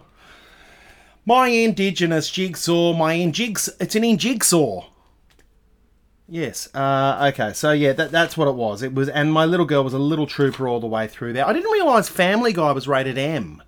My 1.27 1.49
indigenous 1.49 2.31
jigsaw, 2.31 2.95
my 2.95 3.15
in 3.15 3.33
jigs, 3.33 3.69
it's 3.79 3.95
an 3.95 4.05
in 4.05 4.17
jigsaw. 4.17 4.87
Yes. 6.31 6.73
Uh, 6.73 7.33
okay. 7.33 7.53
So 7.53 7.73
yeah, 7.73 7.93
that, 7.95 8.13
that's 8.13 8.37
what 8.37 8.47
it 8.47 8.55
was. 8.55 8.83
It 8.83 8.95
was, 8.95 9.09
and 9.09 9.33
my 9.33 9.45
little 9.45 9.67
girl 9.67 9.83
was 9.83 9.93
a 9.93 9.99
little 9.99 10.29
trooper 10.29 10.69
all 10.69 10.79
the 10.79 10.87
way 10.87 11.09
through 11.09 11.33
there. 11.33 11.47
I 11.47 11.53
didn't 11.53 11.73
realise 11.73 12.09
Family 12.09 12.53
Guy 12.53 12.71
was 12.71 12.87
rated 12.87 13.19
M. 13.19 13.63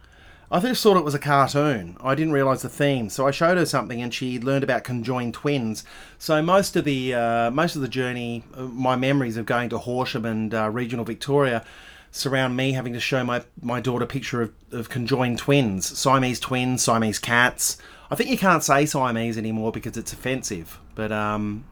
I 0.48 0.60
just 0.60 0.82
thought 0.82 0.96
it 0.96 1.04
was 1.04 1.14
a 1.14 1.18
cartoon. 1.18 1.96
I 2.00 2.14
didn't 2.14 2.34
realise 2.34 2.62
the 2.62 2.68
theme, 2.68 3.08
so 3.08 3.26
I 3.26 3.30
showed 3.30 3.56
her 3.56 3.64
something, 3.64 4.02
and 4.02 4.12
she 4.12 4.38
learned 4.38 4.62
about 4.62 4.84
conjoined 4.84 5.34
twins. 5.34 5.82
So 6.18 6.40
most 6.42 6.76
of 6.76 6.84
the 6.84 7.14
uh, 7.14 7.50
most 7.50 7.74
of 7.74 7.82
the 7.82 7.88
journey, 7.88 8.44
uh, 8.54 8.64
my 8.64 8.94
memories 8.94 9.36
of 9.36 9.46
going 9.46 9.70
to 9.70 9.78
Horsham 9.78 10.24
and 10.24 10.54
uh, 10.54 10.70
regional 10.70 11.04
Victoria, 11.04 11.64
surround 12.12 12.56
me 12.56 12.72
having 12.72 12.92
to 12.92 13.00
show 13.00 13.24
my 13.24 13.42
my 13.60 13.80
daughter 13.80 14.06
picture 14.06 14.42
of, 14.42 14.52
of 14.70 14.88
conjoined 14.88 15.38
twins, 15.38 15.98
Siamese 15.98 16.38
twins, 16.38 16.82
Siamese 16.82 17.18
cats. 17.18 17.76
I 18.08 18.14
think 18.14 18.28
you 18.28 18.38
can't 18.38 18.62
say 18.62 18.84
Siamese 18.84 19.38
anymore 19.38 19.72
because 19.72 19.96
it's 19.96 20.12
offensive, 20.12 20.78
but 20.94 21.10
um, 21.10 21.64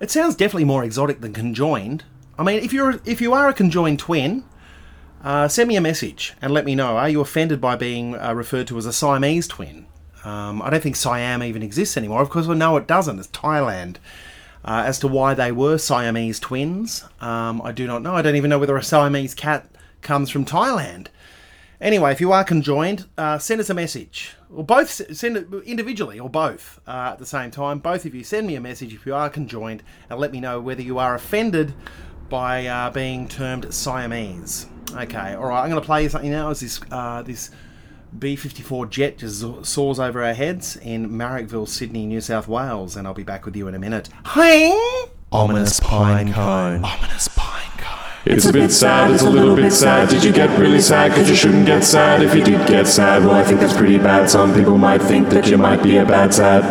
it 0.00 0.10
sounds 0.10 0.34
definitely 0.34 0.64
more 0.64 0.84
exotic 0.84 1.20
than 1.20 1.32
conjoined. 1.32 2.04
I 2.38 2.42
mean, 2.42 2.62
if 2.62 2.72
you're 2.72 3.00
if 3.04 3.20
you 3.20 3.32
are 3.32 3.48
a 3.48 3.54
conjoined 3.54 3.98
twin 3.98 4.44
uh, 5.26 5.48
send 5.48 5.66
me 5.66 5.74
a 5.74 5.80
message 5.80 6.34
and 6.40 6.52
let 6.54 6.64
me 6.64 6.76
know. 6.76 6.96
Are 6.96 7.08
you 7.08 7.20
offended 7.20 7.60
by 7.60 7.74
being 7.74 8.16
uh, 8.16 8.32
referred 8.32 8.68
to 8.68 8.78
as 8.78 8.86
a 8.86 8.92
Siamese 8.92 9.48
twin? 9.48 9.86
Um, 10.22 10.62
I 10.62 10.70
don't 10.70 10.80
think 10.80 10.94
Siam 10.94 11.42
even 11.42 11.64
exists 11.64 11.96
anymore. 11.96 12.22
Of 12.22 12.30
course, 12.30 12.46
we 12.46 12.54
know 12.54 12.76
it 12.76 12.86
doesn't. 12.86 13.18
It's 13.18 13.26
Thailand. 13.28 13.96
Uh, 14.64 14.84
as 14.86 15.00
to 15.00 15.08
why 15.08 15.34
they 15.34 15.50
were 15.50 15.78
Siamese 15.78 16.38
twins, 16.38 17.04
um, 17.20 17.60
I 17.62 17.72
do 17.72 17.88
not 17.88 18.02
know. 18.02 18.14
I 18.14 18.22
don't 18.22 18.36
even 18.36 18.50
know 18.50 18.60
whether 18.60 18.76
a 18.76 18.84
Siamese 18.84 19.34
cat 19.34 19.68
comes 20.00 20.30
from 20.30 20.44
Thailand. 20.44 21.08
Anyway, 21.80 22.12
if 22.12 22.20
you 22.20 22.30
are 22.30 22.44
conjoined, 22.44 23.06
uh, 23.18 23.38
send 23.38 23.60
us 23.60 23.68
a 23.68 23.74
message. 23.74 24.35
Or 24.56 24.64
both, 24.64 24.88
send 25.14 25.36
it 25.36 25.52
individually 25.66 26.18
or 26.18 26.30
both 26.30 26.80
uh, 26.88 27.10
at 27.12 27.18
the 27.18 27.26
same 27.26 27.50
time. 27.50 27.78
Both 27.78 28.06
of 28.06 28.14
you 28.14 28.24
send 28.24 28.46
me 28.46 28.56
a 28.56 28.60
message 28.60 28.94
if 28.94 29.04
you 29.04 29.14
are 29.14 29.28
conjoined 29.28 29.82
and 30.08 30.18
let 30.18 30.32
me 30.32 30.40
know 30.40 30.60
whether 30.60 30.80
you 30.80 30.98
are 30.98 31.14
offended 31.14 31.74
by 32.30 32.66
uh, 32.66 32.90
being 32.90 33.28
termed 33.28 33.72
Siamese. 33.74 34.66
Okay, 34.94 35.34
all 35.34 35.48
right. 35.48 35.62
I'm 35.62 35.68
going 35.68 35.80
to 35.80 35.84
play 35.86 36.04
you 36.04 36.08
something 36.08 36.30
now. 36.30 36.48
as 36.48 36.60
this 36.60 36.80
uh, 36.90 37.20
this 37.20 37.50
B 38.18 38.34
54 38.34 38.86
jet 38.86 39.18
just 39.18 39.66
soars 39.66 40.00
over 40.00 40.24
our 40.24 40.32
heads 40.32 40.76
in 40.76 41.10
Marrickville, 41.10 41.68
Sydney, 41.68 42.06
New 42.06 42.22
South 42.22 42.48
Wales, 42.48 42.96
and 42.96 43.06
I'll 43.06 43.12
be 43.12 43.24
back 43.24 43.44
with 43.44 43.56
you 43.56 43.68
in 43.68 43.74
a 43.74 43.78
minute. 43.78 44.08
Hang! 44.24 45.08
Ominous 45.32 45.80
pine 45.80 46.32
cone. 46.32 46.82
Ominous 46.82 47.28
pine 47.28 47.45
It's 48.28 48.44
a 48.44 48.52
bit 48.52 48.72
sad, 48.72 49.12
it's 49.12 49.22
a 49.22 49.30
little 49.30 49.54
bit 49.54 49.72
sad. 49.72 50.08
Did 50.08 50.24
you 50.24 50.32
get 50.32 50.58
really 50.58 50.80
sad? 50.80 51.12
Cause 51.12 51.30
you 51.30 51.36
shouldn't 51.36 51.64
get 51.64 51.84
sad. 51.84 52.22
If 52.22 52.34
you 52.34 52.42
did 52.42 52.66
get 52.66 52.88
sad, 52.88 53.24
well, 53.24 53.36
I 53.36 53.44
think 53.44 53.60
that's 53.60 53.76
pretty 53.76 53.98
bad. 53.98 54.28
Some 54.28 54.52
people 54.52 54.78
might 54.78 55.00
think 55.00 55.28
that 55.28 55.46
you 55.46 55.56
might 55.56 55.80
be 55.80 55.98
a 55.98 56.04
bad 56.04 56.34
sad. 56.34 56.64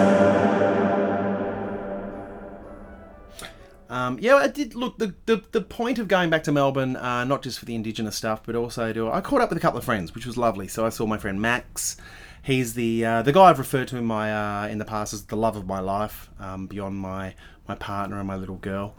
Um, 3.89 4.20
yeah, 4.20 4.36
I 4.36 4.48
did 4.48 4.76
look. 4.76 4.98
The, 4.98 5.15
the 5.28 5.41
the 5.54 5.62
point 5.62 5.98
of 5.98 6.10
going 6.10 6.30
back 6.30 6.44
to 6.44 6.52
Melbourne, 6.52 6.98
uh, 6.98 7.24
not 7.24 7.41
just 7.41 7.60
for 7.60 7.63
the 7.63 7.74
Indigenous 7.74 8.18
stuff, 8.18 8.41
but 8.46 8.58
also 8.58 8.91
to 8.91 9.10
I 9.10 9.22
caught 9.22 9.39
up 9.39 9.48
with 9.48 9.58
a 9.58 9.62
couple 9.62 9.78
of 9.78 9.86
friends, 9.86 10.13
which 10.13 10.26
was 10.26 10.36
lovely. 10.36 10.68
So 10.68 10.86
I 10.86 10.89
saw 10.89 11.06
my 11.06 11.18
friend 11.18 11.41
Max. 11.41 11.96
He's 12.44 12.74
the 12.74 13.06
uh, 13.06 13.22
the 13.22 13.32
guy 13.32 13.46
I've 13.46 13.60
referred 13.60 13.88
to 13.88 13.98
in 13.98 14.06
my 14.06 14.65
uh, 14.65 14.68
in 14.68 14.78
the 14.78 14.86
past 14.86 15.13
as 15.13 15.24
the 15.28 15.38
love 15.38 15.56
of 15.56 15.65
my 15.65 15.80
life, 15.80 16.30
um, 16.38 16.68
beyond 16.68 16.98
my 16.98 17.34
my 17.65 17.76
partner 17.76 18.20
and 18.20 18.28
my 18.28 18.36
little 18.36 18.58
girl, 18.58 18.96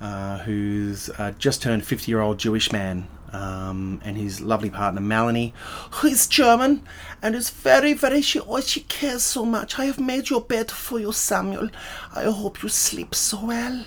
uh, 0.00 0.38
who's 0.38 1.10
uh, 1.10 1.32
just 1.38 1.62
turned 1.62 1.84
fifty 1.84 2.10
year 2.10 2.20
old 2.20 2.38
Jewish 2.38 2.72
man, 2.72 3.08
um, 3.32 4.00
and 4.04 4.16
his 4.16 4.40
lovely 4.40 4.70
partner 4.70 5.00
Melanie, 5.00 5.54
who 5.92 6.08
is 6.08 6.26
German 6.26 6.82
and 7.22 7.34
is 7.34 7.50
very 7.50 7.92
very 7.92 8.22
she 8.22 8.40
oh 8.40 8.60
she 8.60 8.80
cares 8.80 9.22
so 9.22 9.44
much. 9.44 9.78
I 9.78 9.86
have 9.86 10.00
made 10.00 10.30
your 10.30 10.40
bed 10.40 10.70
for 10.70 10.98
you, 10.98 11.12
Samuel. 11.12 11.70
I 12.14 12.24
hope 12.24 12.62
you 12.62 12.68
sleep 12.68 13.14
so 13.14 13.46
well 13.46 13.84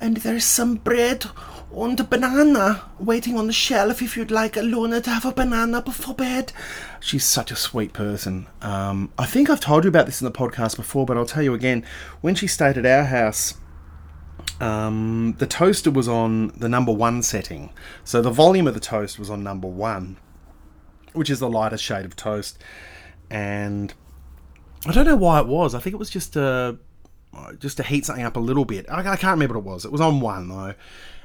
and 0.00 0.18
there's 0.18 0.44
some 0.44 0.74
bread 0.74 1.24
and 1.74 1.98
a 1.98 2.04
banana 2.04 2.82
waiting 2.98 3.38
on 3.38 3.46
the 3.46 3.52
shelf 3.52 4.02
if 4.02 4.16
you'd 4.16 4.30
like 4.30 4.54
Luna 4.56 5.00
to 5.00 5.10
have 5.10 5.24
a 5.24 5.32
banana 5.32 5.80
before 5.82 6.14
bed. 6.14 6.52
She's 7.00 7.24
such 7.24 7.50
a 7.50 7.56
sweet 7.56 7.92
person. 7.92 8.46
Um, 8.62 9.12
I 9.18 9.26
think 9.26 9.50
I've 9.50 9.60
told 9.60 9.84
you 9.84 9.88
about 9.88 10.06
this 10.06 10.20
in 10.20 10.26
the 10.26 10.30
podcast 10.30 10.76
before, 10.76 11.06
but 11.06 11.16
I'll 11.16 11.26
tell 11.26 11.42
you 11.42 11.54
again. 11.54 11.84
When 12.20 12.34
she 12.34 12.46
stayed 12.46 12.78
at 12.78 12.86
our 12.86 13.04
house, 13.04 13.54
um, 14.60 15.34
the 15.38 15.46
toaster 15.46 15.90
was 15.90 16.08
on 16.08 16.48
the 16.56 16.68
number 16.68 16.92
one 16.92 17.22
setting. 17.22 17.70
So 18.04 18.22
the 18.22 18.30
volume 18.30 18.66
of 18.66 18.74
the 18.74 18.80
toast 18.80 19.18
was 19.18 19.30
on 19.30 19.42
number 19.42 19.68
one, 19.68 20.16
which 21.12 21.30
is 21.30 21.40
the 21.40 21.48
lightest 21.48 21.82
shade 21.82 22.04
of 22.04 22.16
toast. 22.16 22.58
And 23.30 23.92
I 24.86 24.92
don't 24.92 25.06
know 25.06 25.16
why 25.16 25.40
it 25.40 25.46
was. 25.46 25.74
I 25.74 25.80
think 25.80 25.94
it 25.94 25.98
was 25.98 26.10
just 26.10 26.36
a 26.36 26.78
just 27.58 27.76
to 27.78 27.82
heat 27.82 28.06
something 28.06 28.24
up 28.24 28.36
a 28.36 28.40
little 28.40 28.64
bit. 28.64 28.86
I, 28.88 29.00
I, 29.00 29.16
can't 29.16 29.32
remember 29.32 29.58
what 29.58 29.70
it 29.70 29.72
was. 29.72 29.84
It 29.84 29.92
was 29.92 30.00
on 30.00 30.20
one 30.20 30.48
though, 30.48 30.74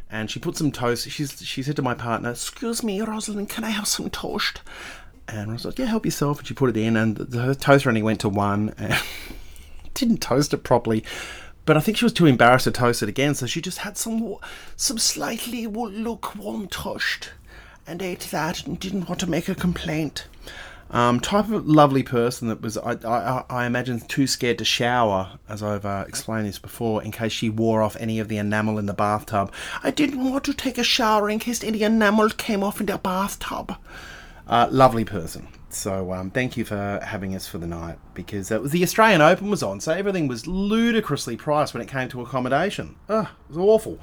and 0.10 0.30
she 0.30 0.40
put 0.40 0.58
some 0.58 0.72
toast. 0.72 1.10
She's 1.10 1.42
she 1.46 1.62
said 1.62 1.76
to 1.76 1.82
my 1.82 1.94
partner, 1.94 2.32
"Excuse 2.32 2.84
me, 2.84 3.02
Rosalind, 3.02 3.50
can 3.50 3.64
I 3.64 3.70
have 3.70 3.88
some 3.88 4.10
toast?" 4.10 4.62
And 5.28 5.52
I 5.52 5.54
was 5.54 5.66
like, 5.66 5.78
"Yeah, 5.78 5.86
help 5.86 6.06
yourself." 6.06 6.40
And 6.40 6.48
she 6.48 6.54
put 6.54 6.70
it 6.70 6.78
in, 6.78 6.96
and 6.96 7.18
the, 7.18 7.26
the 7.26 7.56
toaster 7.56 7.90
only 7.90 8.02
went 8.02 8.22
to 8.22 8.30
one, 8.30 8.74
and 8.78 8.96
didn't 9.94 10.20
toast 10.20 10.54
it 10.54 10.64
properly. 10.64 11.04
But 11.70 11.78
I 11.78 11.82
think 11.82 11.98
she 11.98 12.06
was 12.06 12.14
too 12.14 12.26
embarrassed 12.26 12.64
to 12.64 12.72
toast 12.72 13.04
it 13.04 13.10
again, 13.10 13.36
so 13.36 13.46
she 13.46 13.62
just 13.62 13.78
had 13.78 13.96
some 13.96 14.38
some 14.76 14.98
slightly 14.98 15.68
lukewarm 15.68 16.68
toast 16.68 17.30
and 17.86 18.02
ate 18.02 18.28
that, 18.32 18.66
and 18.66 18.80
didn't 18.80 19.08
want 19.08 19.20
to 19.20 19.30
make 19.30 19.48
a 19.48 19.54
complaint. 19.54 20.26
Um, 20.90 21.20
type 21.20 21.52
of 21.52 21.68
lovely 21.68 22.02
person 22.02 22.48
that 22.48 22.60
was, 22.60 22.76
I, 22.80 22.94
I, 22.94 23.44
I 23.52 23.66
imagine, 23.68 24.00
too 24.00 24.26
scared 24.26 24.58
to 24.58 24.66
shower, 24.66 25.38
as 25.48 25.62
I've 25.62 25.86
uh, 25.86 26.06
explained 26.08 26.48
this 26.48 26.58
before, 26.58 27.04
in 27.04 27.12
case 27.12 27.34
she 27.34 27.52
wore 27.52 27.84
off 27.84 27.96
any 28.00 28.18
of 28.18 28.30
the 28.30 28.40
enamel 28.40 28.80
in 28.80 28.88
the 28.88 28.94
bathtub. 28.96 29.54
I 29.84 29.92
didn't 29.92 30.28
want 30.28 30.46
to 30.46 30.56
take 30.56 30.80
a 30.80 30.84
shower 30.84 31.30
in 31.30 31.38
case 31.38 31.64
any 31.64 31.84
enamel 31.84 32.30
came 32.30 32.64
off 32.64 32.80
in 32.80 32.88
the 32.88 32.98
bathtub. 32.98 33.76
Uh, 34.50 34.68
lovely 34.72 35.06
person. 35.06 35.48
So 35.70 36.12
um, 36.12 36.32
thank 36.32 36.58
you 36.58 36.66
for 36.66 37.00
having 37.04 37.36
us 37.36 37.48
for 37.48 37.60
the 37.60 37.68
night 37.68 38.00
because 38.16 38.50
it 38.50 38.60
was 38.60 38.72
the 38.72 38.82
Australian 38.82 39.22
Open 39.22 39.52
was 39.52 39.62
on, 39.62 39.80
so 39.80 39.94
everything 39.94 40.28
was 40.28 40.48
ludicrously 40.48 41.38
priced 41.38 41.76
when 41.76 41.84
it 41.84 41.88
came 41.88 42.10
to 42.10 42.22
accommodation. 42.22 42.96
Ugh, 43.08 43.28
it 43.28 43.50
was 43.50 43.58
awful. 43.58 44.00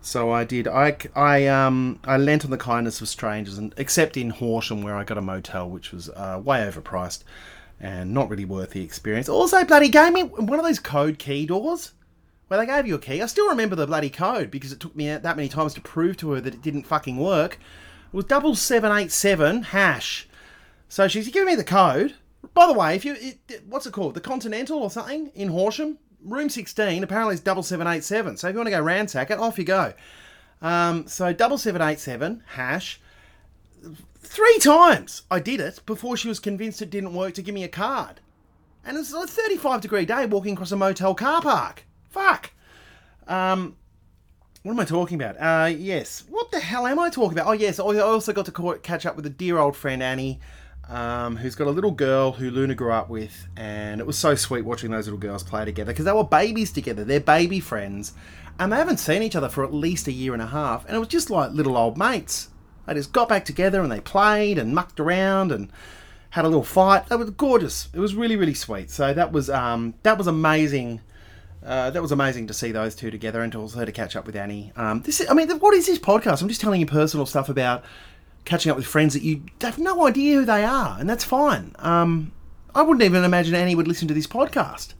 So 0.00 0.30
I 0.30 0.44
did. 0.44 0.68
I, 0.68 0.96
I 1.16 1.48
um 1.48 1.98
I 2.04 2.16
lent 2.16 2.44
on 2.44 2.52
the 2.52 2.56
kindness 2.56 3.00
of 3.00 3.08
strangers, 3.08 3.58
and 3.58 3.74
except 3.76 4.16
in 4.16 4.30
Horsham 4.30 4.82
where 4.82 4.94
I 4.94 5.02
got 5.02 5.18
a 5.18 5.20
motel, 5.20 5.68
which 5.68 5.90
was 5.90 6.08
uh, 6.10 6.40
way 6.44 6.60
overpriced 6.60 7.24
and 7.80 8.14
not 8.14 8.30
really 8.30 8.44
worth 8.44 8.70
the 8.70 8.82
experience. 8.84 9.28
Also, 9.28 9.64
bloody 9.64 9.88
gave 9.88 10.12
me 10.12 10.22
one 10.22 10.60
of 10.60 10.64
those 10.64 10.78
code 10.78 11.18
key 11.18 11.44
doors 11.44 11.92
where 12.46 12.60
they 12.60 12.66
gave 12.66 12.86
you 12.86 12.94
a 12.94 12.98
key. 13.00 13.20
I 13.20 13.26
still 13.26 13.48
remember 13.48 13.74
the 13.74 13.88
bloody 13.88 14.10
code 14.10 14.52
because 14.52 14.70
it 14.70 14.78
took 14.78 14.94
me 14.94 15.08
that 15.08 15.36
many 15.36 15.48
times 15.48 15.74
to 15.74 15.80
prove 15.80 16.16
to 16.18 16.30
her 16.32 16.40
that 16.40 16.54
it 16.54 16.62
didn't 16.62 16.86
fucking 16.86 17.16
work. 17.16 17.58
Was 18.12 18.24
double 18.24 18.54
seven 18.54 18.90
eight 18.96 19.12
seven 19.12 19.62
hash. 19.62 20.28
So 20.88 21.08
she's 21.08 21.28
giving 21.28 21.46
me 21.46 21.54
the 21.54 21.64
code. 21.64 22.14
By 22.54 22.66
the 22.66 22.72
way, 22.72 22.96
if 22.96 23.04
you 23.04 23.14
it, 23.18 23.64
what's 23.68 23.86
it 23.86 23.92
called, 23.92 24.14
the 24.14 24.20
Continental 24.20 24.78
or 24.78 24.90
something 24.90 25.30
in 25.34 25.48
Horsham, 25.48 25.98
room 26.24 26.48
16 26.48 27.02
apparently 27.02 27.34
is 27.34 27.40
double 27.40 27.62
seven 27.62 27.86
eight 27.86 28.04
seven. 28.04 28.36
So 28.36 28.48
if 28.48 28.54
you 28.54 28.58
want 28.58 28.68
to 28.68 28.72
go 28.76 28.80
ransack 28.80 29.30
it, 29.30 29.38
off 29.38 29.58
you 29.58 29.64
go. 29.64 29.92
Um, 30.62 31.06
so 31.06 31.32
double 31.32 31.58
seven 31.58 31.82
eight 31.82 32.00
seven 32.00 32.42
hash. 32.54 33.00
Three 34.20 34.58
times 34.58 35.22
I 35.30 35.40
did 35.40 35.60
it 35.60 35.80
before 35.86 36.16
she 36.16 36.28
was 36.28 36.40
convinced 36.40 36.82
it 36.82 36.90
didn't 36.90 37.14
work 37.14 37.34
to 37.34 37.42
give 37.42 37.54
me 37.54 37.64
a 37.64 37.68
card. 37.68 38.20
And 38.84 38.96
it's 38.96 39.12
a 39.12 39.26
35 39.26 39.82
degree 39.82 40.06
day 40.06 40.26
walking 40.26 40.54
across 40.54 40.72
a 40.72 40.76
motel 40.76 41.14
car 41.14 41.42
park. 41.42 41.84
Fuck. 42.10 42.52
Um, 43.26 43.76
what 44.62 44.72
am 44.72 44.80
I 44.80 44.84
talking 44.84 45.20
about? 45.20 45.36
Uh, 45.40 45.66
yes. 45.66 46.24
What 46.28 46.50
the 46.50 46.60
hell 46.60 46.86
am 46.86 46.98
I 46.98 47.10
talking 47.10 47.38
about? 47.38 47.48
Oh, 47.48 47.52
yes. 47.52 47.78
I 47.78 47.98
also 48.00 48.32
got 48.32 48.46
to 48.46 48.78
catch 48.82 49.06
up 49.06 49.16
with 49.16 49.26
a 49.26 49.30
dear 49.30 49.58
old 49.58 49.76
friend, 49.76 50.02
Annie, 50.02 50.40
um, 50.88 51.36
who's 51.36 51.54
got 51.54 51.66
a 51.66 51.70
little 51.70 51.90
girl 51.90 52.32
who 52.32 52.50
Luna 52.50 52.74
grew 52.74 52.92
up 52.92 53.08
with, 53.08 53.46
and 53.56 54.00
it 54.00 54.06
was 54.06 54.18
so 54.18 54.34
sweet 54.34 54.64
watching 54.64 54.90
those 54.90 55.06
little 55.06 55.18
girls 55.18 55.42
play 55.42 55.64
together 55.64 55.92
because 55.92 56.04
they 56.04 56.12
were 56.12 56.24
babies 56.24 56.72
together. 56.72 57.04
They're 57.04 57.20
baby 57.20 57.60
friends, 57.60 58.14
and 58.58 58.72
they 58.72 58.76
haven't 58.76 58.98
seen 58.98 59.22
each 59.22 59.36
other 59.36 59.48
for 59.48 59.64
at 59.64 59.72
least 59.72 60.08
a 60.08 60.12
year 60.12 60.32
and 60.32 60.42
a 60.42 60.46
half, 60.46 60.84
and 60.86 60.96
it 60.96 60.98
was 60.98 61.08
just 61.08 61.30
like 61.30 61.52
little 61.52 61.76
old 61.76 61.96
mates. 61.96 62.48
They 62.86 62.94
just 62.94 63.12
got 63.12 63.28
back 63.28 63.44
together 63.44 63.82
and 63.82 63.92
they 63.92 64.00
played 64.00 64.56
and 64.56 64.74
mucked 64.74 64.98
around 64.98 65.52
and 65.52 65.70
had 66.30 66.46
a 66.46 66.48
little 66.48 66.64
fight. 66.64 67.04
It 67.10 67.16
was 67.16 67.28
gorgeous. 67.30 67.88
It 67.92 68.00
was 68.00 68.14
really 68.14 68.36
really 68.36 68.54
sweet. 68.54 68.90
So 68.90 69.12
that 69.12 69.30
was 69.30 69.50
um, 69.50 69.94
that 70.04 70.16
was 70.16 70.26
amazing. 70.26 71.02
Uh, 71.68 71.90
that 71.90 72.00
was 72.00 72.12
amazing 72.12 72.46
to 72.46 72.54
see 72.54 72.72
those 72.72 72.94
two 72.94 73.10
together 73.10 73.42
and 73.42 73.54
also 73.54 73.84
to 73.84 73.92
catch 73.92 74.16
up 74.16 74.24
with 74.24 74.34
Annie. 74.34 74.72
Um, 74.74 75.02
this 75.02 75.20
is, 75.20 75.28
I 75.28 75.34
mean, 75.34 75.50
what 75.58 75.74
is 75.74 75.84
this 75.84 75.98
podcast? 75.98 76.40
I'm 76.40 76.48
just 76.48 76.62
telling 76.62 76.80
you 76.80 76.86
personal 76.86 77.26
stuff 77.26 77.50
about 77.50 77.84
catching 78.46 78.70
up 78.70 78.76
with 78.78 78.86
friends 78.86 79.12
that 79.12 79.22
you 79.22 79.42
have 79.60 79.76
no 79.76 80.06
idea 80.06 80.36
who 80.36 80.44
they 80.46 80.64
are, 80.64 80.96
and 80.98 81.10
that's 81.10 81.24
fine. 81.24 81.76
Um, 81.78 82.32
I 82.74 82.80
wouldn't 82.80 83.02
even 83.02 83.22
imagine 83.22 83.54
Annie 83.54 83.74
would 83.74 83.86
listen 83.86 84.08
to 84.08 84.14
this 84.14 84.26
podcast. 84.26 84.94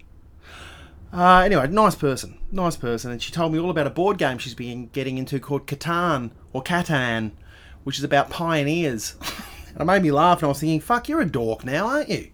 Uh, 1.11 1.38
anyway, 1.38 1.66
nice 1.68 1.94
person, 1.94 2.38
nice 2.52 2.76
person, 2.76 3.12
and 3.12 3.22
she 3.22 3.33
told 3.33 3.50
me 3.50 3.59
all 3.59 3.70
about 3.70 3.87
a 3.87 3.90
board 3.90 4.18
game 4.18 4.37
she's 4.37 4.54
been 4.54 4.88
getting 4.88 5.16
into 5.16 5.40
called 5.40 5.66
Catan 5.66 6.33
or 6.52 6.62
Catan, 6.62 7.31
which 7.85 7.96
is 7.96 8.04
about 8.04 8.28
pioneers. 8.28 9.16
and 9.68 9.81
it 9.81 9.85
made 9.87 10.02
me 10.02 10.12
laugh, 10.12 10.40
and 10.40 10.44
I 10.44 10.48
was 10.48 10.61
thinking, 10.61 10.81
"Fuck, 10.81 11.09
you're 11.09 11.22
a 11.22 11.26
dork 11.26 11.64
now, 11.64 11.87
aren't 11.87 12.11
you?" 12.11 12.28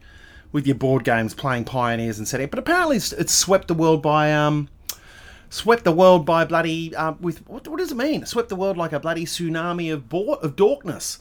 With 0.54 0.66
your 0.66 0.76
board 0.76 1.04
games 1.04 1.34
playing 1.34 1.64
pioneers 1.64 2.18
and 2.18 2.26
setting, 2.26 2.46
up 2.46 2.50
but 2.50 2.58
apparently 2.58 2.96
it's, 2.96 3.12
it's 3.12 3.34
swept 3.34 3.68
the 3.68 3.74
world 3.74 4.00
by 4.00 4.32
um, 4.32 4.68
swept 5.50 5.84
the 5.84 5.92
world 5.92 6.24
by 6.24 6.44
bloody 6.44 6.94
uh, 6.94 7.14
with 7.20 7.46
what, 7.48 7.66
what, 7.68 7.78
does 7.78 7.92
it 7.92 7.96
mean? 7.96 8.24
Swept 8.24 8.48
the 8.48 8.56
world 8.56 8.76
like 8.76 8.92
a 8.92 9.00
bloody 9.00 9.24
tsunami 9.24 9.92
of 9.92 10.08
bo- 10.08 10.34
of 10.34 10.54
dorkness. 10.54 11.18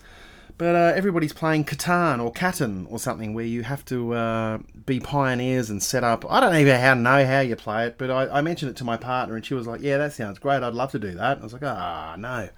But 0.57 0.75
uh, 0.75 0.93
everybody's 0.95 1.33
playing 1.33 1.65
Catan 1.65 2.23
or 2.23 2.31
Catan 2.31 2.85
or 2.91 2.99
something 2.99 3.33
where 3.33 3.45
you 3.45 3.63
have 3.63 3.83
to 3.85 4.13
uh, 4.13 4.57
be 4.85 4.99
pioneers 4.99 5.71
and 5.71 5.81
set 5.81 6.03
up. 6.03 6.31
I 6.31 6.39
don't 6.39 6.55
even 6.55 6.79
how 6.79 6.93
know 6.93 7.25
how 7.25 7.39
you 7.39 7.55
play 7.55 7.87
it, 7.87 7.97
but 7.97 8.11
I, 8.11 8.37
I, 8.37 8.41
mentioned 8.41 8.69
it 8.69 8.77
to 8.77 8.83
my 8.83 8.97
partner 8.97 9.35
and 9.35 9.43
she 9.43 9.55
was 9.55 9.65
like, 9.65 9.81
"Yeah, 9.81 9.97
that 9.97 10.13
sounds 10.13 10.37
great. 10.37 10.61
I'd 10.61 10.75
love 10.75 10.91
to 10.91 10.99
do 10.99 11.15
that." 11.15 11.37
And 11.37 11.41
I 11.41 11.43
was 11.43 11.53
like, 11.53 11.63
"Ah, 11.63 12.15
no." 12.19 12.49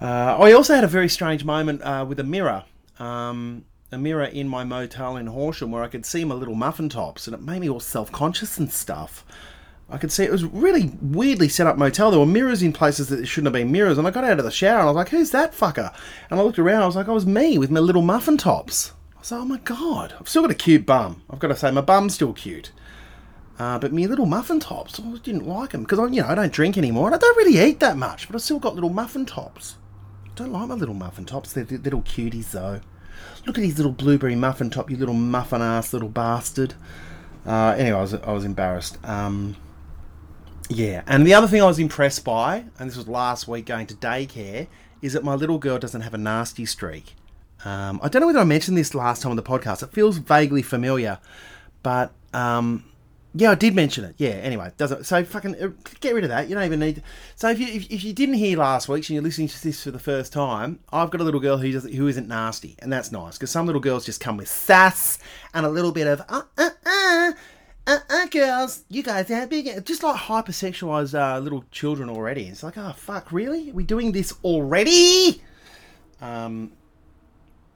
Uh, 0.00 0.36
I 0.38 0.52
also 0.52 0.74
had 0.74 0.84
a 0.84 0.88
very 0.88 1.08
strange 1.08 1.42
moment 1.42 1.80
uh, 1.82 2.04
with 2.06 2.20
a 2.20 2.24
mirror. 2.24 2.64
Um, 2.98 3.64
a 3.90 3.98
mirror 3.98 4.24
in 4.24 4.48
my 4.48 4.64
motel 4.64 5.16
in 5.16 5.28
Horsham 5.28 5.70
where 5.70 5.82
I 5.82 5.88
could 5.88 6.04
see 6.04 6.24
my 6.24 6.34
little 6.34 6.54
muffin 6.54 6.88
tops, 6.88 7.26
and 7.26 7.34
it 7.34 7.42
made 7.42 7.60
me 7.60 7.70
all 7.70 7.80
self 7.80 8.12
conscious 8.12 8.58
and 8.58 8.70
stuff. 8.70 9.24
I 9.90 9.96
could 9.96 10.12
see 10.12 10.24
it 10.24 10.30
was 10.32 10.44
really 10.44 10.92
weirdly 11.00 11.48
set 11.48 11.66
up 11.66 11.78
motel. 11.78 12.10
There 12.10 12.20
were 12.20 12.26
mirrors 12.26 12.62
in 12.62 12.74
places 12.74 13.08
that 13.08 13.24
shouldn't 13.26 13.46
have 13.46 13.60
been 13.60 13.72
mirrors, 13.72 13.96
and 13.96 14.06
I 14.06 14.10
got 14.10 14.24
out 14.24 14.38
of 14.38 14.44
the 14.44 14.50
shower 14.50 14.80
and 14.80 14.82
I 14.82 14.92
was 14.92 14.96
like, 14.96 15.08
"Who's 15.08 15.30
that 15.30 15.52
fucker?" 15.54 15.94
And 16.30 16.38
I 16.38 16.42
looked 16.42 16.58
around. 16.58 16.82
I 16.82 16.86
was 16.86 16.96
like, 16.96 17.08
"I 17.08 17.12
was 17.12 17.26
me 17.26 17.56
with 17.56 17.70
my 17.70 17.80
little 17.80 18.02
muffin 18.02 18.36
tops." 18.36 18.92
I 19.16 19.20
was 19.20 19.32
like, 19.32 19.40
"Oh 19.40 19.44
my 19.46 19.58
god, 19.58 20.14
I've 20.20 20.28
still 20.28 20.42
got 20.42 20.50
a 20.50 20.54
cute 20.54 20.84
bum." 20.84 21.22
I've 21.30 21.38
got 21.38 21.48
to 21.48 21.56
say, 21.56 21.70
my 21.70 21.80
bum's 21.80 22.14
still 22.14 22.34
cute, 22.34 22.70
uh, 23.58 23.78
but 23.78 23.92
me 23.92 24.06
little 24.06 24.26
muffin 24.26 24.60
tops, 24.60 25.00
I 25.00 25.16
didn't 25.22 25.48
like 25.48 25.70
them 25.70 25.82
because 25.82 25.98
I, 25.98 26.06
you 26.06 26.20
know, 26.20 26.28
I 26.28 26.34
don't 26.34 26.52
drink 26.52 26.76
anymore 26.76 27.06
and 27.06 27.14
I 27.14 27.18
don't 27.18 27.36
really 27.36 27.58
eat 27.58 27.80
that 27.80 27.96
much, 27.96 28.28
but 28.28 28.36
I've 28.36 28.42
still 28.42 28.60
got 28.60 28.74
little 28.74 28.90
muffin 28.90 29.24
tops. 29.24 29.76
I 30.26 30.30
don't 30.36 30.52
like 30.52 30.68
my 30.68 30.74
little 30.74 30.94
muffin 30.94 31.24
tops. 31.24 31.54
They're 31.54 31.64
little 31.64 32.02
cuties 32.02 32.50
though. 32.52 32.80
Look 33.46 33.58
at 33.58 33.64
his 33.64 33.76
little 33.76 33.92
blueberry 33.92 34.36
muffin 34.36 34.70
top, 34.70 34.90
you 34.90 34.96
little 34.96 35.14
muffin 35.14 35.62
ass 35.62 35.92
little 35.92 36.08
bastard. 36.08 36.74
Uh, 37.46 37.74
anyway, 37.78 37.96
I 37.96 38.00
was, 38.00 38.14
I 38.14 38.32
was 38.32 38.44
embarrassed. 38.44 38.98
Um, 39.04 39.56
yeah, 40.68 41.02
and 41.06 41.26
the 41.26 41.32
other 41.32 41.46
thing 41.46 41.62
I 41.62 41.66
was 41.66 41.78
impressed 41.78 42.24
by, 42.24 42.64
and 42.78 42.90
this 42.90 42.96
was 42.96 43.08
last 43.08 43.48
week 43.48 43.66
going 43.66 43.86
to 43.86 43.94
daycare, 43.94 44.66
is 45.00 45.14
that 45.14 45.24
my 45.24 45.34
little 45.34 45.58
girl 45.58 45.78
doesn't 45.78 46.02
have 46.02 46.12
a 46.12 46.18
nasty 46.18 46.66
streak. 46.66 47.14
Um, 47.64 48.00
I 48.02 48.08
don't 48.08 48.20
know 48.20 48.26
whether 48.26 48.38
I 48.38 48.44
mentioned 48.44 48.76
this 48.76 48.94
last 48.94 49.22
time 49.22 49.30
on 49.30 49.36
the 49.36 49.42
podcast. 49.42 49.82
It 49.82 49.92
feels 49.92 50.18
vaguely 50.18 50.62
familiar, 50.62 51.18
but 51.82 52.12
um, 52.34 52.84
yeah, 53.38 53.52
I 53.52 53.54
did 53.54 53.72
mention 53.72 54.04
it. 54.04 54.16
Yeah. 54.18 54.30
Anyway, 54.30 54.72
doesn't 54.78 55.06
so 55.06 55.22
fucking 55.22 55.62
uh, 55.62 55.68
get 56.00 56.12
rid 56.12 56.24
of 56.24 56.30
that. 56.30 56.48
You 56.48 56.56
don't 56.56 56.64
even 56.64 56.80
need. 56.80 57.04
So 57.36 57.48
if 57.48 57.60
you 57.60 57.68
if, 57.68 57.88
if 57.88 58.02
you 58.02 58.12
didn't 58.12 58.34
hear 58.34 58.58
last 58.58 58.88
week's 58.88 59.08
and 59.08 59.14
you're 59.14 59.22
listening 59.22 59.46
to 59.46 59.62
this 59.62 59.84
for 59.84 59.92
the 59.92 59.98
first 60.00 60.32
time, 60.32 60.80
I've 60.92 61.10
got 61.10 61.20
a 61.20 61.24
little 61.24 61.38
girl 61.38 61.56
who 61.56 61.70
doesn't 61.70 61.94
who 61.94 62.08
isn't 62.08 62.26
nasty, 62.26 62.74
and 62.80 62.92
that's 62.92 63.12
nice 63.12 63.38
because 63.38 63.52
some 63.52 63.66
little 63.66 63.80
girls 63.80 64.04
just 64.04 64.20
come 64.20 64.38
with 64.38 64.48
sass 64.48 65.20
and 65.54 65.64
a 65.64 65.68
little 65.68 65.92
bit 65.92 66.08
of 66.08 66.20
uh 66.28 66.42
uh 66.58 66.70
uh. 66.84 67.32
Uh, 67.86 68.00
uh, 68.10 68.26
girls, 68.26 68.84
you 68.90 69.02
guys 69.02 69.30
are 69.30 69.46
big, 69.46 69.82
just 69.86 70.02
like 70.02 70.14
hypersexualized 70.14 71.18
uh, 71.18 71.38
little 71.38 71.64
children 71.70 72.10
already. 72.10 72.42
It's 72.42 72.62
like, 72.62 72.76
oh 72.76 72.92
fuck, 72.94 73.32
really? 73.32 73.70
Are 73.70 73.72
we 73.72 73.82
doing 73.82 74.12
this 74.12 74.34
already? 74.44 75.42
Um, 76.20 76.72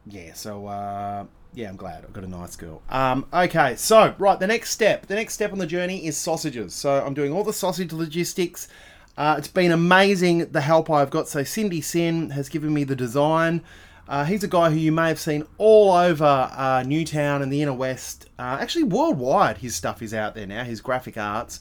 yeah. 0.05 0.35
So, 0.35 0.67
uh, 0.67 1.25
yeah, 1.55 1.69
I'm 1.69 1.77
glad 1.77 2.05
I've 2.05 2.13
got 2.13 2.25
a 2.25 2.29
nice 2.29 2.57
girl. 2.57 2.83
Um, 2.89 3.27
okay, 3.33 3.77
so 3.77 4.15
right, 4.19 4.39
the 4.39 4.47
next 4.47 4.71
step, 4.71 5.07
the 5.07 5.15
next 5.15 5.35
step 5.35 5.53
on 5.53 5.59
the 5.59 5.67
journey 5.67 6.07
is 6.07 6.17
sausages. 6.17 6.75
So 6.75 7.05
I'm 7.05 7.15
doing 7.15 7.33
all 7.33 7.45
the 7.45 7.53
sausage 7.53 7.93
logistics. 7.93 8.69
Uh, 9.17 9.35
it's 9.37 9.49
been 9.49 9.73
amazing 9.73 10.51
the 10.53 10.63
help 10.63 10.91
I've 10.91 11.11
got. 11.11 11.29
So 11.29 11.45
Cindy 11.45 11.81
Sin 11.81 12.31
has 12.31 12.49
given 12.49 12.73
me 12.73 12.85
the 12.85 12.97
design. 12.97 13.63
Uh, 14.09 14.25
he's 14.25 14.43
a 14.43 14.49
guy 14.49 14.71
who 14.71 14.77
you 14.77 14.93
may 14.93 15.09
have 15.09 15.21
seen 15.21 15.47
all 15.59 15.93
over 15.93 16.25
uh, 16.25 16.83
Newtown 16.87 17.43
and 17.43 17.53
the 17.53 17.63
inner 17.63 17.73
west. 17.73 18.29
Uh, 18.39 18.59
actually, 18.61 18.85
worldwide, 18.85 19.59
his 19.59 19.77
stuff 19.77 20.03
is 20.03 20.13
out 20.13 20.35
there 20.35 20.47
now. 20.47 20.65
His 20.65 20.81
graphic 20.81 21.17
arts, 21.17 21.61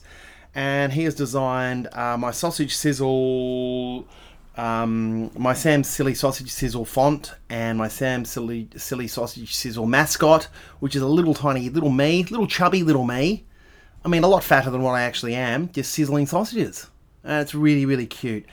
and 0.54 0.92
he 0.92 1.04
has 1.04 1.14
designed 1.14 1.88
uh, 1.92 2.16
my 2.16 2.30
sausage 2.30 2.74
sizzle 2.74 4.08
um, 4.56 5.30
my 5.38 5.54
Sam 5.54 5.82
Silly 5.82 6.14
Sausage 6.14 6.50
Sizzle 6.50 6.84
font 6.84 7.32
and 7.48 7.78
my 7.78 7.88
Sam 7.88 8.24
Silly, 8.24 8.68
Silly 8.76 9.08
Sausage 9.08 9.54
Sizzle 9.54 9.86
mascot, 9.86 10.48
which 10.80 10.94
is 10.94 11.02
a 11.02 11.06
little 11.06 11.34
tiny 11.34 11.68
little 11.70 11.90
me, 11.90 12.24
little 12.24 12.46
chubby 12.46 12.82
little 12.82 13.04
me. 13.04 13.46
I 14.04 14.08
mean, 14.08 14.24
a 14.24 14.28
lot 14.28 14.44
fatter 14.44 14.70
than 14.70 14.82
what 14.82 14.92
I 14.92 15.02
actually 15.02 15.34
am, 15.34 15.70
just 15.70 15.92
sizzling 15.92 16.26
sausages. 16.26 16.88
And 17.24 17.40
it's 17.40 17.54
really, 17.54 17.86
really 17.86 18.06
cute. 18.06 18.44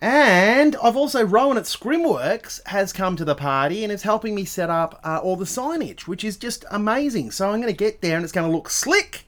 And 0.00 0.76
I've 0.82 0.96
also, 0.96 1.24
Rowan 1.24 1.56
at 1.56 1.64
Scrimworks 1.64 2.60
has 2.66 2.92
come 2.92 3.16
to 3.16 3.24
the 3.24 3.34
party 3.34 3.82
and 3.82 3.90
is 3.90 4.02
helping 4.02 4.34
me 4.34 4.44
set 4.44 4.68
up 4.68 5.00
uh, 5.02 5.18
all 5.22 5.36
the 5.36 5.46
signage, 5.46 6.02
which 6.02 6.22
is 6.22 6.36
just 6.36 6.66
amazing. 6.70 7.30
So 7.30 7.48
I'm 7.48 7.60
going 7.62 7.72
to 7.72 7.76
get 7.76 8.02
there 8.02 8.16
and 8.16 8.22
it's 8.22 8.32
going 8.32 8.48
to 8.48 8.54
look 8.54 8.68
slick. 8.68 9.25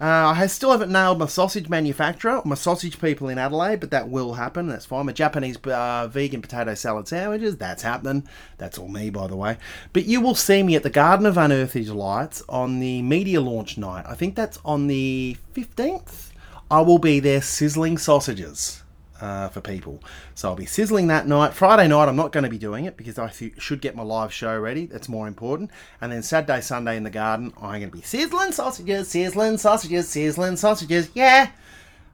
Uh, 0.00 0.34
I 0.36 0.46
still 0.48 0.72
haven't 0.72 0.90
nailed 0.90 1.20
my 1.20 1.26
sausage 1.26 1.68
manufacturer, 1.68 2.42
my 2.44 2.56
sausage 2.56 3.00
people 3.00 3.28
in 3.28 3.38
Adelaide, 3.38 3.78
but 3.78 3.90
that 3.92 4.08
will 4.08 4.34
happen. 4.34 4.66
That's 4.66 4.86
fine. 4.86 5.06
My 5.06 5.12
Japanese 5.12 5.56
uh, 5.58 6.08
vegan 6.08 6.42
potato 6.42 6.74
salad 6.74 7.06
sandwiches, 7.06 7.56
that's 7.56 7.82
happening. 7.82 8.26
That's 8.58 8.76
all 8.76 8.88
me, 8.88 9.10
by 9.10 9.28
the 9.28 9.36
way. 9.36 9.56
But 9.92 10.06
you 10.06 10.20
will 10.20 10.34
see 10.34 10.62
me 10.64 10.74
at 10.74 10.82
the 10.82 10.90
Garden 10.90 11.26
of 11.26 11.38
Unearthly 11.38 11.84
Delights 11.84 12.42
on 12.48 12.80
the 12.80 13.02
media 13.02 13.40
launch 13.40 13.78
night. 13.78 14.04
I 14.08 14.14
think 14.14 14.34
that's 14.34 14.58
on 14.64 14.88
the 14.88 15.36
15th. 15.54 16.30
I 16.70 16.80
will 16.80 16.98
be 16.98 17.20
there 17.20 17.42
sizzling 17.42 17.98
sausages 17.98 18.83
uh, 19.20 19.48
for 19.48 19.60
people. 19.60 20.02
So 20.34 20.48
I'll 20.48 20.56
be 20.56 20.66
sizzling 20.66 21.06
that 21.08 21.26
night. 21.26 21.54
Friday 21.54 21.88
night, 21.88 22.08
I'm 22.08 22.16
not 22.16 22.32
going 22.32 22.44
to 22.44 22.50
be 22.50 22.58
doing 22.58 22.84
it 22.84 22.96
because 22.96 23.18
I 23.18 23.28
th- 23.28 23.60
should 23.60 23.80
get 23.80 23.96
my 23.96 24.02
live 24.02 24.32
show 24.32 24.58
ready. 24.58 24.86
That's 24.86 25.08
more 25.08 25.28
important. 25.28 25.70
And 26.00 26.12
then 26.12 26.22
Saturday, 26.22 26.60
Sunday 26.60 26.96
in 26.96 27.04
the 27.04 27.10
garden, 27.10 27.52
I'm 27.56 27.80
going 27.80 27.90
to 27.90 27.96
be 27.96 28.02
sizzling 28.02 28.52
sausages, 28.52 29.08
sizzling 29.08 29.58
sausages, 29.58 30.08
sizzling 30.08 30.56
sausages. 30.56 31.10
Yeah. 31.14 31.50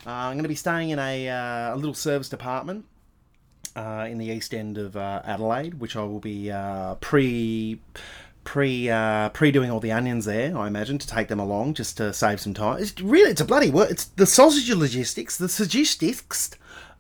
Uh, 0.07 0.11
I'm 0.11 0.35
going 0.35 0.45
to 0.45 0.49
be 0.49 0.55
staying 0.55 0.91
in 0.91 0.99
a, 0.99 1.29
uh, 1.29 1.75
a 1.75 1.77
little 1.77 1.95
service 1.95 2.29
department 2.29 2.87
uh, 3.77 4.07
in 4.09 4.19
the 4.19 4.27
east 4.27 4.55
end 4.55 4.79
of 4.79 4.97
uh, 4.97 5.23
Adelaide, 5.25 5.75
which 5.75 5.97
I 5.97 6.05
will 6.05 6.21
be 6.21 6.51
uh, 6.51 6.95
pre 6.97 7.81
pre 8.45 8.89
uh, 8.89 9.29
pre 9.31 9.51
doing 9.53 9.71
all 9.71 9.81
the 9.81 9.93
onions 9.93 10.25
there. 10.25 10.57
I 10.57 10.67
imagine 10.67 10.99
to 10.99 11.07
take 11.07 11.29
them 11.29 11.39
along 11.39 11.75
just 11.75 11.97
to 11.99 12.13
save 12.13 12.41
some 12.41 12.55
time. 12.55 12.83
It's 12.83 12.99
really 13.01 13.31
it's 13.31 13.41
a 13.41 13.45
bloody 13.45 13.71
work. 13.71 13.91
It's 13.91 14.07
the 14.07 14.27
sausage 14.27 14.71
logistics, 14.71 15.37
the 15.37 15.55
logistics 15.59 16.51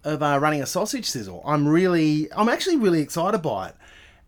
of 0.04 0.22
uh, 0.22 0.38
running 0.40 0.62
a 0.62 0.66
sausage 0.66 1.06
sizzle. 1.06 1.42
I'm 1.44 1.66
really, 1.68 2.32
I'm 2.32 2.48
actually 2.48 2.76
really 2.76 3.00
excited 3.00 3.38
by 3.38 3.68
it. 3.68 3.74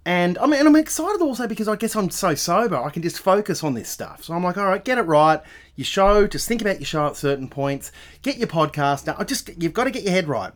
And 0.05 0.37
I 0.39 0.47
mean, 0.47 0.66
I'm 0.66 0.75
excited 0.75 1.23
also 1.23 1.47
because 1.47 1.68
I 1.68 1.77
guess 1.77 1.95
I'm 1.95 2.11
so 2.11 2.35
sober, 2.35 2.77
I 2.77 2.91
can 2.91 3.03
just 3.03 3.20
focus 3.20 3.62
on 3.62 3.75
this 3.75 3.89
stuff. 3.89 4.25
So 4.25 4.35
I'm 4.35 4.43
like, 4.43 4.57
all 4.57 4.66
right, 4.66 4.85
get 4.85 4.99
it 4.99 5.03
right. 5.03 5.41
Your 5.77 5.85
show, 5.85 6.27
just 6.27 6.49
think 6.49 6.61
about 6.61 6.81
your 6.81 6.87
show 6.87 7.07
at 7.07 7.16
certain 7.16 7.49
points. 7.49 7.93
Get 8.23 8.37
your 8.37 8.49
podcast 8.49 9.05
done. 9.05 9.14
I 9.18 9.25
just, 9.25 9.51
you've 9.62 9.73
got 9.73 9.85
to 9.85 9.91
get 9.93 10.03
your 10.03 10.12
head 10.12 10.27
right. 10.27 10.53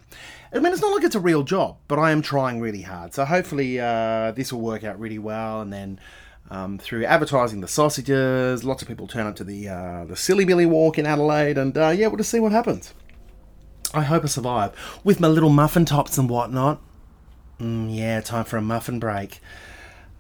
I 0.53 0.59
mean, 0.59 0.73
it's 0.73 0.83
not 0.83 0.93
like 0.93 1.05
it's 1.05 1.15
a 1.15 1.21
real 1.21 1.43
job, 1.43 1.77
but 1.87 1.99
I 1.99 2.11
am 2.11 2.23
trying 2.23 2.61
really 2.61 2.83
hard. 2.83 3.15
So 3.15 3.25
hopefully, 3.25 3.79
uh, 3.79 4.33
this 4.33 4.53
will 4.53 4.61
work 4.61 4.85
out 4.85 4.99
really 4.99 5.19
well. 5.19 5.61
And 5.61 5.73
then 5.73 6.01
um, 6.51 6.79
through 6.79 7.05
advertising 7.05 7.61
the 7.61 7.69
sausages, 7.69 8.65
lots 8.65 8.83
of 8.83 8.89
people 8.89 9.07
turn 9.07 9.27
up 9.27 9.37
to 9.37 9.45
the 9.45 9.69
uh, 9.69 10.05
the 10.05 10.17
Silly 10.17 10.45
Billy 10.45 10.67
Walk 10.67 10.99
in 10.99 11.07
Adelaide, 11.07 11.59
and 11.59 11.77
uh, 11.77 11.89
yeah, 11.89 12.07
we'll 12.07 12.17
just 12.17 12.31
see 12.31 12.41
what 12.41 12.53
happens. 12.53 12.95
I 13.95 14.03
hope 14.03 14.25
I 14.25 14.27
survive 14.27 14.73
with 15.05 15.21
my 15.21 15.29
little 15.29 15.51
muffin 15.51 15.85
tops 15.85 16.19
and 16.19 16.29
whatnot. 16.29 16.81
Mm, 17.61 17.95
yeah, 17.95 18.21
time 18.21 18.45
for 18.45 18.57
a 18.57 18.63
muffin 18.63 18.99
break. 18.99 19.41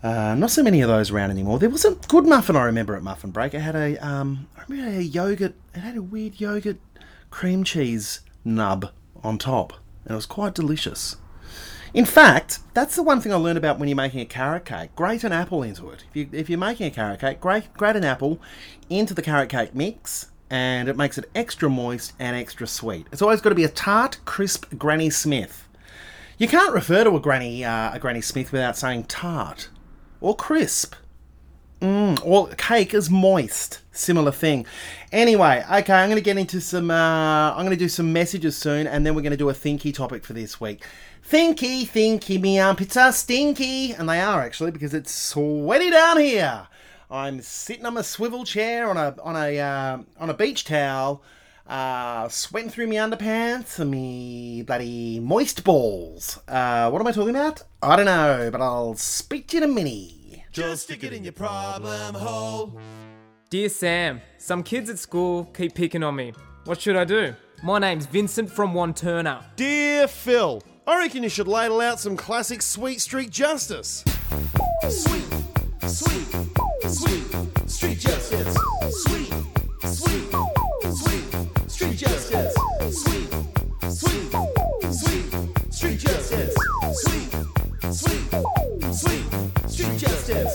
Uh, 0.02 0.34
not 0.34 0.50
so 0.50 0.62
many 0.62 0.80
of 0.82 0.88
those 0.88 1.10
around 1.10 1.30
anymore. 1.30 1.58
There 1.58 1.70
was 1.70 1.84
a 1.84 1.92
good 2.08 2.26
muffin 2.26 2.54
I 2.54 2.62
remember 2.64 2.94
at 2.94 3.02
Muffin 3.02 3.30
Break. 3.30 3.54
It 3.54 3.60
had 3.60 3.74
a, 3.74 3.96
um, 3.96 4.46
I 4.56 4.62
remember 4.68 4.98
a 4.98 5.02
yogurt. 5.02 5.54
It 5.74 5.80
had 5.80 5.96
a 5.96 6.02
weird 6.02 6.40
yogurt 6.40 6.76
cream 7.30 7.64
cheese 7.64 8.20
nub 8.44 8.90
on 9.24 9.38
top, 9.38 9.72
and 10.04 10.12
it 10.12 10.14
was 10.14 10.26
quite 10.26 10.54
delicious. 10.54 11.16
In 11.92 12.04
fact, 12.04 12.60
that's 12.74 12.94
the 12.94 13.02
one 13.02 13.20
thing 13.20 13.32
I 13.32 13.36
learned 13.36 13.58
about 13.58 13.78
when 13.78 13.88
you're 13.88 13.96
making 13.96 14.20
a 14.20 14.26
carrot 14.26 14.66
cake. 14.66 14.94
Grate 14.94 15.24
an 15.24 15.32
apple 15.32 15.62
into 15.62 15.90
it. 15.90 16.04
If, 16.10 16.16
you, 16.16 16.28
if 16.30 16.50
you're 16.50 16.58
making 16.58 16.86
a 16.86 16.90
carrot 16.90 17.20
cake, 17.20 17.40
grate, 17.40 17.72
grate 17.74 17.96
an 17.96 18.04
apple 18.04 18.38
into 18.90 19.14
the 19.14 19.22
carrot 19.22 19.48
cake 19.48 19.74
mix, 19.74 20.30
and 20.50 20.88
it 20.88 20.96
makes 20.96 21.18
it 21.18 21.28
extra 21.34 21.68
moist 21.68 22.12
and 22.18 22.36
extra 22.36 22.66
sweet. 22.66 23.06
It's 23.12 23.22
always 23.22 23.40
got 23.40 23.50
to 23.50 23.56
be 23.56 23.64
a 23.64 23.68
tart, 23.68 24.18
crisp 24.24 24.66
Granny 24.78 25.10
Smith. 25.10 25.68
You 26.38 26.48
can't 26.48 26.74
refer 26.74 27.04
to 27.04 27.16
a 27.16 27.20
Granny 27.20 27.64
uh, 27.64 27.94
a 27.94 27.98
Granny 27.98 28.20
Smith 28.20 28.52
without 28.52 28.76
saying 28.76 29.04
tart 29.04 29.68
or 30.20 30.36
crisp. 30.36 30.94
Mm, 31.80 32.18
or 32.24 32.48
cake 32.54 32.94
is 32.94 33.10
moist. 33.10 33.80
Similar 33.92 34.32
thing. 34.32 34.64
Anyway, 35.12 35.62
okay, 35.70 35.92
I'm 35.92 36.08
going 36.08 36.16
to 36.16 36.24
get 36.24 36.38
into 36.38 36.60
some. 36.60 36.90
Uh, 36.90 37.50
I'm 37.50 37.66
going 37.66 37.70
to 37.70 37.76
do 37.76 37.88
some 37.88 38.12
messages 38.12 38.56
soon, 38.56 38.86
and 38.86 39.04
then 39.04 39.14
we're 39.14 39.22
going 39.22 39.32
to 39.32 39.36
do 39.36 39.50
a 39.50 39.54
thinky 39.54 39.92
topic 39.92 40.24
for 40.24 40.32
this 40.32 40.58
week. 40.60 40.84
Thinky, 41.28 41.86
thinky, 41.86 42.40
me 42.40 42.58
armpits 42.58 42.96
are 42.96 43.12
stinky, 43.12 43.92
and 43.92 44.08
they 44.08 44.20
are 44.20 44.42
actually 44.42 44.70
because 44.70 44.94
it's 44.94 45.12
sweaty 45.12 45.90
down 45.90 46.18
here. 46.18 46.66
I'm 47.10 47.40
sitting 47.40 47.86
on 47.86 47.94
my 47.94 48.02
swivel 48.02 48.44
chair 48.44 48.88
on 48.90 48.96
a 48.96 49.14
on 49.22 49.36
a 49.36 49.58
uh, 49.58 49.98
on 50.18 50.30
a 50.30 50.34
beach 50.34 50.64
towel, 50.64 51.22
uh, 51.66 52.28
sweating 52.28 52.70
through 52.70 52.88
my 52.88 52.96
underpants 52.96 53.78
and 53.78 53.90
me 53.90 54.62
bloody 54.62 55.20
moist 55.20 55.62
balls. 55.62 56.40
Uh, 56.48 56.90
what 56.90 57.00
am 57.00 57.06
I 57.06 57.12
talking 57.12 57.30
about? 57.30 57.62
I 57.80 57.94
don't 57.94 58.06
know, 58.06 58.48
but 58.50 58.60
I'll 58.60 58.96
speak 58.96 59.46
to 59.48 59.58
you 59.58 59.64
in 59.64 59.70
a 59.70 59.72
minute. 59.72 60.42
Just 60.50 60.84
stick 60.84 61.04
it 61.04 61.12
in 61.12 61.22
your 61.22 61.32
problem 61.32 62.14
hole. 62.14 62.80
Dear 63.50 63.68
Sam, 63.68 64.20
some 64.38 64.64
kids 64.64 64.90
at 64.90 64.98
school 64.98 65.44
keep 65.54 65.74
picking 65.74 66.02
on 66.02 66.16
me. 66.16 66.32
What 66.64 66.80
should 66.80 66.96
I 66.96 67.04
do? 67.04 67.36
My 67.62 67.78
name's 67.78 68.06
Vincent 68.06 68.50
from 68.50 68.74
Wantirna. 68.74 69.44
Dear 69.54 70.08
Phil, 70.08 70.60
I 70.86 70.98
reckon 70.98 71.22
you 71.22 71.28
should 71.28 71.46
ladle 71.46 71.80
out 71.80 72.00
some 72.00 72.16
classic 72.16 72.62
Sweet 72.62 73.00
Street 73.00 73.30
Justice. 73.30 74.02
Sweet, 74.88 75.24
sweet, 75.86 76.26
sweet, 76.86 77.24
street 77.68 77.98
justice. 77.98 78.56
Sweet, 78.90 79.32
sweet, 79.84 80.34
sweet, 80.94 81.70
street 81.70 81.96
justice. 81.96 82.54
Sweet, 82.90 83.28
sweet, 83.90 84.32
sweet, 84.92 85.72
street 85.72 85.98
justice. 85.98 86.54
Sweet, 86.94 87.30
sweet, 87.92 88.94
sweet, 88.94 89.24
street 89.68 89.98
justice. 89.98 90.54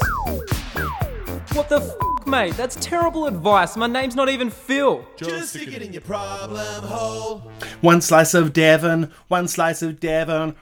What 1.54 1.70
the 1.70 1.78
f, 1.78 2.28
mate? 2.28 2.56
That's 2.58 2.76
terrible 2.78 3.28
advice. 3.28 3.76
My 3.78 3.88
name's 3.88 4.16
not 4.16 4.30
even 4.30 4.50
Phil. 4.50 5.06
Just 5.18 5.50
stick 5.50 5.74
it 5.74 5.82
in 5.82 5.94
your 5.94 6.02
problem 6.02 6.84
hole. 6.84 7.52
One 7.82 8.02
slice 8.02 8.34
of 8.34 8.54
Devon, 8.54 9.12
one 9.28 9.48
slice 9.48 9.82
of 9.82 10.00
Devon. 10.00 10.56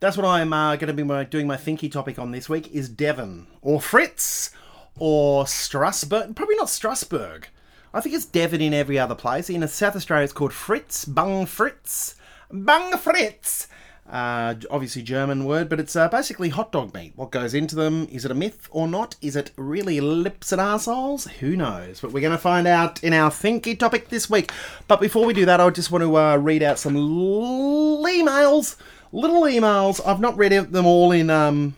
That's 0.00 0.16
what 0.16 0.26
I'm 0.26 0.52
uh, 0.52 0.76
going 0.76 0.94
to 0.94 1.04
be 1.04 1.24
doing 1.30 1.46
my 1.46 1.56
thinky 1.56 1.90
topic 1.90 2.18
on 2.18 2.30
this 2.30 2.48
week 2.48 2.72
is 2.72 2.88
Devon 2.88 3.46
or 3.62 3.80
Fritz 3.80 4.50
or 4.98 5.46
Strasbourg. 5.46 6.36
Probably 6.36 6.56
not 6.56 6.68
Strasbourg. 6.68 7.48
I 7.92 8.00
think 8.00 8.14
it's 8.14 8.24
Devon 8.24 8.60
in 8.60 8.74
every 8.74 8.98
other 8.98 9.14
place. 9.14 9.48
In 9.48 9.66
South 9.68 9.96
Australia, 9.96 10.24
it's 10.24 10.32
called 10.32 10.52
Fritz, 10.52 11.04
Bung 11.04 11.46
Fritz, 11.46 12.16
Bung 12.50 12.98
Fritz. 12.98 13.68
Uh, 14.10 14.54
obviously 14.70 15.00
German 15.00 15.46
word, 15.46 15.68
but 15.68 15.80
it's 15.80 15.96
uh, 15.96 16.08
basically 16.08 16.50
hot 16.50 16.70
dog 16.70 16.92
meat. 16.92 17.12
What 17.16 17.30
goes 17.30 17.54
into 17.54 17.74
them? 17.74 18.06
Is 18.12 18.24
it 18.26 18.30
a 18.30 18.34
myth 18.34 18.68
or 18.70 18.86
not? 18.86 19.16
Is 19.22 19.34
it 19.34 19.50
really 19.56 20.00
lips 20.00 20.52
and 20.52 20.60
arseholes? 20.60 21.26
Who 21.38 21.56
knows? 21.56 22.00
But 22.00 22.12
we're 22.12 22.20
going 22.20 22.32
to 22.32 22.38
find 22.38 22.66
out 22.66 23.02
in 23.02 23.14
our 23.14 23.30
thinky 23.30 23.78
topic 23.78 24.10
this 24.10 24.28
week. 24.28 24.52
But 24.88 25.00
before 25.00 25.24
we 25.24 25.32
do 25.32 25.46
that, 25.46 25.60
I 25.60 25.70
just 25.70 25.90
want 25.90 26.02
to 26.02 26.16
uh, 26.18 26.36
read 26.36 26.62
out 26.62 26.78
some 26.78 26.96
l- 26.96 28.04
emails, 28.04 28.76
little 29.14 29.42
emails. 29.42 30.00
I've 30.04 30.20
not 30.20 30.36
read 30.36 30.52
them 30.52 30.86
all 30.86 31.12
in 31.12 31.30
um, 31.30 31.74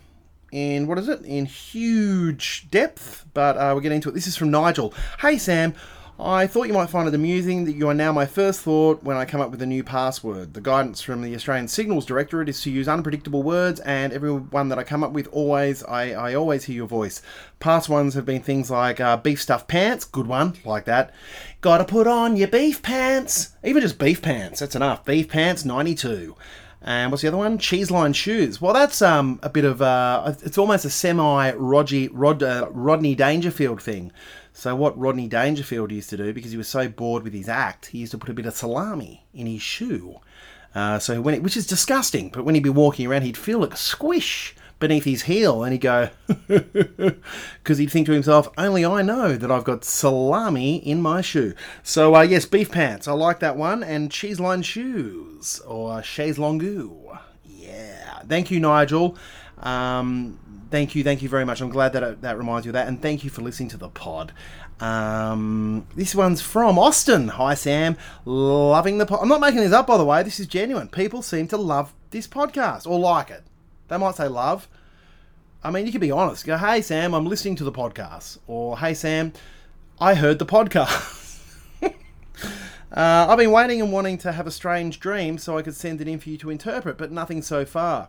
in 0.50 0.86
what 0.86 0.98
is 0.98 1.08
it? 1.08 1.22
In 1.24 1.44
huge 1.44 2.68
depth, 2.70 3.26
but 3.34 3.56
uh, 3.56 3.72
we're 3.74 3.82
getting 3.82 3.96
into 3.96 4.08
it. 4.08 4.12
This 4.12 4.26
is 4.26 4.36
from 4.36 4.50
Nigel. 4.50 4.94
Hey 5.20 5.36
Sam, 5.36 5.74
I 6.18 6.46
thought 6.46 6.66
you 6.66 6.72
might 6.72 6.88
find 6.88 7.06
it 7.06 7.14
amusing 7.14 7.66
that 7.66 7.74
you 7.74 7.88
are 7.88 7.94
now 7.94 8.10
my 8.10 8.24
first 8.24 8.60
thought 8.60 9.02
when 9.02 9.18
I 9.18 9.26
come 9.26 9.42
up 9.42 9.50
with 9.50 9.60
a 9.60 9.66
new 9.66 9.84
password. 9.84 10.54
The 10.54 10.62
guidance 10.62 11.02
from 11.02 11.20
the 11.20 11.34
Australian 11.34 11.68
Signals 11.68 12.06
Directorate 12.06 12.48
is 12.48 12.62
to 12.62 12.70
use 12.70 12.88
unpredictable 12.88 13.42
words, 13.42 13.80
and 13.80 14.14
every 14.14 14.32
one 14.32 14.70
that 14.70 14.78
I 14.78 14.84
come 14.84 15.04
up 15.04 15.12
with, 15.12 15.28
always 15.30 15.84
I, 15.84 16.12
I 16.12 16.34
always 16.34 16.64
hear 16.64 16.76
your 16.76 16.86
voice. 16.86 17.20
Past 17.60 17.90
ones 17.90 18.14
have 18.14 18.24
been 18.24 18.42
things 18.42 18.70
like 18.70 18.98
uh, 18.98 19.18
beef 19.18 19.42
stuffed 19.42 19.68
pants, 19.68 20.06
good 20.06 20.26
one, 20.26 20.54
like 20.64 20.86
that. 20.86 21.12
Gotta 21.60 21.84
put 21.84 22.06
on 22.06 22.36
your 22.36 22.48
beef 22.48 22.80
pants. 22.80 23.50
Even 23.62 23.82
just 23.82 23.98
beef 23.98 24.22
pants, 24.22 24.60
that's 24.60 24.76
enough. 24.76 25.04
Beef 25.04 25.28
pants, 25.28 25.66
92. 25.66 26.34
And 26.86 27.10
what's 27.10 27.22
the 27.22 27.28
other 27.28 27.36
one? 27.36 27.58
Cheese 27.58 27.90
line 27.90 28.12
shoes. 28.12 28.60
Well, 28.60 28.72
that's 28.72 29.02
um 29.02 29.40
a 29.42 29.50
bit 29.50 29.64
of 29.64 29.82
uh, 29.82 30.34
it's 30.42 30.56
almost 30.56 30.84
a 30.84 30.90
semi 30.90 31.52
Rod, 31.52 32.42
uh, 32.42 32.68
Rodney 32.70 33.16
Dangerfield 33.16 33.82
thing. 33.82 34.12
So 34.52 34.74
what 34.74 34.98
Rodney 34.98 35.28
Dangerfield 35.28 35.92
used 35.92 36.08
to 36.10 36.16
do, 36.16 36.32
because 36.32 36.52
he 36.52 36.56
was 36.56 36.68
so 36.68 36.88
bored 36.88 37.24
with 37.24 37.34
his 37.34 37.48
act, 37.48 37.86
he 37.86 37.98
used 37.98 38.12
to 38.12 38.18
put 38.18 38.30
a 38.30 38.34
bit 38.34 38.46
of 38.46 38.54
salami 38.54 39.26
in 39.34 39.46
his 39.46 39.60
shoe. 39.60 40.20
Uh, 40.74 40.98
so 40.98 41.20
when 41.20 41.34
it, 41.34 41.42
which 41.42 41.56
is 41.56 41.66
disgusting, 41.66 42.30
but 42.30 42.44
when 42.44 42.54
he'd 42.54 42.62
be 42.62 42.70
walking 42.70 43.06
around, 43.06 43.22
he'd 43.22 43.36
feel 43.36 43.58
like 43.58 43.76
squish 43.76 44.54
beneath 44.78 45.04
his 45.04 45.22
heel, 45.22 45.64
and 45.64 45.72
he'd 45.72 45.80
go, 45.80 46.10
because 46.48 47.78
he'd 47.78 47.90
think 47.90 48.06
to 48.06 48.12
himself, 48.12 48.48
"Only 48.58 48.84
I 48.84 49.02
know 49.02 49.36
that 49.36 49.50
I've 49.50 49.64
got 49.64 49.84
salami 49.84 50.76
in 50.76 51.00
my 51.00 51.20
shoe." 51.20 51.54
So 51.82 52.14
uh, 52.14 52.22
yes, 52.22 52.44
beef 52.44 52.70
pants, 52.70 53.08
I 53.08 53.12
like 53.12 53.40
that 53.40 53.56
one, 53.56 53.82
and 53.82 54.10
cheese 54.10 54.40
line 54.40 54.62
shoes 54.62 55.60
or 55.60 56.02
chaise 56.02 56.38
longue. 56.38 56.62
Yeah, 57.44 58.20
thank 58.28 58.50
you, 58.50 58.60
Nigel. 58.60 59.16
Um, 59.58 60.38
thank 60.70 60.94
you, 60.94 61.02
thank 61.02 61.22
you 61.22 61.28
very 61.28 61.44
much. 61.44 61.60
I'm 61.60 61.70
glad 61.70 61.92
that 61.94 62.02
it, 62.02 62.22
that 62.22 62.38
reminds 62.38 62.66
you 62.66 62.70
of 62.70 62.74
that, 62.74 62.88
and 62.88 63.00
thank 63.00 63.24
you 63.24 63.30
for 63.30 63.42
listening 63.42 63.70
to 63.70 63.76
the 63.76 63.88
pod. 63.88 64.32
Um, 64.78 65.86
this 65.94 66.14
one's 66.14 66.42
from 66.42 66.78
Austin. 66.78 67.28
Hi, 67.28 67.54
Sam. 67.54 67.96
Loving 68.26 68.98
the 68.98 69.06
pod. 69.06 69.20
I'm 69.22 69.28
not 69.28 69.40
making 69.40 69.60
this 69.60 69.72
up, 69.72 69.86
by 69.86 69.96
the 69.96 70.04
way. 70.04 70.22
This 70.22 70.38
is 70.38 70.46
genuine. 70.46 70.88
People 70.88 71.22
seem 71.22 71.48
to 71.48 71.56
love 71.56 71.94
this 72.10 72.28
podcast 72.28 72.86
or 72.86 72.98
like 72.98 73.30
it. 73.30 73.42
They 73.88 73.96
might 73.96 74.14
say 74.14 74.28
love. 74.28 74.68
I 75.62 75.70
mean, 75.70 75.86
you 75.86 75.92
can 75.92 76.00
be 76.00 76.10
honest. 76.10 76.46
Go, 76.46 76.56
hey, 76.56 76.80
Sam, 76.80 77.14
I'm 77.14 77.26
listening 77.26 77.56
to 77.56 77.64
the 77.64 77.72
podcast. 77.72 78.38
Or, 78.46 78.78
hey, 78.78 78.94
Sam, 78.94 79.32
I 80.00 80.14
heard 80.14 80.38
the 80.38 80.46
podcast. 80.46 81.56
uh, 81.82 81.90
I've 82.92 83.38
been 83.38 83.50
waiting 83.50 83.80
and 83.80 83.92
wanting 83.92 84.18
to 84.18 84.32
have 84.32 84.46
a 84.46 84.50
strange 84.50 85.00
dream 85.00 85.38
so 85.38 85.58
I 85.58 85.62
could 85.62 85.74
send 85.74 86.00
it 86.00 86.08
in 86.08 86.20
for 86.20 86.30
you 86.30 86.36
to 86.38 86.50
interpret, 86.50 86.98
but 86.98 87.10
nothing 87.10 87.42
so 87.42 87.64
far. 87.64 88.08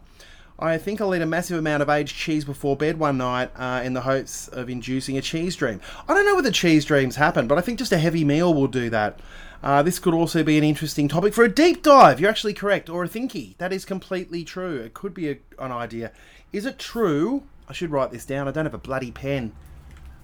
I 0.60 0.78
think 0.80 1.00
I'll 1.00 1.14
eat 1.14 1.22
a 1.22 1.28
massive 1.28 1.60
amount 1.60 1.84
of 1.84 1.90
aged 1.90 2.16
cheese 2.16 2.44
before 2.44 2.76
bed 2.76 2.98
one 2.98 3.18
night 3.20 3.52
uh, 3.56 3.82
in 3.84 3.94
the 3.94 4.02
hopes 4.02 4.48
of 4.48 4.70
inducing 4.70 5.18
a 5.18 5.22
cheese 5.22 5.56
dream. 5.56 5.80
I 6.08 6.16
don't 6.16 6.26
know 6.26 6.36
whether 6.36 6.52
cheese 6.52 6.84
dreams 6.84 7.16
happen, 7.16 7.48
but 7.48 7.60
I 7.60 7.62
think 7.62 7.78
just 7.78 7.92
a 7.92 7.98
heavy 8.00 8.24
meal 8.26 8.54
will 8.54 8.68
do 8.68 8.90
that. 8.90 9.20
Uh, 9.64 9.82
this 9.82 10.00
could 10.00 10.14
also 10.14 10.44
be 10.44 10.58
an 10.58 10.64
interesting 10.64 11.08
topic 11.08 11.34
for 11.34 11.44
a 11.44 11.50
deep 11.50 11.82
dive. 11.82 12.20
You're 12.20 12.30
actually 12.30 12.54
correct, 12.54 12.90
or 12.90 13.04
a 13.04 13.10
thinky. 13.10 13.58
That 13.58 13.74
is 13.74 13.86
completely 13.86 14.44
true. 14.44 14.78
It 14.78 14.94
could 14.94 15.14
be 15.14 15.30
a, 15.30 15.38
an 15.60 15.72
idea. 15.72 16.12
Is 16.54 16.66
it 16.66 16.80
true? 16.80 17.44
I 17.68 17.74
should 17.74 17.92
write 17.92 18.12
this 18.12 18.26
down. 18.26 18.48
I 18.48 18.52
don't 18.52 18.66
have 18.66 18.74
a 18.74 18.80
bloody 18.80 19.12
pen. 19.12 19.52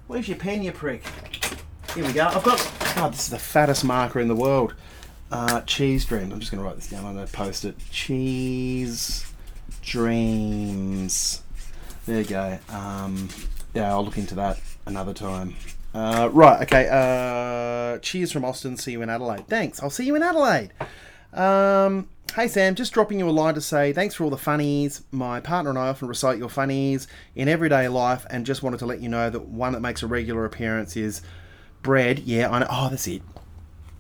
Where's 0.08 0.28
your 0.28 0.38
pen, 0.38 0.64
you 0.64 0.72
prick? 0.72 1.04
Here 1.96 2.06
we 2.06 2.14
go. 2.14 2.28
I've 2.28 2.44
got. 2.44 2.72
Oh, 2.98 3.10
this 3.10 3.26
is 3.26 3.30
the 3.30 3.40
fattest 3.40 3.84
marker 3.84 4.20
in 4.20 4.28
the 4.28 4.36
world. 4.36 4.76
Uh, 5.32 5.62
cheese 5.62 6.06
dreams. 6.06 6.32
I'm 6.32 6.40
just 6.40 6.52
going 6.52 6.62
to 6.62 6.68
write 6.68 6.76
this 6.76 6.90
down. 6.90 7.06
I'm 7.06 7.16
going 7.16 7.26
to 7.26 7.34
post 7.34 7.66
it. 7.66 7.76
Cheese 7.90 9.32
dreams. 9.82 11.42
There 12.06 12.22
you 12.22 12.28
go. 12.28 12.60
Um, 12.70 13.30
yeah, 13.74 13.90
I'll 13.92 14.06
look 14.06 14.18
into 14.18 14.36
that 14.36 14.60
another 14.86 15.14
time. 15.14 15.56
Uh, 15.94 16.30
right, 16.32 16.62
okay. 16.64 16.88
Uh, 16.92 18.00
cheers 18.00 18.32
from 18.32 18.44
Austin. 18.44 18.78
See 18.78 18.94
you 18.94 19.02
in 19.02 19.10
Adelaide. 19.10 19.48
Thanks. 19.48 19.82
I'll 19.82 19.90
see 19.90 20.06
you 20.06 20.16
in 20.16 20.24
Adelaide. 20.24 20.72
Um, 21.34 22.10
hey 22.36 22.48
Sam, 22.48 22.76
just 22.76 22.94
dropping 22.94 23.20
you 23.20 23.28
a 23.28 23.32
line 23.32 23.56
to 23.56 23.62
say 23.62 23.92
thanks 23.92 24.16
for 24.16 24.24
all 24.24 24.30
the 24.30 24.38
funnies. 24.38 25.04
My 25.12 25.40
partner 25.40 25.72
and 25.72 25.80
I 25.80 25.88
often 25.88 26.08
recite 26.08 26.38
your 26.38 26.50
funnies 26.50 27.08
in 27.36 27.48
everyday 27.48 27.88
life, 27.88 28.26
and 28.30 28.46
just 28.46 28.62
wanted 28.62 28.80
to 28.80 28.86
let 28.86 29.02
you 29.02 29.10
know 29.10 29.30
that 29.30 29.48
one 29.48 29.74
that 29.74 29.80
makes 29.80 30.04
a 30.04 30.08
regular 30.08 30.46
appearance 30.46 30.96
is 30.96 31.22
bread. 31.82 32.20
Yeah, 32.20 32.52
I 32.52 32.60
know. 32.60 32.68
Oh, 32.70 32.90
that's 32.90 33.08
it. 33.08 33.24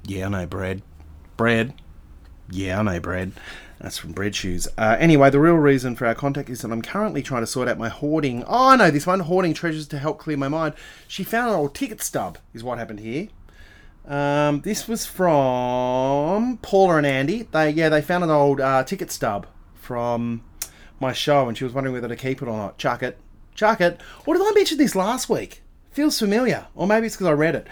Yeah, 0.06 0.28
I 0.28 0.30
know 0.30 0.46
bread. 0.46 0.82
Bread. 1.38 1.74
Yeah, 2.50 2.80
I 2.80 2.84
know 2.84 3.00
bread. 3.00 3.32
That's 3.84 3.98
from 3.98 4.14
Bread 4.14 4.34
Shoes. 4.34 4.66
Uh, 4.78 4.96
anyway, 4.98 5.30
the 5.30 5.42
real 5.42 5.56
reason 5.56 5.98
for 5.98 6.08
our 6.08 6.16
contact 6.16 6.50
is 6.50 6.62
that 6.62 6.72
I'm 6.72 6.82
currently 6.82 7.22
trying 7.22 7.42
to 7.42 7.48
sort 7.48 7.68
out 7.68 7.78
my 7.78 7.90
hoarding. 7.90 8.46
Oh, 8.46 8.70
I 8.70 8.78
know 8.78 8.90
this 8.90 9.06
one 9.06 9.20
hoarding 9.20 9.54
treasures 9.54 9.90
to 9.90 10.00
help 10.00 10.20
clear 10.20 10.38
my 10.38 10.48
mind. 10.48 10.74
She 11.06 11.26
found 11.26 11.50
an 11.50 11.58
old 11.58 11.76
ticket 11.76 12.02
stub, 12.02 12.38
is 12.54 12.64
what 12.64 12.78
happened 12.80 13.02
here. 13.02 13.28
Um, 14.08 14.62
this 14.62 14.88
was 14.88 15.06
from 15.06 16.60
Paula 16.60 16.96
and 16.96 17.06
Andy. 17.06 17.44
They 17.52 17.72
yeah, 17.72 17.90
they 17.90 18.02
found 18.02 18.24
an 18.24 18.30
old 18.30 18.62
uh, 18.62 18.86
ticket 18.86 19.12
stub 19.12 19.48
from 19.76 20.46
my 21.02 21.12
show, 21.12 21.50
and 21.50 21.58
she 21.58 21.66
was 21.66 21.74
wondering 21.74 21.94
whether 21.94 22.08
to 22.08 22.16
keep 22.16 22.42
it 22.42 22.48
or 22.48 22.56
not. 22.56 22.78
Chuck 22.78 23.04
it, 23.04 23.20
chuck 23.54 23.82
it. 23.82 24.00
Or 24.26 24.34
did 24.34 24.44
I 24.44 24.52
mention 24.56 24.78
this 24.78 24.96
last 24.96 25.28
week? 25.28 25.62
Feels 25.92 26.18
familiar, 26.18 26.68
or 26.74 26.88
maybe 26.88 27.08
it's 27.08 27.18
because 27.18 27.28
I 27.28 27.34
read 27.34 27.56
it. 27.56 27.68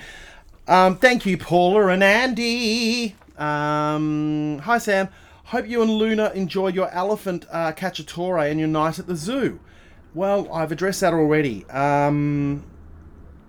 Um, 0.68 0.98
thank 0.98 1.26
you, 1.26 1.38
Paula 1.38 1.88
and 1.88 2.04
Andy. 2.04 3.16
Um, 3.38 4.60
hi, 4.60 4.78
Sam. 4.78 5.08
Hope 5.52 5.68
you 5.68 5.82
and 5.82 5.92
Luna 5.92 6.32
enjoyed 6.34 6.76
your 6.76 6.90
elephant 6.92 7.46
uh, 7.52 7.74
cacciatore 7.74 8.50
and 8.50 8.58
your 8.58 8.70
night 8.70 9.00
at 9.00 9.08
the 9.08 9.18
zoo. 9.18 9.60
Well, 10.14 10.50
I've 10.50 10.72
addressed 10.72 11.02
that 11.02 11.14
already. 11.14 11.66
Um, 11.66 12.64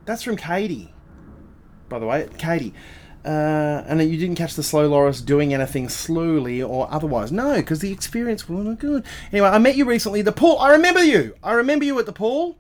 that's 0.04 0.24
from 0.24 0.34
Katie, 0.34 0.92
by 1.88 2.00
the 2.00 2.06
way. 2.06 2.28
Katie. 2.38 2.74
Uh, 3.24 3.84
and 3.86 4.02
you 4.02 4.18
didn't 4.18 4.34
catch 4.34 4.54
the 4.54 4.64
slow 4.64 4.88
Loris 4.88 5.20
doing 5.20 5.54
anything 5.54 5.88
slowly 5.88 6.60
or 6.60 6.92
otherwise. 6.92 7.30
No, 7.30 7.54
because 7.54 7.78
the 7.78 7.92
experience 7.92 8.48
wasn't 8.48 8.80
good. 8.80 9.04
Anyway, 9.30 9.46
I 9.46 9.58
met 9.58 9.76
you 9.76 9.84
recently 9.84 10.22
the 10.22 10.32
pool. 10.32 10.58
I 10.58 10.72
remember 10.72 11.04
you. 11.04 11.36
I 11.40 11.52
remember 11.52 11.84
you 11.84 11.96
at 12.00 12.06
the 12.06 12.12
pool. 12.12 12.58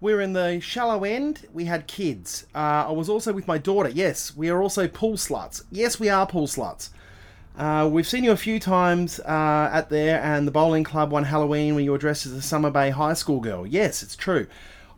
We 0.00 0.12
were 0.12 0.20
in 0.20 0.32
the 0.32 0.58
shallow 0.58 1.04
end. 1.04 1.46
We 1.52 1.66
had 1.66 1.86
kids. 1.86 2.48
Uh, 2.52 2.86
I 2.88 2.90
was 2.90 3.08
also 3.08 3.32
with 3.32 3.46
my 3.46 3.58
daughter. 3.58 3.90
Yes, 3.90 4.36
we 4.36 4.50
are 4.50 4.60
also 4.60 4.88
pool 4.88 5.12
sluts. 5.12 5.62
Yes, 5.70 6.00
we 6.00 6.08
are 6.08 6.26
pool 6.26 6.48
sluts. 6.48 6.88
Uh, 7.56 7.86
we've 7.90 8.06
seen 8.06 8.24
you 8.24 8.32
a 8.32 8.36
few 8.36 8.58
times 8.58 9.20
uh, 9.20 9.70
at 9.72 9.90
there 9.90 10.22
and 10.22 10.46
the 10.46 10.50
bowling 10.50 10.84
club 10.84 11.10
one 11.10 11.24
Halloween 11.24 11.74
when 11.74 11.84
you 11.84 11.92
were 11.92 11.98
dressed 11.98 12.24
as 12.24 12.32
a 12.32 12.40
Summer 12.40 12.70
Bay 12.70 12.90
High 12.90 13.12
School 13.12 13.40
girl. 13.40 13.66
Yes, 13.66 14.02
it's 14.02 14.16
true. 14.16 14.46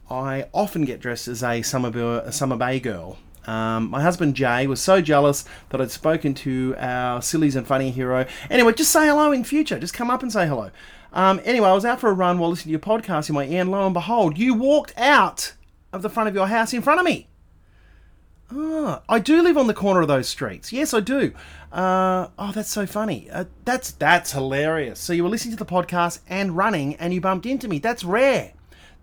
I 0.09 0.47
often 0.53 0.85
get 0.85 1.01
dressed 1.01 1.27
as 1.27 1.43
a 1.43 1.63
Summer 1.63 1.91
Bay, 1.91 2.23
a 2.25 2.31
Summer 2.31 2.57
Bay 2.57 2.79
girl. 2.79 3.19
Um, 3.47 3.91
my 3.91 4.01
husband 4.01 4.37
Jay 4.37 4.67
was 4.67 4.81
so 4.81 5.01
jealous 5.01 5.45
that 5.71 5.81
I'd 5.81 5.91
spoken 5.91 6.33
to 6.35 6.75
our 6.79 7.21
sillies 7.21 7.57
and 7.57 7.67
funny 7.67 7.91
hero. 7.91 8.25
Anyway, 8.49 8.73
just 8.73 8.93
say 8.93 9.07
hello 9.07 9.33
in 9.33 9.45
future. 9.45 9.79
Just 9.79 9.93
come 9.93 10.11
up 10.11 10.23
and 10.23 10.33
say 10.33 10.47
hello. 10.47 10.71
Um, 11.13 11.41
anyway, 11.45 11.69
I 11.69 11.75
was 11.75 11.85
out 11.85 12.01
for 12.01 12.09
a 12.09 12.15
run 12.15 12.39
while 12.39 12.51
listening 12.51 12.79
to 12.79 12.87
your 12.87 12.99
podcast 12.99 13.29
in 13.29 13.35
my 13.35 13.47
ear, 13.47 13.63
and 13.63 13.71
lo 13.71 13.85
and 13.85 13.95
behold, 13.95 14.39
you 14.39 14.55
walked 14.55 14.93
out 14.97 15.55
of 15.93 16.03
the 16.03 16.09
front 16.09 16.29
of 16.29 16.35
your 16.35 16.47
house 16.47 16.73
in 16.73 16.83
front 16.83 17.01
of 17.01 17.07
me. 17.07 17.29
Ah, 18.57 19.03
I 19.09 19.19
do 19.19 19.43
live 19.43 19.57
on 19.57 19.67
the 19.67 19.75
corner 19.75 20.01
of 20.01 20.09
those 20.09 20.29
streets. 20.29 20.73
Yes, 20.73 20.95
I 20.95 21.01
do. 21.01 21.33
Uh, 21.73 22.29
oh, 22.39 22.53
that's 22.53 22.71
so 22.71 22.87
funny. 22.87 23.29
Uh, 23.31 23.47
that's 23.65 23.91
that's 23.93 24.33
hilarious. 24.33 25.01
So 25.01 25.13
you 25.13 25.25
were 25.25 25.31
listening 25.31 25.57
to 25.57 25.65
the 25.65 25.71
podcast 25.71 26.21
and 26.29 26.57
running, 26.57 26.95
and 26.97 27.13
you 27.13 27.21
bumped 27.21 27.47
into 27.47 27.67
me. 27.67 27.79
That's 27.79 28.05
rare. 28.05 28.53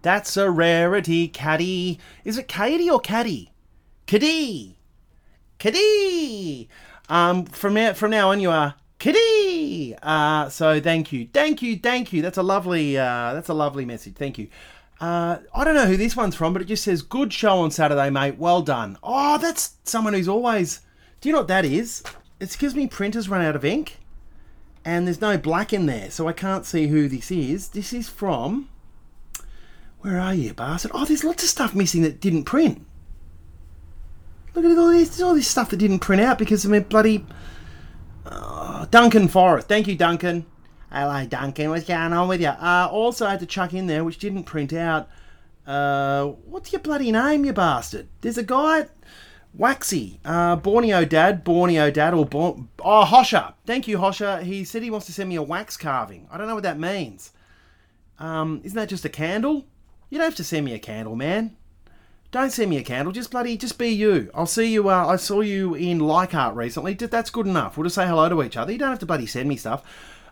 That's 0.02 0.38
a 0.38 0.50
rarity, 0.50 1.28
Caddy. 1.28 2.00
Is 2.24 2.38
it 2.38 2.48
Katie 2.48 2.90
or 2.90 3.00
Caddy? 3.00 3.52
Caddy. 4.06 4.78
Caddy. 5.60 6.70
Um, 7.10 7.46
from 7.46 7.74
now 7.74 7.94
from 7.94 8.12
now 8.12 8.32
on, 8.32 8.40
you 8.40 8.50
are 8.50 8.76
Caddy. 9.00 9.96
Uh, 10.02 10.48
so 10.50 10.80
thank 10.80 11.12
you, 11.12 11.28
thank 11.34 11.62
you, 11.62 11.78
thank 11.78 12.14
you. 12.14 12.22
That's 12.22 12.38
a 12.38 12.44
lovely 12.44 12.98
uh, 12.98 13.34
that's 13.34 13.50
a 13.50 13.54
lovely 13.54 13.86
message. 13.86 14.16
Thank 14.16 14.38
you. 14.38 14.48
Uh, 15.02 15.40
I 15.54 15.64
don't 15.64 15.74
know 15.74 15.88
who 15.88 15.98
this 15.98 16.16
one's 16.16 16.36
from, 16.36 16.54
but 16.54 16.62
it 16.62 16.66
just 16.66 16.84
says, 16.84 17.02
Good 17.02 17.34
show 17.34 17.58
on 17.60 17.72
Saturday, 17.72 18.12
mate. 18.12 18.38
Well 18.38 18.62
done. 18.62 18.98
Oh, 19.02 19.40
that's 19.40 19.76
someone 19.84 20.14
who's 20.14 20.28
always. 20.28 20.82
Do 21.20 21.28
you 21.28 21.34
know 21.34 21.40
what 21.40 21.48
that 21.50 21.66
is? 21.66 22.04
It's 22.40 22.56
because 22.56 22.76
me 22.76 22.88
printers 22.88 23.28
run 23.28 23.42
out 23.42 23.56
of 23.56 23.66
ink 23.66 23.98
and 24.84 25.06
there's 25.06 25.22
no 25.22 25.38
black 25.38 25.74
in 25.74 25.86
there, 25.86 26.10
so 26.10 26.28
I 26.28 26.34
can't 26.34 26.66
see 26.66 26.88
who 26.88 27.08
this 27.08 27.32
is. 27.32 27.70
This 27.70 27.94
is 27.94 28.10
from. 28.10 28.70
Where 30.02 30.20
are 30.20 30.34
you, 30.34 30.54
bastard? 30.54 30.92
Oh, 30.94 31.06
there's 31.06 31.24
lots 31.24 31.44
of 31.44 31.50
stuff 31.50 31.76
missing 31.76 32.02
that 32.02 32.20
didn't 32.20 32.46
print. 32.46 32.86
Look 34.56 34.66
at 34.66 34.78
all 34.78 34.90
this. 34.90 35.10
There's 35.10 35.22
all 35.22 35.36
this 35.36 35.48
stuff 35.48 35.70
that 35.70 35.78
didn't 35.78 36.00
print 36.00 36.22
out 36.22 36.38
because 36.38 36.66
of 36.66 36.72
my 36.72 36.80
bloody. 36.80 37.26
Uh, 38.26 38.86
Duncan 38.86 39.28
Forrest. 39.28 39.68
Thank 39.68 39.88
you, 39.88 39.96
Duncan. 39.96 40.46
Hello, 40.92 41.26
Duncan. 41.26 41.70
What's 41.70 41.86
going 41.86 42.12
on 42.12 42.28
with 42.28 42.42
you? 42.42 42.50
Uh, 42.50 42.90
also, 42.92 43.26
I 43.26 43.32
had 43.32 43.40
to 43.40 43.46
chuck 43.46 43.74
in 43.74 43.88
there, 43.88 44.04
which 44.04 44.18
didn't 44.18 44.44
print 44.44 44.74
out. 44.74 45.08
Uh, 45.66 46.26
what's 46.26 46.74
your 46.74 46.82
bloody 46.82 47.14
name, 47.14 47.46
you 47.46 47.54
bastard? 47.54 48.10
There's 48.20 48.38
a 48.38 48.44
guy, 48.44 48.88
Waxy, 49.54 50.20
uh, 50.26 50.58
Borneo 50.58 51.06
Dad, 51.06 51.46
Borneo 51.46 51.92
Dad, 51.92 52.14
or 52.14 52.26
Born- 52.26 52.68
oh 52.84 53.06
Hosha. 53.08 53.54
Thank 53.66 53.88
you, 53.88 54.00
Hosha. 54.00 54.44
He 54.44 54.66
said 54.66 54.84
he 54.84 54.92
wants 54.92 55.06
to 55.06 55.14
send 55.14 55.30
me 55.30 55.38
a 55.38 55.42
wax 55.42 55.78
carving. 55.78 56.28
I 56.30 56.38
don't 56.38 56.48
know 56.48 56.56
what 56.56 56.64
that 56.64 56.78
means. 56.78 57.32
Um, 58.20 58.60
isn't 58.66 58.76
that 58.76 58.90
just 58.90 59.06
a 59.06 59.10
candle? 59.10 59.66
You 60.10 60.18
don't 60.18 60.28
have 60.28 60.36
to 60.36 60.44
send 60.44 60.66
me 60.66 60.74
a 60.74 60.80
candle, 60.80 61.16
man. 61.16 61.56
Don't 62.32 62.52
send 62.52 62.70
me 62.70 62.76
a 62.78 62.84
candle. 62.84 63.14
Just 63.14 63.32
bloody, 63.32 63.56
just 63.56 63.78
be 63.78 63.88
you. 63.88 64.30
I'll 64.36 64.46
see 64.46 64.68
you. 64.68 64.90
Uh, 64.90 65.08
I 65.08 65.16
saw 65.16 65.40
you 65.40 65.74
in 65.74 66.00
Leichhardt 66.00 66.56
recently. 66.56 66.96
That's 66.96 67.30
good 67.30 67.48
enough. 67.48 67.78
We'll 67.78 67.86
just 67.86 67.96
say 67.96 68.08
hello 68.08 68.28
to 68.28 68.44
each 68.44 68.58
other. 68.58 68.74
You 68.74 68.78
don't 68.78 68.90
have 68.90 69.00
to 69.00 69.06
bloody 69.06 69.26
send 69.26 69.48
me 69.48 69.56
stuff. 69.56 69.84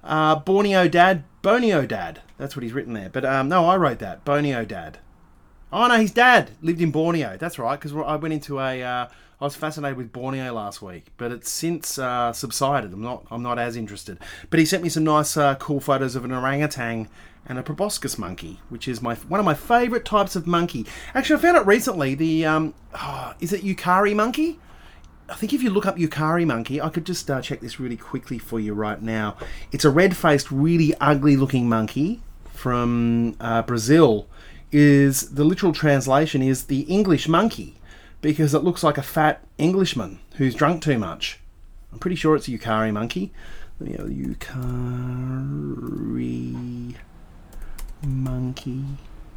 Uh, 0.03 0.35
Borneo 0.35 0.87
Dad, 0.87 1.23
Bonio 1.41 1.87
Dad. 1.87 2.21
That's 2.37 2.55
what 2.55 2.63
he's 2.63 2.73
written 2.73 2.93
there. 2.93 3.09
But 3.09 3.25
um, 3.25 3.49
no, 3.49 3.65
I 3.65 3.77
wrote 3.77 3.99
that. 3.99 4.25
Bonio 4.25 4.67
Dad. 4.67 4.99
Oh 5.71 5.87
no, 5.87 5.97
his 5.97 6.11
dad 6.11 6.51
lived 6.61 6.81
in 6.81 6.91
Borneo. 6.91 7.37
That's 7.37 7.59
right, 7.59 7.79
because 7.79 7.93
I 7.93 8.15
went 8.15 8.33
into 8.33 8.59
a. 8.59 8.81
Uh, 8.81 9.07
I 9.41 9.45
was 9.45 9.55
fascinated 9.55 9.97
with 9.97 10.11
Borneo 10.11 10.51
last 10.51 10.81
week, 10.81 11.07
but 11.15 11.31
it's 11.31 11.49
since 11.49 11.97
uh, 11.97 12.33
subsided. 12.33 12.91
I'm 12.91 13.03
not. 13.03 13.25
I'm 13.29 13.43
not 13.43 13.59
as 13.59 13.75
interested. 13.75 14.17
But 14.49 14.59
he 14.59 14.65
sent 14.65 14.83
me 14.83 14.89
some 14.89 15.03
nice, 15.03 15.37
uh, 15.37 15.55
cool 15.55 15.79
photos 15.79 16.15
of 16.15 16.25
an 16.25 16.31
orangutan 16.31 17.07
and 17.45 17.59
a 17.59 17.63
proboscis 17.63 18.17
monkey, 18.17 18.59
which 18.69 18.87
is 18.87 19.01
my 19.01 19.15
one 19.15 19.39
of 19.39 19.45
my 19.45 19.53
favourite 19.53 20.05
types 20.05 20.35
of 20.35 20.47
monkey. 20.47 20.87
Actually, 21.13 21.37
I 21.37 21.41
found 21.43 21.57
it 21.57 21.65
recently. 21.67 22.15
The 22.15 22.45
um, 22.45 22.73
oh, 22.95 23.33
is 23.39 23.53
it 23.53 23.61
uakari 23.61 24.15
monkey? 24.15 24.59
I 25.29 25.35
think 25.35 25.53
if 25.53 25.61
you 25.61 25.69
look 25.69 25.85
up 25.85 25.97
uakari 25.97 26.45
monkey, 26.45 26.81
I 26.81 26.89
could 26.89 27.05
just 27.05 27.29
uh, 27.29 27.41
check 27.41 27.59
this 27.59 27.79
really 27.79 27.97
quickly 27.97 28.39
for 28.39 28.59
you 28.59 28.73
right 28.73 29.01
now. 29.01 29.37
It's 29.71 29.85
a 29.85 29.89
red-faced, 29.89 30.51
really 30.51 30.93
ugly-looking 30.99 31.69
monkey 31.69 32.21
from 32.53 33.35
uh, 33.39 33.61
Brazil. 33.61 34.27
Is 34.71 35.31
the 35.31 35.43
literal 35.43 35.73
translation 35.73 36.43
is 36.43 36.65
the 36.65 36.81
English 36.81 37.27
monkey 37.27 37.75
because 38.21 38.53
it 38.53 38.63
looks 38.63 38.83
like 38.83 38.99
a 38.99 39.01
fat 39.01 39.43
Englishman 39.57 40.19
who's 40.35 40.53
drunk 40.53 40.83
too 40.83 40.99
much. 40.99 41.39
I'm 41.91 41.97
pretty 41.97 42.15
sure 42.15 42.35
it's 42.35 42.47
a 42.47 42.51
uakari 42.51 42.93
monkey. 42.93 43.31
Let 43.79 43.89
me 43.89 43.97
have 43.97 44.07
uakari 44.09 45.33
monkey. 48.05 48.83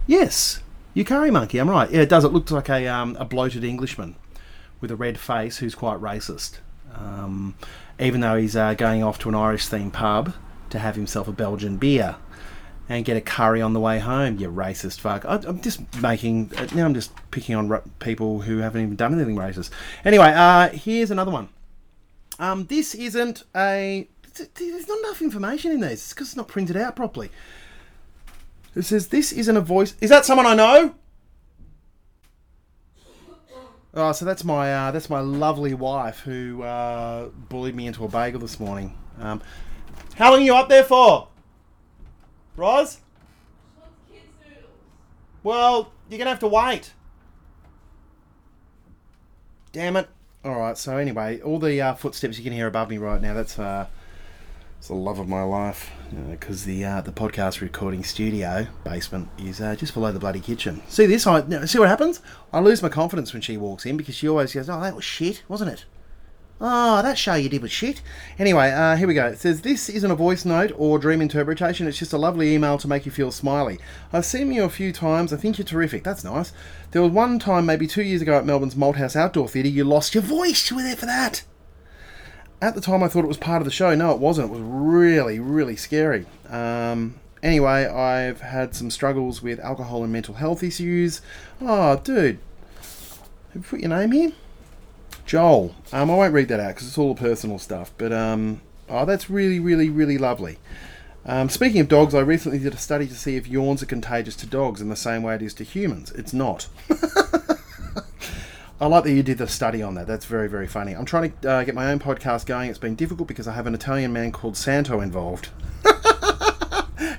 Yes, 0.07 0.61
uakari 0.95 1.33
monkey. 1.33 1.59
I'm 1.59 1.71
right. 1.71 1.91
Yeah, 1.91 2.03
it 2.03 2.11
does. 2.11 2.25
It 2.25 2.33
looks 2.33 2.51
like 2.53 2.69
a 2.69 2.87
um, 2.89 3.17
a 3.19 3.25
bloated 3.25 3.65
Englishman 3.65 4.17
with 4.83 4.91
a 4.91 4.97
red 4.97 5.19
face 5.19 5.57
who's 5.59 5.75
quite 5.75 5.99
racist. 5.99 6.59
Um, 6.95 7.55
even 7.99 8.21
though 8.21 8.37
he's 8.37 8.55
uh, 8.55 8.75
going 8.75 9.03
off 9.03 9.19
to 9.21 9.31
an 9.31 9.35
Irish 9.35 9.67
themed 9.69 9.95
pub 9.95 10.35
to 10.69 10.79
have 10.79 10.97
himself 10.97 11.27
a 11.29 11.33
Belgian 11.33 11.79
beer 11.79 12.17
and 12.89 13.05
get 13.05 13.17
a 13.17 13.21
curry 13.23 13.63
on 13.63 13.73
the 13.73 13.81
way 13.81 13.99
home, 14.01 14.37
you 14.39 14.51
racist 14.51 15.01
fuck. 15.01 15.25
I, 15.25 15.37
I'm 15.47 15.63
just 15.63 15.81
making. 16.03 16.51
uh, 16.59 16.67
Now 16.75 16.85
I'm 16.85 16.93
just 16.93 17.13
picking 17.31 17.55
on 17.55 17.81
people 18.01 18.41
who 18.43 18.59
haven't 18.59 18.83
even 18.83 18.97
done 18.97 19.15
anything 19.15 19.37
racist. 19.37 19.71
Anyway, 20.05 20.33
uh, 20.35 20.69
here's 20.71 21.11
another 21.11 21.31
one. 21.31 21.49
Um, 22.39 22.67
this 22.67 22.95
isn't 22.95 23.45
a. 23.57 24.07
There's 24.35 24.89
not 24.89 24.99
enough 24.99 25.23
information 25.23 25.73
in 25.73 25.81
these. 25.81 26.11
Because 26.11 26.29
it's 26.29 26.37
not 26.37 26.49
printed 26.49 26.77
out 26.77 26.97
properly. 26.97 27.31
It 28.75 28.83
says 28.83 29.09
this 29.09 29.33
isn't 29.33 29.57
a 29.57 29.61
voice. 29.61 29.95
Is 30.01 30.11
that 30.11 30.25
someone 30.25 30.47
I 30.47 30.55
know? 30.55 30.95
Oh, 33.95 34.13
so 34.13 34.25
that's 34.25 34.43
my 34.43 34.73
uh, 34.73 34.91
that's 34.91 35.11
my 35.11 35.21
lovely 35.21 35.75
wife 35.75 36.21
who 36.21 36.63
uh, 36.63 37.29
bullied 37.29 37.75
me 37.75 37.87
into 37.87 38.05
a 38.05 38.09
bagel 38.09 38.41
this 38.41 38.59
morning. 38.59 38.97
Um, 39.21 39.43
how 40.15 40.31
long 40.31 40.41
are 40.41 40.45
you 40.45 40.55
up 40.55 40.71
there 40.71 40.85
for, 40.85 41.29
Roz? 42.57 43.01
Well, 45.43 45.93
you're 46.09 46.19
gonna 46.19 46.31
have 46.31 46.39
to 46.41 46.49
wait. 46.49 46.93
Damn 49.73 49.97
it! 49.97 50.09
All 50.43 50.59
right. 50.59 50.79
So 50.79 50.97
anyway, 50.97 51.41
all 51.43 51.59
the 51.59 51.81
uh, 51.83 51.95
footsteps 51.95 52.39
you 52.39 52.45
can 52.45 52.53
hear 52.55 52.67
above 52.67 52.89
me 52.89 52.97
right 52.97 53.21
now. 53.21 53.35
That's 53.35 53.59
uh, 53.59 53.89
it's 54.83 54.89
the 54.89 54.95
love 54.95 55.21
of 55.21 55.29
my 55.29 55.45
life 55.45 55.93
because 56.29 56.65
the 56.65 56.85
uh, 56.85 57.01
the 57.01 57.13
podcast 57.13 57.61
recording 57.61 58.03
studio 58.03 58.67
basement 58.83 59.29
is 59.39 59.61
uh, 59.61 59.77
just 59.77 59.95
below 59.95 60.11
the 60.11 60.19
bloody 60.19 60.41
kitchen. 60.41 60.83
See 60.89 61.07
this? 61.07 61.25
I 61.25 61.67
see 61.67 61.79
what 61.79 61.87
happens. 61.87 62.21
I 62.53 62.59
lose 62.59 62.83
my 62.83 62.89
confidence 62.89 63.33
when 63.33 63.43
she 63.43 63.57
walks 63.57 63.87
in 63.87 63.97
because 63.97 64.17
she 64.17 64.29
always 64.29 64.53
goes, 64.53 64.69
"Oh, 64.69 64.81
that 64.81 64.97
was 64.97 65.05
shit, 65.05 65.45
wasn't 65.47 65.71
it?" 65.71 65.85
Oh, 66.61 67.01
that 67.01 67.17
show 67.17 67.35
you 67.35 67.49
did 67.49 67.63
was 67.63 67.71
shit. 67.71 68.03
Anyway, 68.41 68.73
uh, 68.73 68.97
here 68.97 69.07
we 69.07 69.15
go. 69.15 69.29
It 69.29 69.39
says 69.39 69.61
this 69.61 69.89
isn't 69.89 70.11
a 70.11 70.17
voice 70.17 70.45
note 70.45 70.73
or 70.77 70.99
dream 70.99 71.23
interpretation. 71.23 71.87
It's 71.87 72.01
just 72.01 72.13
a 72.13 72.19
lovely 72.19 72.53
email 72.53 72.77
to 72.79 72.89
make 72.89 73.07
you 73.07 73.13
feel 73.13 73.31
smiley. 73.31 73.79
I've 74.13 74.27
seen 74.27 74.51
you 74.51 74.65
a 74.65 74.69
few 74.69 74.93
times. 74.93 75.33
I 75.33 75.37
think 75.37 75.59
you're 75.59 75.65
terrific. 75.65 76.03
That's 76.03 76.25
nice. 76.25 76.53
There 76.91 77.03
was 77.03 77.13
one 77.13 77.39
time, 77.39 77.67
maybe 77.67 77.87
two 77.87 78.03
years 78.03 78.21
ago, 78.21 78.37
at 78.37 78.45
Melbourne's 78.45 78.75
Malthouse 78.75 79.15
Outdoor 79.15 79.49
Theatre. 79.49 79.69
You 79.69 79.85
lost 79.85 80.13
your 80.13 80.25
voice. 80.25 80.71
You 80.73 80.79
were 80.79 80.83
there 80.83 80.97
for 80.97 81.07
that. 81.07 81.45
At 82.63 82.77
the 82.77 82.81
time, 82.81 83.03
I 83.03 83.09
thought 83.09 83.25
it 83.25 83.29
was 83.29 83.39
part 83.39 83.61
of 83.61 83.65
the 83.65 83.73
show. 83.73 83.93
No, 83.97 84.13
it 84.13 84.21
wasn't. 84.21 84.49
It 84.49 84.53
was 84.53 84.61
really, 84.63 85.41
really 85.41 85.75
scary. 85.75 86.27
Um, 86.49 87.17
anyway, 87.43 87.87
I've 87.87 88.41
had 88.41 88.77
some 88.77 88.89
struggles 88.89 89.43
with 89.43 89.59
alcohol 89.59 90.05
and 90.05 90.13
mental 90.13 90.35
health 90.35 90.63
issues. 90.63 91.23
Oh, 91.61 91.97
dude. 91.97 92.39
Have 92.77 93.57
you 93.57 93.61
put 93.63 93.81
your 93.81 93.89
name 93.89 94.13
here? 94.13 94.31
Joel. 95.27 95.75
Um, 95.93 96.09
I 96.09 96.15
won't 96.15 96.33
read 96.33 96.47
that 96.49 96.61
out 96.61 96.77
because 96.77 96.87
it's 96.87 96.97
all 96.97 97.17
personal 97.17 97.59
stuff. 97.59 97.91
But 97.99 98.13
um, 98.13 98.61
oh, 98.89 99.05
that's 99.07 99.29
really, 99.29 99.59
really, 99.59 99.91
really 99.91 100.17
lovely. 100.17 100.59
Um, 101.27 101.49
speaking 101.49 101.81
of 101.81 101.89
dogs, 101.89 102.15
I 102.15 102.21
recently 102.21 102.61
did 102.61 102.75
a 102.75 102.79
study 102.79 103.09
to 103.09 103.15
see 103.17 103.35
if 103.35 103.49
yawns 103.49 103.83
are 103.83 103.87
contagious 103.87 104.37
to 104.37 104.47
dogs 104.47 104.81
in 104.81 104.89
the 104.89 104.95
same 104.95 105.25
way 105.25 105.35
it 105.35 105.43
is 105.43 105.55
to 105.55 105.65
humans. 105.65 106.13
It's 106.13 106.33
not. 106.33 106.69
I 108.83 108.87
like 108.87 109.05
that 109.05 109.13
you 109.13 109.23
did 109.23 109.39
the 109.39 109.47
study 109.47 109.81
on 109.81 109.95
that. 109.95 110.09
That's 110.09 110.25
very, 110.25 110.49
very 110.49 110.67
funny. 110.67 110.93
I'm 110.93 111.05
trying 111.05 111.33
to 111.43 111.49
uh, 111.49 111.63
get 111.63 111.77
my 111.77 111.93
own 111.93 112.01
podcast 112.01 112.47
going. 112.47 112.69
It's 112.69 112.81
been 112.81 112.97
difficult 112.97 113.29
because 113.29 113.47
I 113.47 113.53
have 113.53 113.69
an 113.69 113.77
Italian 113.77 114.13
man 114.13 114.33
called 114.33 114.57
Santo 114.57 115.01
involved. 115.01 115.51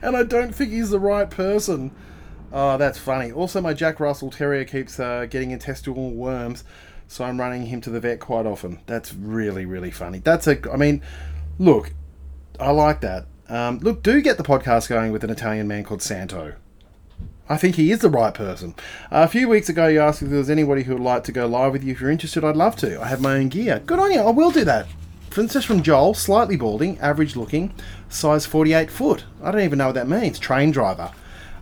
and 0.02 0.18
I 0.18 0.24
don't 0.28 0.54
think 0.54 0.72
he's 0.72 0.90
the 0.90 1.00
right 1.00 1.30
person. 1.30 1.92
Oh, 2.52 2.78
that's 2.78 2.98
funny. 2.98 3.32
Also, 3.32 3.62
my 3.62 3.74
Jack 3.74 4.02
Russell 4.02 4.30
Terrier 4.30 4.66
keeps 4.66 5.00
uh, 5.00 5.26
getting 5.30 5.52
intestinal 5.52 6.12
worms, 6.12 6.66
so 7.08 7.24
I'm 7.24 7.40
running 7.40 7.68
him 7.68 7.80
to 7.80 7.90
the 7.90 8.02
vet 8.02 8.20
quite 8.20 8.46
often. 8.46 8.82
That's 8.86 9.14
really, 9.14 9.66
really 9.66 9.90
funny. 9.90 10.20
That's 10.20 10.48
a. 10.48 10.70
I 10.70 10.76
mean, 10.76 11.02
look, 11.60 11.94
I 12.60 12.72
like 12.72 13.00
that. 13.00 13.28
Um, 13.48 13.80
look, 13.80 14.04
do 14.04 14.22
get 14.22 14.36
the 14.36 14.44
podcast 14.44 14.90
going 14.90 15.14
with 15.14 15.24
an 15.24 15.30
Italian 15.30 15.70
man 15.70 15.86
called 15.86 16.02
Santo. 16.02 16.56
I 17.50 17.58
think 17.58 17.76
he 17.76 17.92
is 17.92 18.00
the 18.00 18.10
right 18.10 18.34
person. 18.34 18.74
Uh, 19.12 19.24
a 19.24 19.28
few 19.28 19.50
weeks 19.50 19.68
ago, 19.68 19.88
you 19.88 20.00
asked 20.00 20.22
if 20.22 20.30
there 20.30 20.38
was 20.38 20.50
anybody 20.50 20.84
who 20.84 20.94
would 20.94 21.04
like 21.04 21.26
to 21.26 21.34
go 21.34 21.46
live 21.46 21.74
with 21.74 21.84
you. 21.84 21.92
If 21.92 22.00
you're 22.00 22.10
interested, 22.10 22.44
I'd 22.44 22.56
love 22.56 22.78
to. 22.78 23.02
I 23.02 23.08
have 23.08 23.20
my 23.20 23.36
own 23.36 23.50
gear. 23.50 23.82
Good 23.86 24.00
on 24.00 24.14
you. 24.14 24.22
I 24.22 24.30
will 24.30 24.52
do 24.52 24.64
that. 24.64 24.88
Princess 25.30 25.66
from 25.66 25.84
Joel, 25.84 26.14
slightly 26.14 26.56
balding, 26.56 26.98
average 27.00 27.36
looking, 27.36 27.74
size 28.08 28.46
48 28.46 28.90
foot. 28.90 29.26
I 29.42 29.52
don't 29.52 29.62
even 29.62 29.80
know 29.80 29.88
what 29.88 29.96
that 29.96 30.08
means. 30.08 30.40
Train 30.40 30.72
driver. 30.72 31.12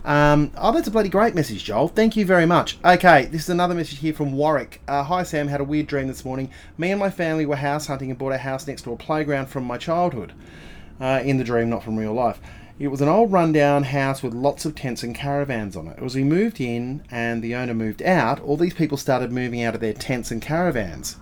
Um, 0.04 0.52
oh, 0.56 0.72
that's 0.72 0.88
a 0.88 0.90
bloody 0.90 1.08
great 1.08 1.34
message, 1.34 1.64
Joel. 1.64 1.88
Thank 1.88 2.16
you 2.16 2.24
very 2.24 2.46
much. 2.46 2.78
Okay, 2.84 3.26
this 3.26 3.42
is 3.42 3.48
another 3.48 3.74
message 3.74 3.98
here 3.98 4.12
from 4.12 4.32
Warwick. 4.32 4.82
Uh, 4.86 5.02
Hi, 5.02 5.22
Sam. 5.22 5.48
Had 5.48 5.60
a 5.60 5.64
weird 5.64 5.86
dream 5.88 6.06
this 6.06 6.24
morning. 6.24 6.50
Me 6.78 6.90
and 6.90 7.00
my 7.00 7.10
family 7.10 7.46
were 7.46 7.56
house 7.56 7.86
hunting 7.86 8.10
and 8.10 8.18
bought 8.18 8.32
a 8.32 8.38
house 8.38 8.66
next 8.66 8.82
to 8.82 8.92
a 8.92 8.96
playground 8.96 9.46
from 9.46 9.64
my 9.64 9.78
childhood. 9.78 10.32
Uh, 11.00 11.20
in 11.24 11.38
the 11.38 11.44
dream, 11.44 11.68
not 11.68 11.82
from 11.82 11.96
real 11.96 12.12
life. 12.12 12.40
It 12.82 12.90
was 12.90 13.00
an 13.00 13.08
old 13.08 13.30
rundown 13.30 13.84
house 13.84 14.24
with 14.24 14.34
lots 14.34 14.64
of 14.64 14.74
tents 14.74 15.04
and 15.04 15.14
caravans 15.14 15.76
on 15.76 15.86
it. 15.86 16.00
As 16.02 16.16
we 16.16 16.24
moved 16.24 16.60
in 16.60 17.04
and 17.12 17.40
the 17.40 17.54
owner 17.54 17.74
moved 17.74 18.02
out, 18.02 18.40
all 18.40 18.56
these 18.56 18.74
people 18.74 18.98
started 18.98 19.30
moving 19.30 19.62
out 19.62 19.76
of 19.76 19.80
their 19.80 19.92
tents 19.92 20.32
and 20.32 20.42
caravans 20.42 21.14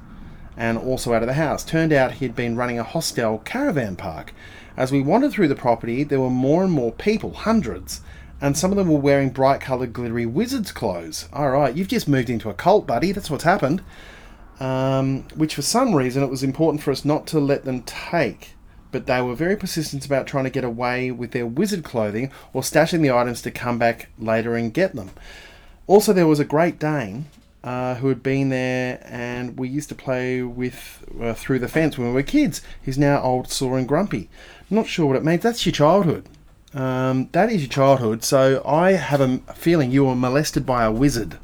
and 0.56 0.78
also 0.78 1.12
out 1.12 1.22
of 1.22 1.26
the 1.26 1.34
house. 1.34 1.62
Turned 1.62 1.92
out 1.92 2.12
he'd 2.12 2.34
been 2.34 2.56
running 2.56 2.78
a 2.78 2.82
hostel 2.82 3.40
caravan 3.44 3.94
park. 3.94 4.32
As 4.74 4.90
we 4.90 5.02
wandered 5.02 5.32
through 5.32 5.48
the 5.48 5.54
property, 5.54 6.02
there 6.02 6.18
were 6.18 6.30
more 6.30 6.64
and 6.64 6.72
more 6.72 6.92
people, 6.92 7.34
hundreds, 7.34 8.00
and 8.40 8.56
some 8.56 8.70
of 8.70 8.78
them 8.78 8.88
were 8.88 8.98
wearing 8.98 9.28
bright 9.28 9.60
coloured 9.60 9.92
glittery 9.92 10.24
wizard's 10.24 10.72
clothes. 10.72 11.28
Alright, 11.30 11.76
you've 11.76 11.88
just 11.88 12.08
moved 12.08 12.30
into 12.30 12.48
a 12.48 12.54
cult, 12.54 12.86
buddy, 12.86 13.12
that's 13.12 13.28
what's 13.28 13.44
happened. 13.44 13.82
Um, 14.60 15.24
which 15.34 15.56
for 15.56 15.62
some 15.62 15.94
reason 15.94 16.22
it 16.22 16.30
was 16.30 16.42
important 16.42 16.82
for 16.82 16.90
us 16.90 17.04
not 17.04 17.26
to 17.26 17.38
let 17.38 17.66
them 17.66 17.82
take. 17.82 18.54
But 18.90 19.06
they 19.06 19.22
were 19.22 19.34
very 19.34 19.56
persistent 19.56 20.04
about 20.04 20.26
trying 20.26 20.44
to 20.44 20.50
get 20.50 20.64
away 20.64 21.10
with 21.10 21.32
their 21.32 21.46
wizard 21.46 21.84
clothing 21.84 22.30
or 22.52 22.62
stashing 22.62 23.02
the 23.02 23.10
items 23.10 23.42
to 23.42 23.50
come 23.50 23.78
back 23.78 24.08
later 24.18 24.56
and 24.56 24.74
get 24.74 24.94
them. 24.94 25.10
Also, 25.86 26.12
there 26.12 26.26
was 26.26 26.40
a 26.40 26.44
Great 26.44 26.78
Dane 26.78 27.26
uh, 27.62 27.96
who 27.96 28.08
had 28.08 28.22
been 28.22 28.48
there 28.48 29.00
and 29.04 29.58
we 29.58 29.68
used 29.68 29.88
to 29.90 29.94
play 29.94 30.42
with 30.42 31.04
uh, 31.20 31.34
through 31.34 31.58
the 31.58 31.68
fence 31.68 31.98
when 31.98 32.08
we 32.08 32.14
were 32.14 32.22
kids. 32.22 32.62
He's 32.80 32.98
now 32.98 33.20
old, 33.22 33.50
sore, 33.50 33.78
and 33.78 33.88
grumpy. 33.88 34.28
Not 34.70 34.86
sure 34.86 35.06
what 35.06 35.16
it 35.16 35.24
means. 35.24 35.42
That's 35.42 35.66
your 35.66 35.72
childhood. 35.72 36.26
Um, 36.72 37.28
that 37.32 37.50
is 37.50 37.62
your 37.62 37.70
childhood. 37.70 38.24
So 38.24 38.62
I 38.64 38.92
have 38.92 39.20
a 39.20 39.38
feeling 39.54 39.90
you 39.90 40.04
were 40.04 40.14
molested 40.14 40.64
by 40.64 40.84
a 40.84 40.92
wizard 40.92 41.38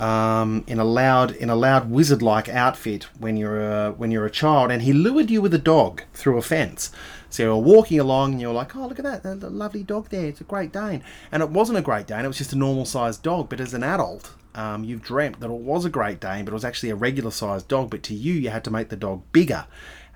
um, 0.00 0.64
in 0.66 0.78
a 0.78 0.84
loud 0.84 1.32
in 1.32 1.50
a 1.50 1.54
loud 1.54 1.90
wizard 1.90 2.22
like 2.22 2.48
outfit 2.48 3.04
when 3.18 3.36
you're 3.36 3.60
a, 3.60 3.92
when 3.92 4.10
you're 4.10 4.24
a 4.24 4.30
child, 4.30 4.70
and 4.70 4.82
he 4.82 4.92
lured 4.92 5.30
you 5.30 5.42
with 5.42 5.52
a 5.54 5.58
dog 5.58 6.02
through 6.14 6.38
a 6.38 6.42
fence. 6.42 6.90
So 7.28 7.44
you're 7.44 7.56
walking 7.58 8.00
along, 8.00 8.32
and 8.32 8.40
you're 8.40 8.54
like, 8.54 8.74
"Oh, 8.74 8.86
look 8.86 8.98
at 8.98 9.04
that! 9.04 9.22
That 9.22 9.52
lovely 9.52 9.82
dog 9.82 10.08
there. 10.08 10.26
It's 10.26 10.40
a 10.40 10.44
Great 10.44 10.72
Dane." 10.72 11.04
And 11.30 11.42
it 11.42 11.50
wasn't 11.50 11.78
a 11.78 11.82
Great 11.82 12.06
Dane; 12.06 12.24
it 12.24 12.28
was 12.28 12.38
just 12.38 12.54
a 12.54 12.58
normal 12.58 12.86
sized 12.86 13.22
dog. 13.22 13.50
But 13.50 13.60
as 13.60 13.74
an 13.74 13.82
adult, 13.82 14.32
um, 14.54 14.84
you've 14.84 15.02
dreamt 15.02 15.38
that 15.40 15.50
it 15.50 15.52
was 15.52 15.84
a 15.84 15.90
Great 15.90 16.18
Dane, 16.18 16.46
but 16.46 16.52
it 16.52 16.54
was 16.54 16.64
actually 16.64 16.90
a 16.90 16.96
regular 16.96 17.30
sized 17.30 17.68
dog. 17.68 17.90
But 17.90 18.02
to 18.04 18.14
you, 18.14 18.32
you 18.32 18.48
had 18.48 18.64
to 18.64 18.70
make 18.70 18.88
the 18.88 18.96
dog 18.96 19.22
bigger. 19.32 19.66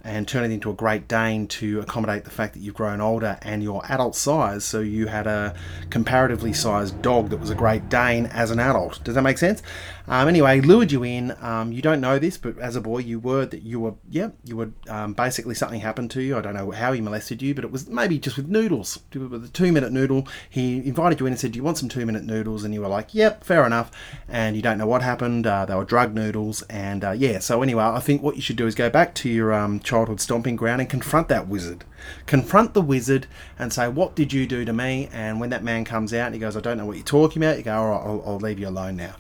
And 0.05 0.29
turn 0.29 0.45
it 0.45 0.53
into 0.53 0.71
a 0.71 0.75
Great 0.75 1.09
Dane 1.09 1.49
to 1.49 1.81
accommodate 1.81 2.25
the 2.25 2.31
fact 2.31 2.53
that 2.53 2.61
you've 2.61 2.75
grown 2.75 3.01
older 3.01 3.39
and 3.43 3.63
your 3.63 3.83
adult 3.91 4.15
size. 4.15 4.65
So 4.65 4.81
you 4.81 5.07
had 5.07 5.27
a 5.27 5.55
comparatively 5.89 6.53
sized 6.53 7.01
dog 7.01 7.31
that 7.31 7.39
was 7.39 7.51
a 7.51 7.55
Great 7.55 7.89
Dane 7.89 8.27
as 8.27 8.51
an 8.51 8.61
adult. 8.61 9.03
Does 9.03 9.15
that 9.15 9.23
make 9.23 9.39
sense? 9.39 9.63
Um, 10.07 10.29
anyway, 10.29 10.61
lured 10.61 10.93
you 10.93 11.03
in. 11.03 11.35
Um, 11.41 11.73
you 11.73 11.81
don't 11.81 12.01
know 12.01 12.19
this, 12.19 12.37
but 12.37 12.59
as 12.59 12.77
a 12.77 12.81
boy, 12.81 12.99
you 12.99 13.19
were 13.19 13.47
that 13.47 13.63
you 13.63 13.81
were, 13.81 13.95
yeah, 14.11 14.31
you 14.45 14.57
were 14.57 14.71
um, 14.89 15.15
basically 15.15 15.55
something 15.55 15.81
happened 15.81 16.11
to 16.13 16.23
you. 16.23 16.37
I 16.37 16.43
don't 16.43 16.55
know 16.55 16.71
how 16.73 16.93
he 16.93 17.01
molested 17.01 17.41
you, 17.41 17.55
but 17.55 17.65
it 17.65 17.71
was 17.71 17.89
maybe 17.89 18.19
just 18.19 18.37
with 18.37 18.49
noodles. 18.49 18.99
With 19.15 19.45
a 19.45 19.49
two 19.49 19.73
minute 19.73 19.93
noodle, 19.93 20.29
he 20.51 20.77
invited 20.87 21.21
you 21.21 21.27
in 21.27 21.33
and 21.33 21.41
said, 21.41 21.53
"Do 21.53 21.57
you 21.57 21.63
want 21.63 21.79
some 21.79 21.89
two 21.89 22.05
minute 22.05 22.25
noodles?" 22.25 22.65
And 22.65 22.75
you 22.75 22.83
were 22.83 22.89
like, 22.89 23.15
"Yep, 23.15 23.45
fair 23.45 23.65
enough." 23.65 23.91
And 24.29 24.57
you 24.57 24.63
don't 24.63 24.77
know 24.77 24.87
what 24.87 25.03
happened. 25.03 25.47
Uh, 25.47 25.65
they 25.65 25.75
were 25.75 25.85
drug 25.85 26.15
noodles, 26.15 26.63
and 26.63 27.03
uh, 27.03 27.13
yeah. 27.13 27.39
So 27.39 27.63
anyway, 27.63 27.85
I 27.85 28.01
think 28.01 28.23
what 28.23 28.37
you 28.37 28.43
should 28.43 28.57
do 28.57 28.67
is 28.67 28.75
go 28.75 28.91
back 28.91 29.15
to 29.17 29.31
your 29.31 29.55
um, 29.55 29.81
childhood 29.81 30.21
stomping 30.21 30.57
ground 30.57 30.83
and 30.83 30.91
confront 30.91 31.29
that 31.29 31.49
wizard. 31.49 31.85
Confront 32.27 32.75
the 32.75 32.83
wizard 32.83 33.27
and 33.59 33.73
say, 33.73 33.89
"What 33.89 34.15
did 34.15 34.35
you 34.35 34.47
do 34.47 34.67
to 34.67 34.73
me?" 34.75 35.09
And 35.15 35.41
when 35.41 35.49
that 35.51 35.65
man 35.65 35.87
comes 35.87 36.13
out 36.13 36.27
and 36.27 36.35
he 36.35 36.41
goes, 36.41 36.59
"I 36.59 36.61
don't 36.61 36.77
know 36.77 36.85
what 36.85 36.97
you're 36.97 37.05
talking 37.05 37.43
about," 37.43 37.57
you 37.57 37.63
go, 37.63 37.75
"All 37.75 37.89
right, 37.89 38.03
I'll, 38.05 38.23
I'll 38.27 38.39
leave 38.39 38.59
you 38.59 38.69
alone 38.69 38.97
now." 38.97 39.15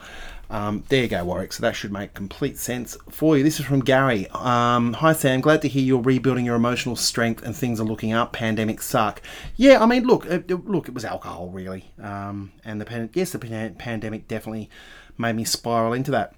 Um, 0.54 0.84
there 0.88 1.02
you 1.02 1.08
go, 1.08 1.24
Warwick. 1.24 1.52
So 1.52 1.62
that 1.62 1.74
should 1.74 1.90
make 1.90 2.14
complete 2.14 2.58
sense 2.58 2.96
for 3.10 3.36
you. 3.36 3.42
This 3.42 3.58
is 3.58 3.66
from 3.66 3.80
Gary. 3.80 4.28
Um, 4.30 4.92
Hi, 4.92 5.12
Sam. 5.12 5.40
Glad 5.40 5.62
to 5.62 5.68
hear 5.68 5.82
you're 5.82 6.00
rebuilding 6.00 6.44
your 6.44 6.54
emotional 6.54 6.94
strength 6.94 7.42
and 7.42 7.56
things 7.56 7.80
are 7.80 7.84
looking 7.84 8.12
up. 8.12 8.32
Pandemics 8.32 8.82
suck. 8.82 9.20
Yeah, 9.56 9.82
I 9.82 9.86
mean, 9.86 10.04
look, 10.04 10.26
it, 10.26 10.48
it- 10.48 10.64
look, 10.68 10.86
it 10.86 10.94
was 10.94 11.04
alcohol, 11.04 11.48
really. 11.48 11.90
Um, 12.00 12.52
and 12.64 12.80
the 12.80 12.84
pan- 12.84 13.10
yes, 13.14 13.32
the 13.32 13.40
pan- 13.40 13.74
pandemic 13.74 14.28
definitely 14.28 14.70
made 15.18 15.34
me 15.34 15.42
spiral 15.42 15.92
into 15.92 16.12
that. 16.12 16.36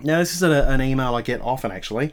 Now, 0.00 0.18
this 0.18 0.34
is 0.34 0.42
a, 0.42 0.68
an 0.68 0.82
email 0.82 1.14
I 1.14 1.22
get 1.22 1.40
often, 1.40 1.70
actually. 1.70 2.12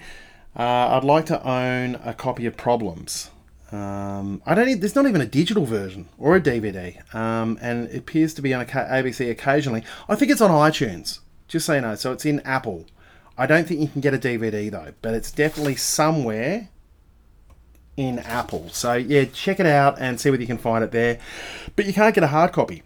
Uh, 0.58 0.64
I'd 0.96 1.04
like 1.04 1.26
to 1.26 1.46
own 1.46 1.96
a 2.06 2.14
copy 2.14 2.46
of 2.46 2.56
Problems. 2.56 3.30
Um, 3.74 4.42
I 4.46 4.56
don't. 4.56 4.68
Need, 4.68 4.80
there's 4.80 4.96
not 4.96 5.06
even 5.06 5.20
a 5.20 5.26
digital 5.26 5.66
version 5.66 6.08
or 6.18 6.36
a 6.38 6.40
DVD, 6.40 7.14
um, 7.14 7.58
and 7.62 7.90
it 7.90 7.98
appears 7.98 8.34
to 8.36 8.42
be 8.42 8.54
on 8.54 8.66
ABC 8.66 9.30
occasionally. 9.30 9.84
I 10.08 10.16
think 10.16 10.32
it's 10.32 10.40
on 10.40 10.50
iTunes. 10.52 11.20
Just 11.48 11.66
so 11.66 11.74
you 11.74 11.82
know, 11.82 11.96
so 11.96 12.12
it's 12.12 12.26
in 12.26 12.40
Apple. 12.42 12.86
I 13.38 13.46
don't 13.46 13.68
think 13.68 13.82
you 13.82 13.88
can 13.88 14.02
get 14.02 14.14
a 14.14 14.18
DVD 14.18 14.72
though, 14.72 14.94
but 15.02 15.14
it's 15.14 15.32
definitely 15.32 15.76
somewhere 15.76 16.70
in 17.98 18.20
Apple. 18.20 18.70
So 18.70 18.94
yeah, 18.94 19.26
check 19.26 19.60
it 19.60 19.66
out 19.66 20.00
and 20.00 20.20
see 20.20 20.30
whether 20.30 20.42
you 20.42 20.48
can 20.48 20.58
find 20.58 20.84
it 20.84 20.92
there. 20.92 21.20
But 21.76 21.86
you 21.86 21.94
can't 21.94 22.16
get 22.16 22.24
a 22.24 22.28
hard 22.28 22.52
copy. 22.52 22.84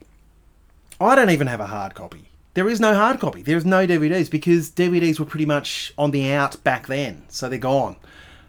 I 0.99 1.15
don't 1.15 1.29
even 1.29 1.47
have 1.47 1.59
a 1.59 1.67
hard 1.67 1.95
copy. 1.95 2.29
There 2.55 2.67
is 2.67 2.79
no 2.79 2.93
hard 2.93 3.19
copy. 3.19 3.41
There's 3.41 3.65
no 3.65 3.87
DVDs 3.87 4.29
because 4.29 4.71
DVDs 4.71 5.19
were 5.19 5.25
pretty 5.25 5.45
much 5.45 5.93
on 5.97 6.11
the 6.11 6.31
out 6.33 6.61
back 6.63 6.87
then, 6.87 7.23
so 7.29 7.47
they're 7.47 7.59
gone. 7.59 7.95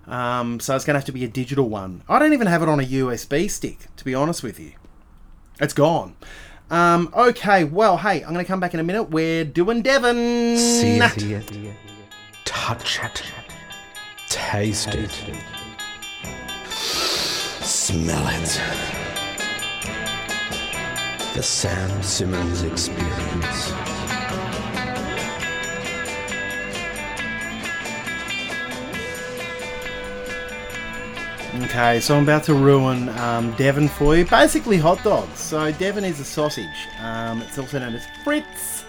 Um, 0.06 0.58
so 0.58 0.74
it's 0.74 0.84
going 0.84 0.94
to 0.94 0.98
have 0.98 1.04
to 1.06 1.12
be 1.12 1.24
a 1.24 1.28
digital 1.28 1.68
one. 1.68 2.02
I 2.08 2.18
don't 2.18 2.32
even 2.32 2.48
have 2.48 2.62
it 2.62 2.68
on 2.68 2.80
a 2.80 2.84
USB 2.84 3.48
stick, 3.48 3.86
to 3.96 4.04
be 4.04 4.14
honest 4.14 4.42
with 4.42 4.58
you. 4.58 4.72
It's 5.60 5.74
gone. 5.74 6.16
Um, 6.70 7.12
okay, 7.16 7.64
well, 7.64 7.96
hey, 7.98 8.22
I'm 8.22 8.32
going 8.32 8.44
to 8.44 8.48
come 8.48 8.60
back 8.60 8.74
in 8.74 8.80
a 8.80 8.84
minute. 8.84 9.04
We're 9.10 9.44
doing 9.44 9.82
Devon. 9.82 10.56
See 10.56 10.98
it, 10.98 11.74
touch 12.44 13.00
it, 13.02 13.22
taste 14.28 14.94
it, 14.94 15.10
smell 16.70 18.26
it. 18.28 18.60
The 21.34 21.42
Sam 21.42 22.02
Simmons 22.02 22.62
Experience. 22.62 23.99
Okay, 31.64 32.00
so 32.00 32.16
I'm 32.16 32.22
about 32.22 32.44
to 32.44 32.54
ruin 32.54 33.10
um, 33.18 33.52
Devon 33.56 33.86
for 33.86 34.16
you. 34.16 34.24
Basically, 34.24 34.78
hot 34.78 35.02
dogs. 35.04 35.38
So 35.38 35.70
Devon 35.72 36.04
is 36.04 36.18
a 36.18 36.24
sausage. 36.24 36.88
Um, 37.02 37.42
it's 37.42 37.58
also 37.58 37.78
known 37.78 37.94
as 37.94 38.06
Fritz. 38.24 38.84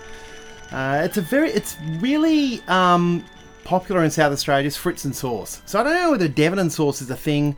Uh, 0.71 1.01
it's 1.03 1.17
a 1.17 1.21
very, 1.21 1.51
it's 1.51 1.75
really 1.99 2.61
um, 2.69 3.25
popular 3.65 4.05
in 4.05 4.09
South 4.09 4.31
Australia. 4.31 4.67
It's 4.67 4.77
Fritz 4.77 5.03
and 5.03 5.13
sauce. 5.13 5.61
So 5.65 5.81
I 5.81 5.83
don't 5.83 5.93
know 5.93 6.11
whether 6.11 6.29
Devon 6.29 6.59
and 6.59 6.71
sauce 6.71 7.01
is 7.01 7.09
a 7.09 7.15
thing 7.15 7.57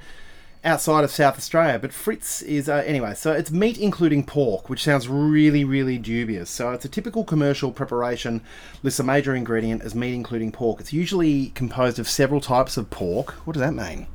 outside 0.63 1.03
of 1.03 1.11
South 1.11 1.37
Australia, 1.37 1.77
but 1.77 1.93
Fritz 1.93 2.41
is 2.41 2.67
uh, 2.67 2.81
anyway. 2.85 3.13
So 3.13 3.33
it's 3.33 3.51
meat 3.51 3.77
including 3.77 4.25
pork, 4.25 4.67
which 4.67 4.83
sounds 4.83 5.07
really, 5.07 5.63
really 5.63 5.99
dubious. 5.99 6.49
So 6.49 6.71
it's 6.71 6.85
a 6.85 6.89
typical 6.89 7.23
commercial 7.23 7.71
preparation. 7.71 8.41
Lists 8.81 8.99
a 8.99 9.03
major 9.03 9.35
ingredient 9.35 9.83
as 9.83 9.93
meat 9.93 10.15
including 10.15 10.51
pork. 10.51 10.79
It's 10.79 10.91
usually 10.91 11.49
composed 11.49 11.99
of 11.99 12.09
several 12.09 12.41
types 12.41 12.77
of 12.77 12.89
pork. 12.89 13.31
What 13.45 13.53
does 13.53 13.61
that 13.61 13.73
mean? 13.73 14.07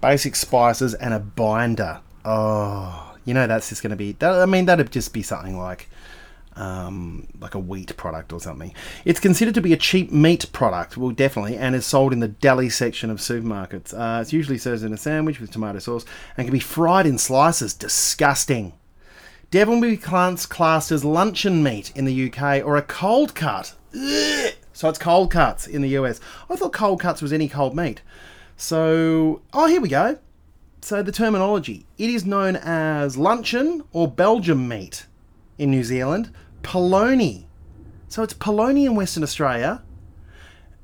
Basic 0.00 0.36
spices 0.36 0.94
and 0.94 1.14
a 1.14 1.18
binder. 1.18 2.00
Oh, 2.24 3.16
you 3.24 3.34
know 3.34 3.46
that's 3.46 3.68
just 3.68 3.82
going 3.82 3.90
to 3.90 3.96
be. 3.96 4.12
That, 4.12 4.34
I 4.34 4.46
mean, 4.46 4.66
that'd 4.66 4.90
just 4.90 5.12
be 5.12 5.22
something 5.22 5.58
like, 5.58 5.88
um, 6.56 7.26
like 7.40 7.54
a 7.54 7.58
wheat 7.58 7.96
product 7.96 8.32
or 8.32 8.40
something. 8.40 8.74
It's 9.04 9.20
considered 9.20 9.54
to 9.54 9.60
be 9.60 9.72
a 9.72 9.76
cheap 9.76 10.10
meat 10.10 10.50
product, 10.52 10.96
well, 10.96 11.10
definitely, 11.10 11.56
and 11.56 11.74
is 11.74 11.86
sold 11.86 12.12
in 12.12 12.20
the 12.20 12.28
deli 12.28 12.68
section 12.68 13.10
of 13.10 13.18
supermarkets. 13.18 13.94
Uh, 13.94 14.20
it's 14.20 14.32
usually 14.32 14.58
served 14.58 14.82
in 14.82 14.92
a 14.92 14.96
sandwich 14.96 15.40
with 15.40 15.50
tomato 15.50 15.78
sauce 15.78 16.04
and 16.36 16.46
can 16.46 16.52
be 16.52 16.60
fried 16.60 17.06
in 17.06 17.18
slices. 17.18 17.74
Disgusting. 17.74 18.72
Devon 19.50 19.80
will 19.80 19.90
be 19.90 19.96
class- 19.96 20.44
classed 20.44 20.92
as 20.92 21.04
luncheon 21.04 21.62
meat 21.62 21.90
in 21.94 22.04
the 22.04 22.30
UK 22.30 22.62
or 22.64 22.76
a 22.76 22.82
cold 22.82 23.34
cut. 23.34 23.74
Ugh. 23.94 24.52
So 24.74 24.88
it's 24.88 24.98
cold 24.98 25.32
cuts 25.32 25.66
in 25.66 25.82
the 25.82 25.88
US. 25.98 26.20
I 26.48 26.54
thought 26.54 26.72
cold 26.72 27.00
cuts 27.00 27.20
was 27.20 27.32
any 27.32 27.48
cold 27.48 27.74
meat. 27.74 28.00
So, 28.60 29.40
oh, 29.52 29.68
here 29.68 29.80
we 29.80 29.88
go. 29.88 30.18
So 30.82 31.00
the 31.00 31.12
terminology 31.12 31.86
it 31.96 32.10
is 32.10 32.26
known 32.26 32.56
as 32.56 33.16
luncheon 33.16 33.84
or 33.92 34.08
Belgium 34.08 34.66
meat 34.66 35.06
in 35.58 35.70
New 35.70 35.84
Zealand, 35.84 36.32
polony. 36.62 37.44
So 38.08 38.24
it's 38.24 38.34
polony 38.34 38.84
in 38.84 38.96
Western 38.96 39.22
Australia. 39.22 39.82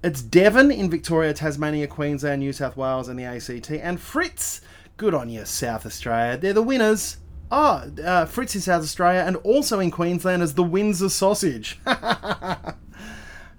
It's 0.04 0.22
Devon 0.22 0.70
in 0.70 0.88
Victoria, 0.88 1.34
Tasmania, 1.34 1.88
Queensland, 1.88 2.40
New 2.40 2.52
South 2.52 2.76
Wales, 2.76 3.08
and 3.08 3.18
the 3.18 3.24
ACT, 3.24 3.72
and 3.72 3.98
Fritz. 4.00 4.60
Good 4.96 5.12
on 5.12 5.28
you, 5.28 5.44
South 5.44 5.84
Australia. 5.84 6.38
They're 6.38 6.52
the 6.52 6.62
winners. 6.62 7.16
Oh, 7.50 7.90
uh, 8.04 8.26
Fritz 8.26 8.54
in 8.54 8.60
South 8.60 8.84
Australia 8.84 9.24
and 9.26 9.36
also 9.38 9.80
in 9.80 9.90
Queensland 9.90 10.42
as 10.42 10.54
the 10.54 10.62
Windsor 10.62 11.08
sausage. 11.08 11.80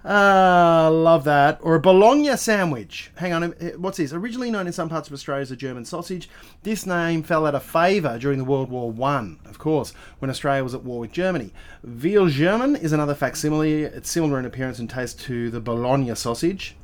Ah, 0.08 0.88
love 0.92 1.24
that. 1.24 1.58
Or 1.62 1.74
a 1.74 1.80
bologna 1.80 2.36
sandwich. 2.36 3.10
Hang 3.16 3.32
on, 3.32 3.42
uh, 3.42 3.70
what's 3.76 3.96
this? 3.96 4.12
Originally 4.12 4.52
known 4.52 4.68
in 4.68 4.72
some 4.72 4.88
parts 4.88 5.08
of 5.08 5.14
Australia 5.14 5.42
as 5.42 5.50
a 5.50 5.56
German 5.56 5.84
sausage, 5.84 6.28
this 6.62 6.86
name 6.86 7.24
fell 7.24 7.44
out 7.44 7.56
of 7.56 7.64
favour 7.64 8.16
during 8.16 8.38
the 8.38 8.44
World 8.44 8.70
War 8.70 8.88
One, 8.88 9.40
of 9.46 9.58
course, 9.58 9.92
when 10.20 10.30
Australia 10.30 10.62
was 10.62 10.74
at 10.74 10.84
war 10.84 11.00
with 11.00 11.10
Germany. 11.10 11.52
Veal 11.82 12.28
German 12.28 12.76
is 12.76 12.92
another 12.92 13.16
facsimile. 13.16 13.82
It's 13.82 14.08
similar 14.08 14.38
in 14.38 14.44
appearance 14.44 14.78
and 14.78 14.88
taste 14.88 15.18
to 15.22 15.50
the 15.50 15.60
bologna 15.60 16.14
sausage. 16.14 16.76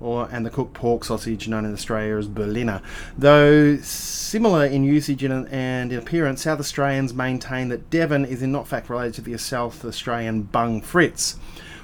Or, 0.00 0.30
and 0.32 0.46
the 0.46 0.50
cooked 0.50 0.72
pork 0.72 1.04
sausage 1.04 1.46
known 1.46 1.66
in 1.66 1.74
Australia 1.74 2.16
as 2.16 2.26
Berliner. 2.26 2.80
Though 3.18 3.76
similar 3.76 4.64
in 4.64 4.84
usage 4.84 5.22
and, 5.22 5.46
and 5.50 5.92
in 5.92 5.98
appearance, 5.98 6.40
South 6.40 6.58
Australians 6.58 7.12
maintain 7.12 7.68
that 7.68 7.90
Devon 7.90 8.24
is 8.24 8.42
in 8.42 8.50
not 8.50 8.66
fact 8.66 8.88
related 8.88 9.16
to 9.16 9.20
the 9.20 9.36
South 9.36 9.84
Australian 9.84 10.44
bung 10.44 10.80
fritz 10.80 11.36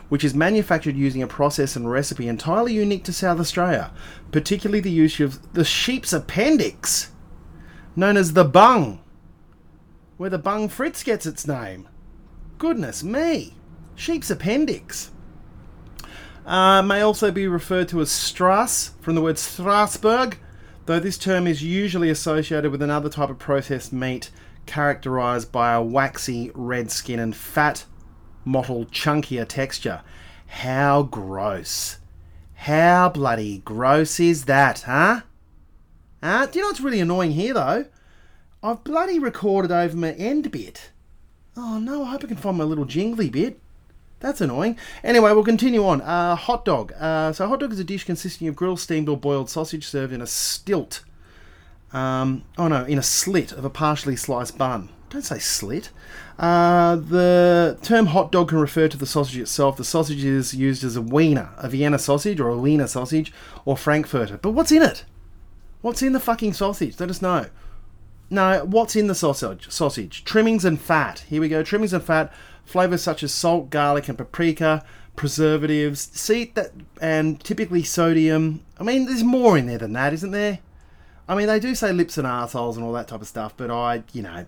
which 0.08 0.24
is 0.24 0.34
manufactured 0.34 0.96
using 0.96 1.22
a 1.22 1.26
process 1.26 1.76
and 1.76 1.90
recipe 1.90 2.28
entirely 2.28 2.72
unique 2.72 3.04
to 3.04 3.12
South 3.12 3.40
Australia, 3.40 3.92
particularly 4.30 4.80
the 4.80 4.90
use 4.90 5.20
of 5.20 5.52
the 5.52 5.64
sheep's 5.64 6.12
appendix, 6.12 7.10
known 7.94 8.16
as 8.16 8.32
the 8.32 8.44
bung, 8.44 9.00
where 10.16 10.30
the 10.30 10.38
bung 10.38 10.68
fritz 10.68 11.02
gets 11.02 11.26
its 11.26 11.46
name. 11.46 11.88
Goodness 12.58 13.02
me, 13.02 13.54
sheep's 13.94 14.30
appendix. 14.30 15.10
Uh, 16.46 16.80
may 16.80 17.00
also 17.00 17.32
be 17.32 17.48
referred 17.48 17.88
to 17.88 18.00
as 18.00 18.10
Strass, 18.10 18.92
from 19.00 19.16
the 19.16 19.20
word 19.20 19.36
Strasbourg, 19.36 20.38
though 20.86 21.00
this 21.00 21.18
term 21.18 21.48
is 21.48 21.62
usually 21.62 22.08
associated 22.08 22.70
with 22.70 22.80
another 22.80 23.08
type 23.08 23.30
of 23.30 23.38
processed 23.40 23.92
meat 23.92 24.30
characterized 24.64 25.50
by 25.50 25.72
a 25.72 25.82
waxy 25.82 26.52
red 26.54 26.92
skin 26.92 27.18
and 27.18 27.34
fat, 27.34 27.84
mottled, 28.46 28.92
chunkier 28.92 29.46
texture. 29.46 30.00
How 30.46 31.02
gross. 31.02 31.98
How 32.54 33.10
bloody 33.10 33.58
gross 33.58 34.18
is 34.18 34.46
that, 34.46 34.82
huh? 34.82 35.20
Huh? 36.22 36.46
Do 36.46 36.58
you 36.58 36.64
know 36.64 36.68
what's 36.68 36.80
really 36.80 37.00
annoying 37.00 37.32
here, 37.32 37.52
though? 37.52 37.84
I've 38.62 38.82
bloody 38.82 39.18
recorded 39.18 39.70
over 39.70 39.96
my 39.96 40.12
end 40.12 40.50
bit. 40.50 40.90
Oh 41.56 41.78
no, 41.78 42.04
I 42.04 42.10
hope 42.10 42.24
I 42.24 42.28
can 42.28 42.36
find 42.36 42.56
my 42.56 42.64
little 42.64 42.84
jingly 42.84 43.28
bit. 43.28 43.60
That's 44.20 44.40
annoying. 44.40 44.78
Anyway, 45.04 45.30
we'll 45.32 45.44
continue 45.44 45.86
on. 45.86 46.00
Uh, 46.00 46.34
hot 46.34 46.64
dog. 46.64 46.92
Uh, 46.98 47.32
so, 47.32 47.46
hot 47.46 47.60
dog 47.60 47.72
is 47.72 47.78
a 47.78 47.84
dish 47.84 48.04
consisting 48.04 48.48
of 48.48 48.56
grilled, 48.56 48.80
steamed, 48.80 49.08
or 49.08 49.16
boiled 49.16 49.50
sausage 49.50 49.86
served 49.86 50.12
in 50.12 50.22
a 50.22 50.26
stilt. 50.26 51.04
Um, 51.92 52.44
oh 52.58 52.68
no, 52.68 52.84
in 52.84 52.98
a 52.98 53.02
slit 53.02 53.52
of 53.52 53.64
a 53.64 53.70
partially 53.70 54.16
sliced 54.16 54.58
bun. 54.58 54.88
Don't 55.10 55.22
say 55.22 55.38
slit. 55.38 55.90
Uh, 56.38 56.96
the 56.96 57.78
term 57.82 58.06
hot 58.06 58.30
dog 58.30 58.50
can 58.50 58.58
refer 58.58 58.88
to 58.88 58.96
the 58.96 59.06
sausage 59.06 59.38
itself. 59.38 59.76
The 59.76 59.84
sausage 59.84 60.22
is 60.22 60.54
used 60.54 60.84
as 60.84 60.96
a 60.96 61.02
wiener, 61.02 61.50
a 61.56 61.68
Vienna 61.68 61.98
sausage 61.98 62.40
or 62.40 62.48
a 62.48 62.58
Wiener 62.58 62.86
sausage 62.86 63.32
or 63.64 63.76
Frankfurter. 63.76 64.38
But 64.38 64.50
what's 64.50 64.72
in 64.72 64.82
it? 64.82 65.04
What's 65.80 66.02
in 66.02 66.12
the 66.12 66.20
fucking 66.20 66.52
sausage? 66.52 67.00
Let 67.00 67.10
us 67.10 67.22
know. 67.22 67.46
No, 68.28 68.64
what's 68.64 68.96
in 68.96 69.06
the 69.06 69.14
sausage? 69.14 69.70
Sausage. 69.70 70.24
Trimmings 70.24 70.64
and 70.64 70.80
fat. 70.80 71.20
Here 71.28 71.40
we 71.40 71.48
go. 71.48 71.62
Trimmings 71.62 71.92
and 71.92 72.02
fat. 72.02 72.32
Flavors 72.64 73.02
such 73.02 73.22
as 73.22 73.32
salt, 73.32 73.70
garlic, 73.70 74.08
and 74.08 74.18
paprika. 74.18 74.84
Preservatives. 75.14 76.10
See 76.12 76.52
that, 76.56 76.72
and 77.00 77.42
typically 77.42 77.84
sodium. 77.84 78.62
I 78.78 78.82
mean, 78.82 79.06
there's 79.06 79.22
more 79.22 79.56
in 79.56 79.66
there 79.66 79.78
than 79.78 79.92
that, 79.94 80.12
isn't 80.12 80.32
there? 80.32 80.58
I 81.28 81.34
mean, 81.34 81.46
they 81.46 81.60
do 81.60 81.74
say 81.74 81.92
lips 81.92 82.18
and 82.18 82.26
arseholes 82.26 82.76
and 82.76 82.84
all 82.84 82.92
that 82.92 83.08
type 83.08 83.20
of 83.20 83.28
stuff, 83.28 83.54
but 83.56 83.70
I, 83.70 84.02
you 84.12 84.22
know, 84.22 84.46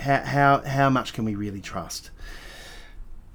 how 0.00 0.22
how 0.22 0.60
how 0.62 0.90
much 0.90 1.12
can 1.12 1.24
we 1.24 1.34
really 1.34 1.60
trust? 1.60 2.10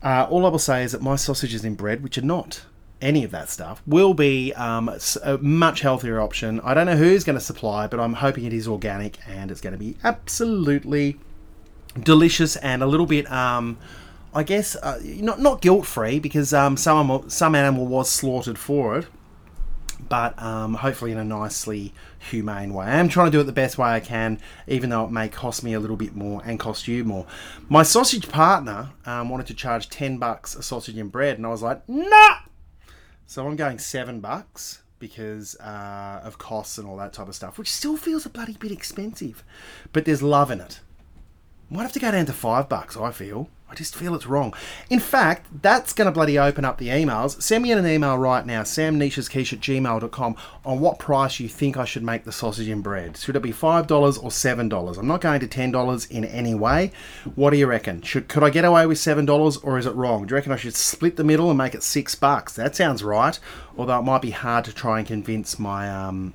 Uh, 0.03 0.28
all 0.30 0.45
I 0.45 0.49
will 0.49 0.59
say 0.59 0.84
is 0.84 0.93
that 0.93 1.01
my 1.01 1.16
sausages 1.16 1.64
in 1.64 1.76
bread, 1.76 2.01
which 2.01 2.18
are 2.18 2.24
not 2.24 2.66
any 3.01 3.24
of 3.24 3.32
that 3.32 3.49
stuff, 3.49 3.82
will 3.86 4.14
be 4.14 4.53
um, 4.53 4.89
a 5.24 5.38
much 5.38 5.82
healthier 5.82 6.20
option. 6.20 6.59
I 6.62 6.74
don't 6.74 6.88
know 6.88 6.97
who's 6.97 7.24
going 7.24 7.38
to 7.38 7.43
supply, 7.43 7.88
but 7.88 7.99
I'm 7.99 8.14
hoping 8.14 8.45
it 8.45 8.53
is 8.53 8.68
organic 8.68 9.20
and 9.28 9.51
it's 9.51 9.62
going 9.62 9.74
to 9.74 9.80
be 9.80 9.97
absolutely 10.03 11.20
delicious 11.99 12.55
and 12.57 12.82
a 12.82 12.88
little 12.88 13.05
bit, 13.05 13.30
um, 13.32 13.78
I 14.34 14.43
guess, 14.43 14.76
uh, 14.76 14.99
not 15.03 15.39
not 15.39 15.62
guilt 15.62 15.86
free 15.86 16.20
because 16.20 16.53
um, 16.53 16.78
some 16.78 17.30
some 17.30 17.53
animal 17.53 17.86
was 17.86 18.09
slaughtered 18.09 18.57
for 18.57 18.97
it 18.97 19.07
but 20.12 20.38
um, 20.43 20.74
hopefully 20.74 21.14
in 21.14 21.18
a 21.18 21.24
nicely 21.24 21.93
humane 22.30 22.74
way. 22.74 22.86
I 22.86 22.97
am 22.97 23.07
trying 23.07 23.28
to 23.28 23.32
do 23.32 23.39
it 23.39 23.45
the 23.45 23.53
best 23.53 23.78
way 23.78 23.88
I 23.88 24.01
can, 24.01 24.41
even 24.68 24.89
though 24.89 25.05
it 25.05 25.09
may 25.09 25.30
cost 25.30 25.64
me 25.64 25.72
a 25.72 25.80
little 25.80 25.95
bit 25.95 26.14
more 26.14 26.41
and 26.43 26.59
cost 26.59 26.86
you 26.86 27.05
more. 27.05 27.26
My 27.70 27.84
sausage 27.84 28.28
partner 28.28 28.89
um, 29.05 29.30
wanted 29.30 29.47
to 29.47 29.53
charge 29.53 29.88
ten 29.88 30.18
bucks 30.18 30.53
a 30.53 30.62
sausage 30.62 30.97
and 30.97 31.09
bread, 31.09 31.38
and 31.38 31.45
I 31.45 31.49
was 31.49 31.62
like, 31.62 31.88
nah. 31.88 32.39
So 33.26 33.47
I'm 33.47 33.55
going 33.55 33.80
seven 33.80 34.20
bucks 34.20 34.82
because 34.99 35.55
uh, 35.62 36.20
of 36.26 36.38
costs 36.38 36.78
and 36.78 36.86
all 36.86 36.97
that 36.97 37.14
type 37.14 37.30
of 37.30 37.36
stuff, 37.36 37.57
which 37.57 37.72
still 37.72 37.95
feels 37.95 38.26
a 38.26 38.30
bloody 38.30 38.57
bit 38.59 38.74
expensive, 38.74 39.45
but 39.93 40.03
there's 40.03 40.22
love 40.22 40.51
in 40.51 40.59
it. 40.59 40.82
Might 41.70 41.84
have 41.84 41.93
to 41.93 41.99
go 41.99 42.12
down 42.12 42.26
to 42.26 42.34
five 42.34 42.68
bucks, 42.68 42.97
I 42.97 43.12
feel. 43.12 43.47
I 43.72 43.76
just 43.76 43.95
feel 43.95 44.13
it's 44.13 44.28
wrong. 44.28 44.53
In 44.89 44.99
fact, 44.99 45.47
that's 45.61 45.93
going 45.93 46.05
to 46.05 46.11
bloody 46.11 46.38
open 46.38 46.65
up 46.65 46.78
the 46.78 46.89
emails. 46.89 47.41
Send 47.41 47.63
me 47.63 47.72
an 47.72 47.88
email 47.88 48.17
right 48.17 48.45
now, 48.45 48.63
samnicheasquiche 48.63 49.53
at 49.53 49.59
gmail.com, 49.61 50.36
on 50.65 50.80
what 50.82 50.99
price 50.99 51.39
you 51.39 51.47
think 51.47 51.78
I 51.78 51.86
should 51.86 52.03
make 52.03 52.26
the 52.26 52.34
sausage 52.34 52.67
and 52.67 52.84
bread. 52.84 53.15
Should 53.15 53.38
it 53.38 53.41
be 53.41 53.53
$5 53.53 53.89
or 53.89 54.30
$7? 54.30 54.97
I'm 54.97 55.07
not 55.07 55.22
going 55.22 55.39
to 55.39 55.47
$10 55.47 56.11
in 56.11 56.26
any 56.26 56.53
way. 56.53 56.91
What 57.36 57.51
do 57.51 57.57
you 57.57 57.65
reckon? 57.65 58.01
Should 58.01 58.28
Could 58.28 58.43
I 58.43 58.49
get 58.49 58.65
away 58.65 58.86
with 58.86 58.97
$7 58.97 59.63
or 59.63 59.78
is 59.78 59.86
it 59.86 59.95
wrong? 59.95 60.26
Do 60.26 60.34
you 60.34 60.36
reckon 60.36 60.51
I 60.51 60.57
should 60.57 60.76
split 60.76 61.15
the 61.15 61.24
middle 61.24 61.49
and 61.49 61.57
make 61.57 61.74
it 61.74 61.82
6 61.82 62.15
bucks? 62.15 62.51
That 62.53 62.76
sounds 62.76 63.05
right. 63.05 63.39
Although 63.78 63.99
it 63.99 64.03
might 64.03 64.22
be 64.22 64.32
hard 64.32 64.65
to 64.65 64.74
try 64.74 64.99
and 64.99 65.07
convince 65.07 65.57
my... 65.57 65.89
Um, 65.89 66.34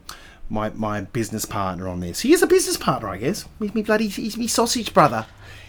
my, 0.48 0.70
my 0.70 1.00
business 1.00 1.44
partner 1.44 1.88
on 1.88 1.98
this. 1.98 2.20
He 2.20 2.32
is 2.32 2.40
a 2.40 2.46
business 2.46 2.76
partner, 2.76 3.08
I 3.08 3.16
guess. 3.16 3.48
He's 3.58 3.74
me 3.74 3.82
bloody 3.82 4.06
he's 4.06 4.36
me 4.36 4.46
sausage 4.46 4.94
brother. 4.94 5.26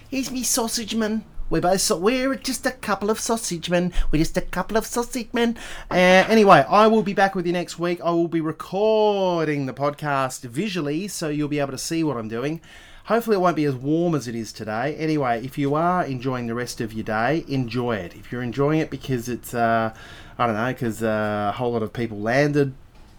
He's 0.07 0.30
me 0.32 0.43
sausage 0.43 0.93
man. 0.93 1.24
We're 1.49 1.61
both 1.61 1.79
so, 1.79 1.95
we're 1.95 2.35
just 2.35 2.65
a 2.65 2.71
couple 2.71 3.09
of 3.09 3.21
sausage 3.21 3.69
men. 3.69 3.93
We're 4.11 4.19
just 4.19 4.35
a 4.35 4.41
couple 4.41 4.75
of 4.75 4.85
sausage 4.85 5.29
men. 5.31 5.57
Uh, 5.89 5.95
anyway, 6.27 6.65
I 6.67 6.87
will 6.87 7.03
be 7.03 7.13
back 7.13 7.35
with 7.35 7.47
you 7.47 7.53
next 7.53 7.79
week. 7.79 8.01
I 8.03 8.11
will 8.11 8.27
be 8.27 8.41
recording 8.41 9.65
the 9.65 9.73
podcast 9.73 10.41
visually, 10.41 11.07
so 11.07 11.29
you'll 11.29 11.47
be 11.47 11.59
able 11.59 11.71
to 11.71 11.77
see 11.77 12.03
what 12.03 12.17
I'm 12.17 12.27
doing. 12.27 12.59
Hopefully, 13.05 13.37
it 13.37 13.39
won't 13.39 13.55
be 13.55 13.63
as 13.63 13.75
warm 13.75 14.13
as 14.13 14.27
it 14.27 14.35
is 14.35 14.51
today. 14.51 14.93
Anyway, 14.97 15.41
if 15.41 15.57
you 15.57 15.73
are 15.75 16.03
enjoying 16.03 16.47
the 16.47 16.53
rest 16.53 16.81
of 16.81 16.91
your 16.91 17.05
day, 17.05 17.45
enjoy 17.47 17.95
it. 17.95 18.13
If 18.13 18.29
you're 18.29 18.43
enjoying 18.43 18.81
it 18.81 18.89
because 18.89 19.29
it's, 19.29 19.53
uh, 19.53 19.93
I 20.37 20.45
don't 20.47 20.55
know, 20.55 20.73
because 20.73 21.01
uh, 21.01 21.51
a 21.53 21.57
whole 21.57 21.71
lot 21.71 21.81
of 21.81 21.93
people 21.93 22.19
landed 22.19 22.73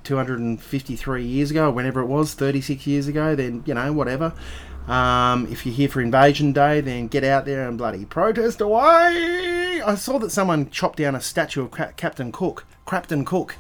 253 0.05 1.25
years 1.25 1.51
ago, 1.51 1.71
whenever 1.71 2.01
it 2.01 2.07
was, 2.07 2.35
36 2.35 2.87
years 2.87 3.09
ago, 3.09 3.35
then, 3.35 3.63
you 3.65 3.73
know, 3.73 3.91
whatever. 3.95 4.35
Um, 4.89 5.47
if 5.53 5.67
you're 5.67 5.75
here 5.75 5.89
for 5.89 6.01
Invasion 6.01 6.53
Day, 6.53 6.81
then 6.81 7.09
get 7.09 7.23
out 7.23 7.45
there 7.45 7.69
and 7.69 7.77
bloody 7.77 8.07
protest 8.07 8.63
away! 8.63 9.83
I 9.85 9.95
saw 9.97 10.19
that 10.19 10.31
someone 10.31 10.71
chopped 10.71 10.97
down 10.97 11.15
a 11.15 11.21
statue 11.21 11.63
of 11.65 11.71
Cra- 11.71 11.93
Captain 11.97 12.33
Cook, 12.33 12.65
Crapton 12.87 13.27
Cook, 13.27 13.57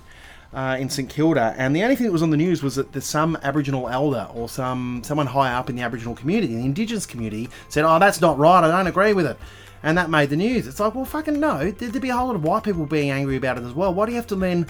uh, 0.54 0.78
in 0.80 0.88
St 0.88 1.10
Kilda, 1.10 1.54
and 1.58 1.76
the 1.76 1.82
only 1.82 1.96
thing 1.96 2.06
that 2.06 2.12
was 2.12 2.22
on 2.22 2.30
the 2.30 2.36
news 2.38 2.62
was 2.62 2.76
that 2.76 2.92
there's 2.92 3.04
some 3.04 3.36
Aboriginal 3.42 3.88
elder 3.88 4.26
or 4.32 4.48
some 4.48 5.02
someone 5.04 5.26
high 5.26 5.52
up 5.52 5.68
in 5.68 5.76
the 5.76 5.82
Aboriginal 5.82 6.14
community, 6.14 6.54
the 6.54 6.64
Indigenous 6.64 7.04
community, 7.04 7.50
said, 7.68 7.84
"Oh, 7.84 7.98
that's 7.98 8.22
not 8.22 8.38
right. 8.38 8.64
I 8.64 8.68
don't 8.68 8.86
agree 8.86 9.12
with 9.12 9.26
it." 9.26 9.36
And 9.82 9.96
that 9.98 10.10
made 10.10 10.30
the 10.30 10.36
news. 10.36 10.66
It's 10.66 10.80
like, 10.80 10.94
well, 10.94 11.04
fucking 11.04 11.38
no. 11.38 11.70
There'd 11.70 12.00
be 12.00 12.08
a 12.08 12.16
whole 12.16 12.26
lot 12.26 12.36
of 12.36 12.42
white 12.42 12.64
people 12.64 12.84
being 12.84 13.10
angry 13.10 13.36
about 13.36 13.58
it 13.58 13.64
as 13.64 13.74
well. 13.74 13.94
Why 13.94 14.06
do 14.06 14.12
you 14.12 14.16
have 14.16 14.26
to 14.28 14.34
then 14.34 14.66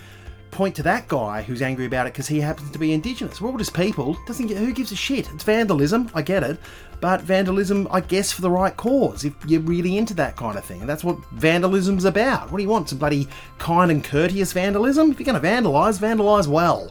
point 0.50 0.74
to 0.76 0.82
that 0.82 1.08
guy 1.08 1.42
who's 1.42 1.62
angry 1.62 1.86
about 1.86 2.06
it 2.06 2.12
because 2.12 2.28
he 2.28 2.40
happens 2.40 2.70
to 2.70 2.78
be 2.78 2.92
indigenous. 2.92 3.40
We're 3.40 3.50
all 3.50 3.58
just 3.58 3.74
people. 3.74 4.16
Doesn't 4.26 4.46
get, 4.46 4.58
who 4.58 4.72
gives 4.72 4.92
a 4.92 4.96
shit? 4.96 5.30
It's 5.32 5.44
vandalism. 5.44 6.10
I 6.14 6.22
get 6.22 6.42
it, 6.42 6.58
but 7.00 7.20
vandalism, 7.22 7.86
I 7.90 8.00
guess, 8.00 8.32
for 8.32 8.42
the 8.42 8.50
right 8.50 8.76
cause. 8.76 9.24
If 9.24 9.34
you're 9.46 9.60
really 9.60 9.96
into 9.96 10.14
that 10.14 10.36
kind 10.36 10.58
of 10.58 10.64
thing, 10.64 10.80
and 10.80 10.88
that's 10.88 11.04
what 11.04 11.18
vandalism's 11.32 12.04
about. 12.04 12.50
What 12.50 12.58
do 12.58 12.62
you 12.62 12.68
want? 12.68 12.88
Some 12.88 12.98
bloody 12.98 13.28
kind 13.58 13.90
and 13.90 14.02
courteous 14.02 14.52
vandalism? 14.52 15.10
If 15.10 15.20
you're 15.20 15.32
going 15.32 15.40
to 15.40 15.46
vandalise, 15.46 15.98
vandalise 15.98 16.46
well. 16.46 16.90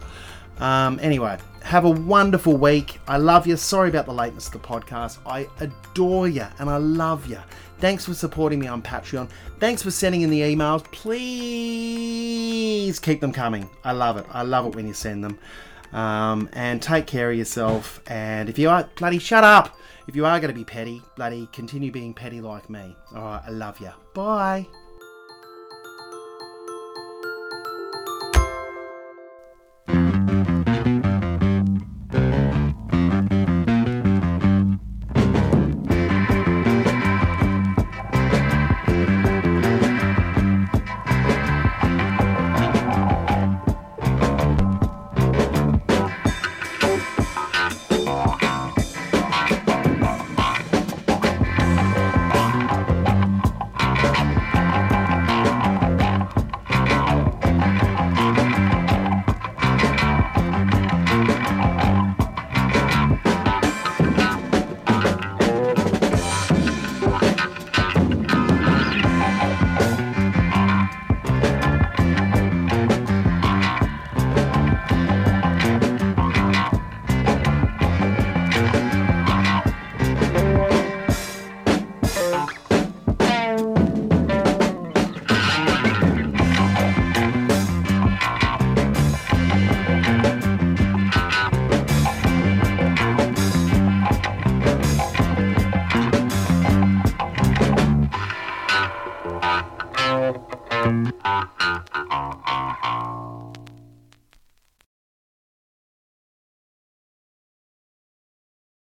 Um, 0.59 0.99
anyway, 1.01 1.37
have 1.63 1.85
a 1.85 1.89
wonderful 1.89 2.55
week. 2.57 2.99
I 3.07 3.17
love 3.17 3.45
you. 3.45 3.57
Sorry 3.57 3.89
about 3.89 4.05
the 4.05 4.13
lateness 4.13 4.47
of 4.47 4.53
the 4.53 4.59
podcast. 4.59 5.17
I 5.25 5.47
adore 5.59 6.27
you 6.27 6.45
and 6.59 6.69
I 6.69 6.77
love 6.77 7.27
you. 7.27 7.39
Thanks 7.79 8.05
for 8.05 8.13
supporting 8.13 8.59
me 8.59 8.67
on 8.67 8.81
Patreon. 8.81 9.29
Thanks 9.59 9.83
for 9.83 9.91
sending 9.91 10.21
in 10.21 10.29
the 10.29 10.41
emails. 10.41 10.83
Please 10.91 12.99
keep 12.99 13.21
them 13.21 13.31
coming. 13.31 13.69
I 13.83 13.91
love 13.91 14.17
it. 14.17 14.25
I 14.31 14.41
love 14.41 14.65
it 14.65 14.75
when 14.75 14.87
you 14.87 14.93
send 14.93 15.23
them. 15.23 15.37
Um, 15.93 16.49
and 16.53 16.81
take 16.81 17.07
care 17.07 17.31
of 17.31 17.37
yourself. 17.37 18.01
And 18.07 18.49
if 18.49 18.57
you 18.57 18.69
are, 18.69 18.89
bloody 18.95 19.19
shut 19.19 19.43
up. 19.43 19.77
If 20.07 20.15
you 20.15 20.25
are 20.25 20.39
going 20.39 20.53
to 20.53 20.57
be 20.57 20.63
petty, 20.63 21.01
bloody 21.15 21.47
continue 21.51 21.91
being 21.91 22.13
petty 22.13 22.41
like 22.41 22.69
me. 22.69 22.95
All 23.15 23.23
right, 23.23 23.41
I 23.45 23.51
love 23.51 23.79
you. 23.79 23.91
Bye. 24.13 24.67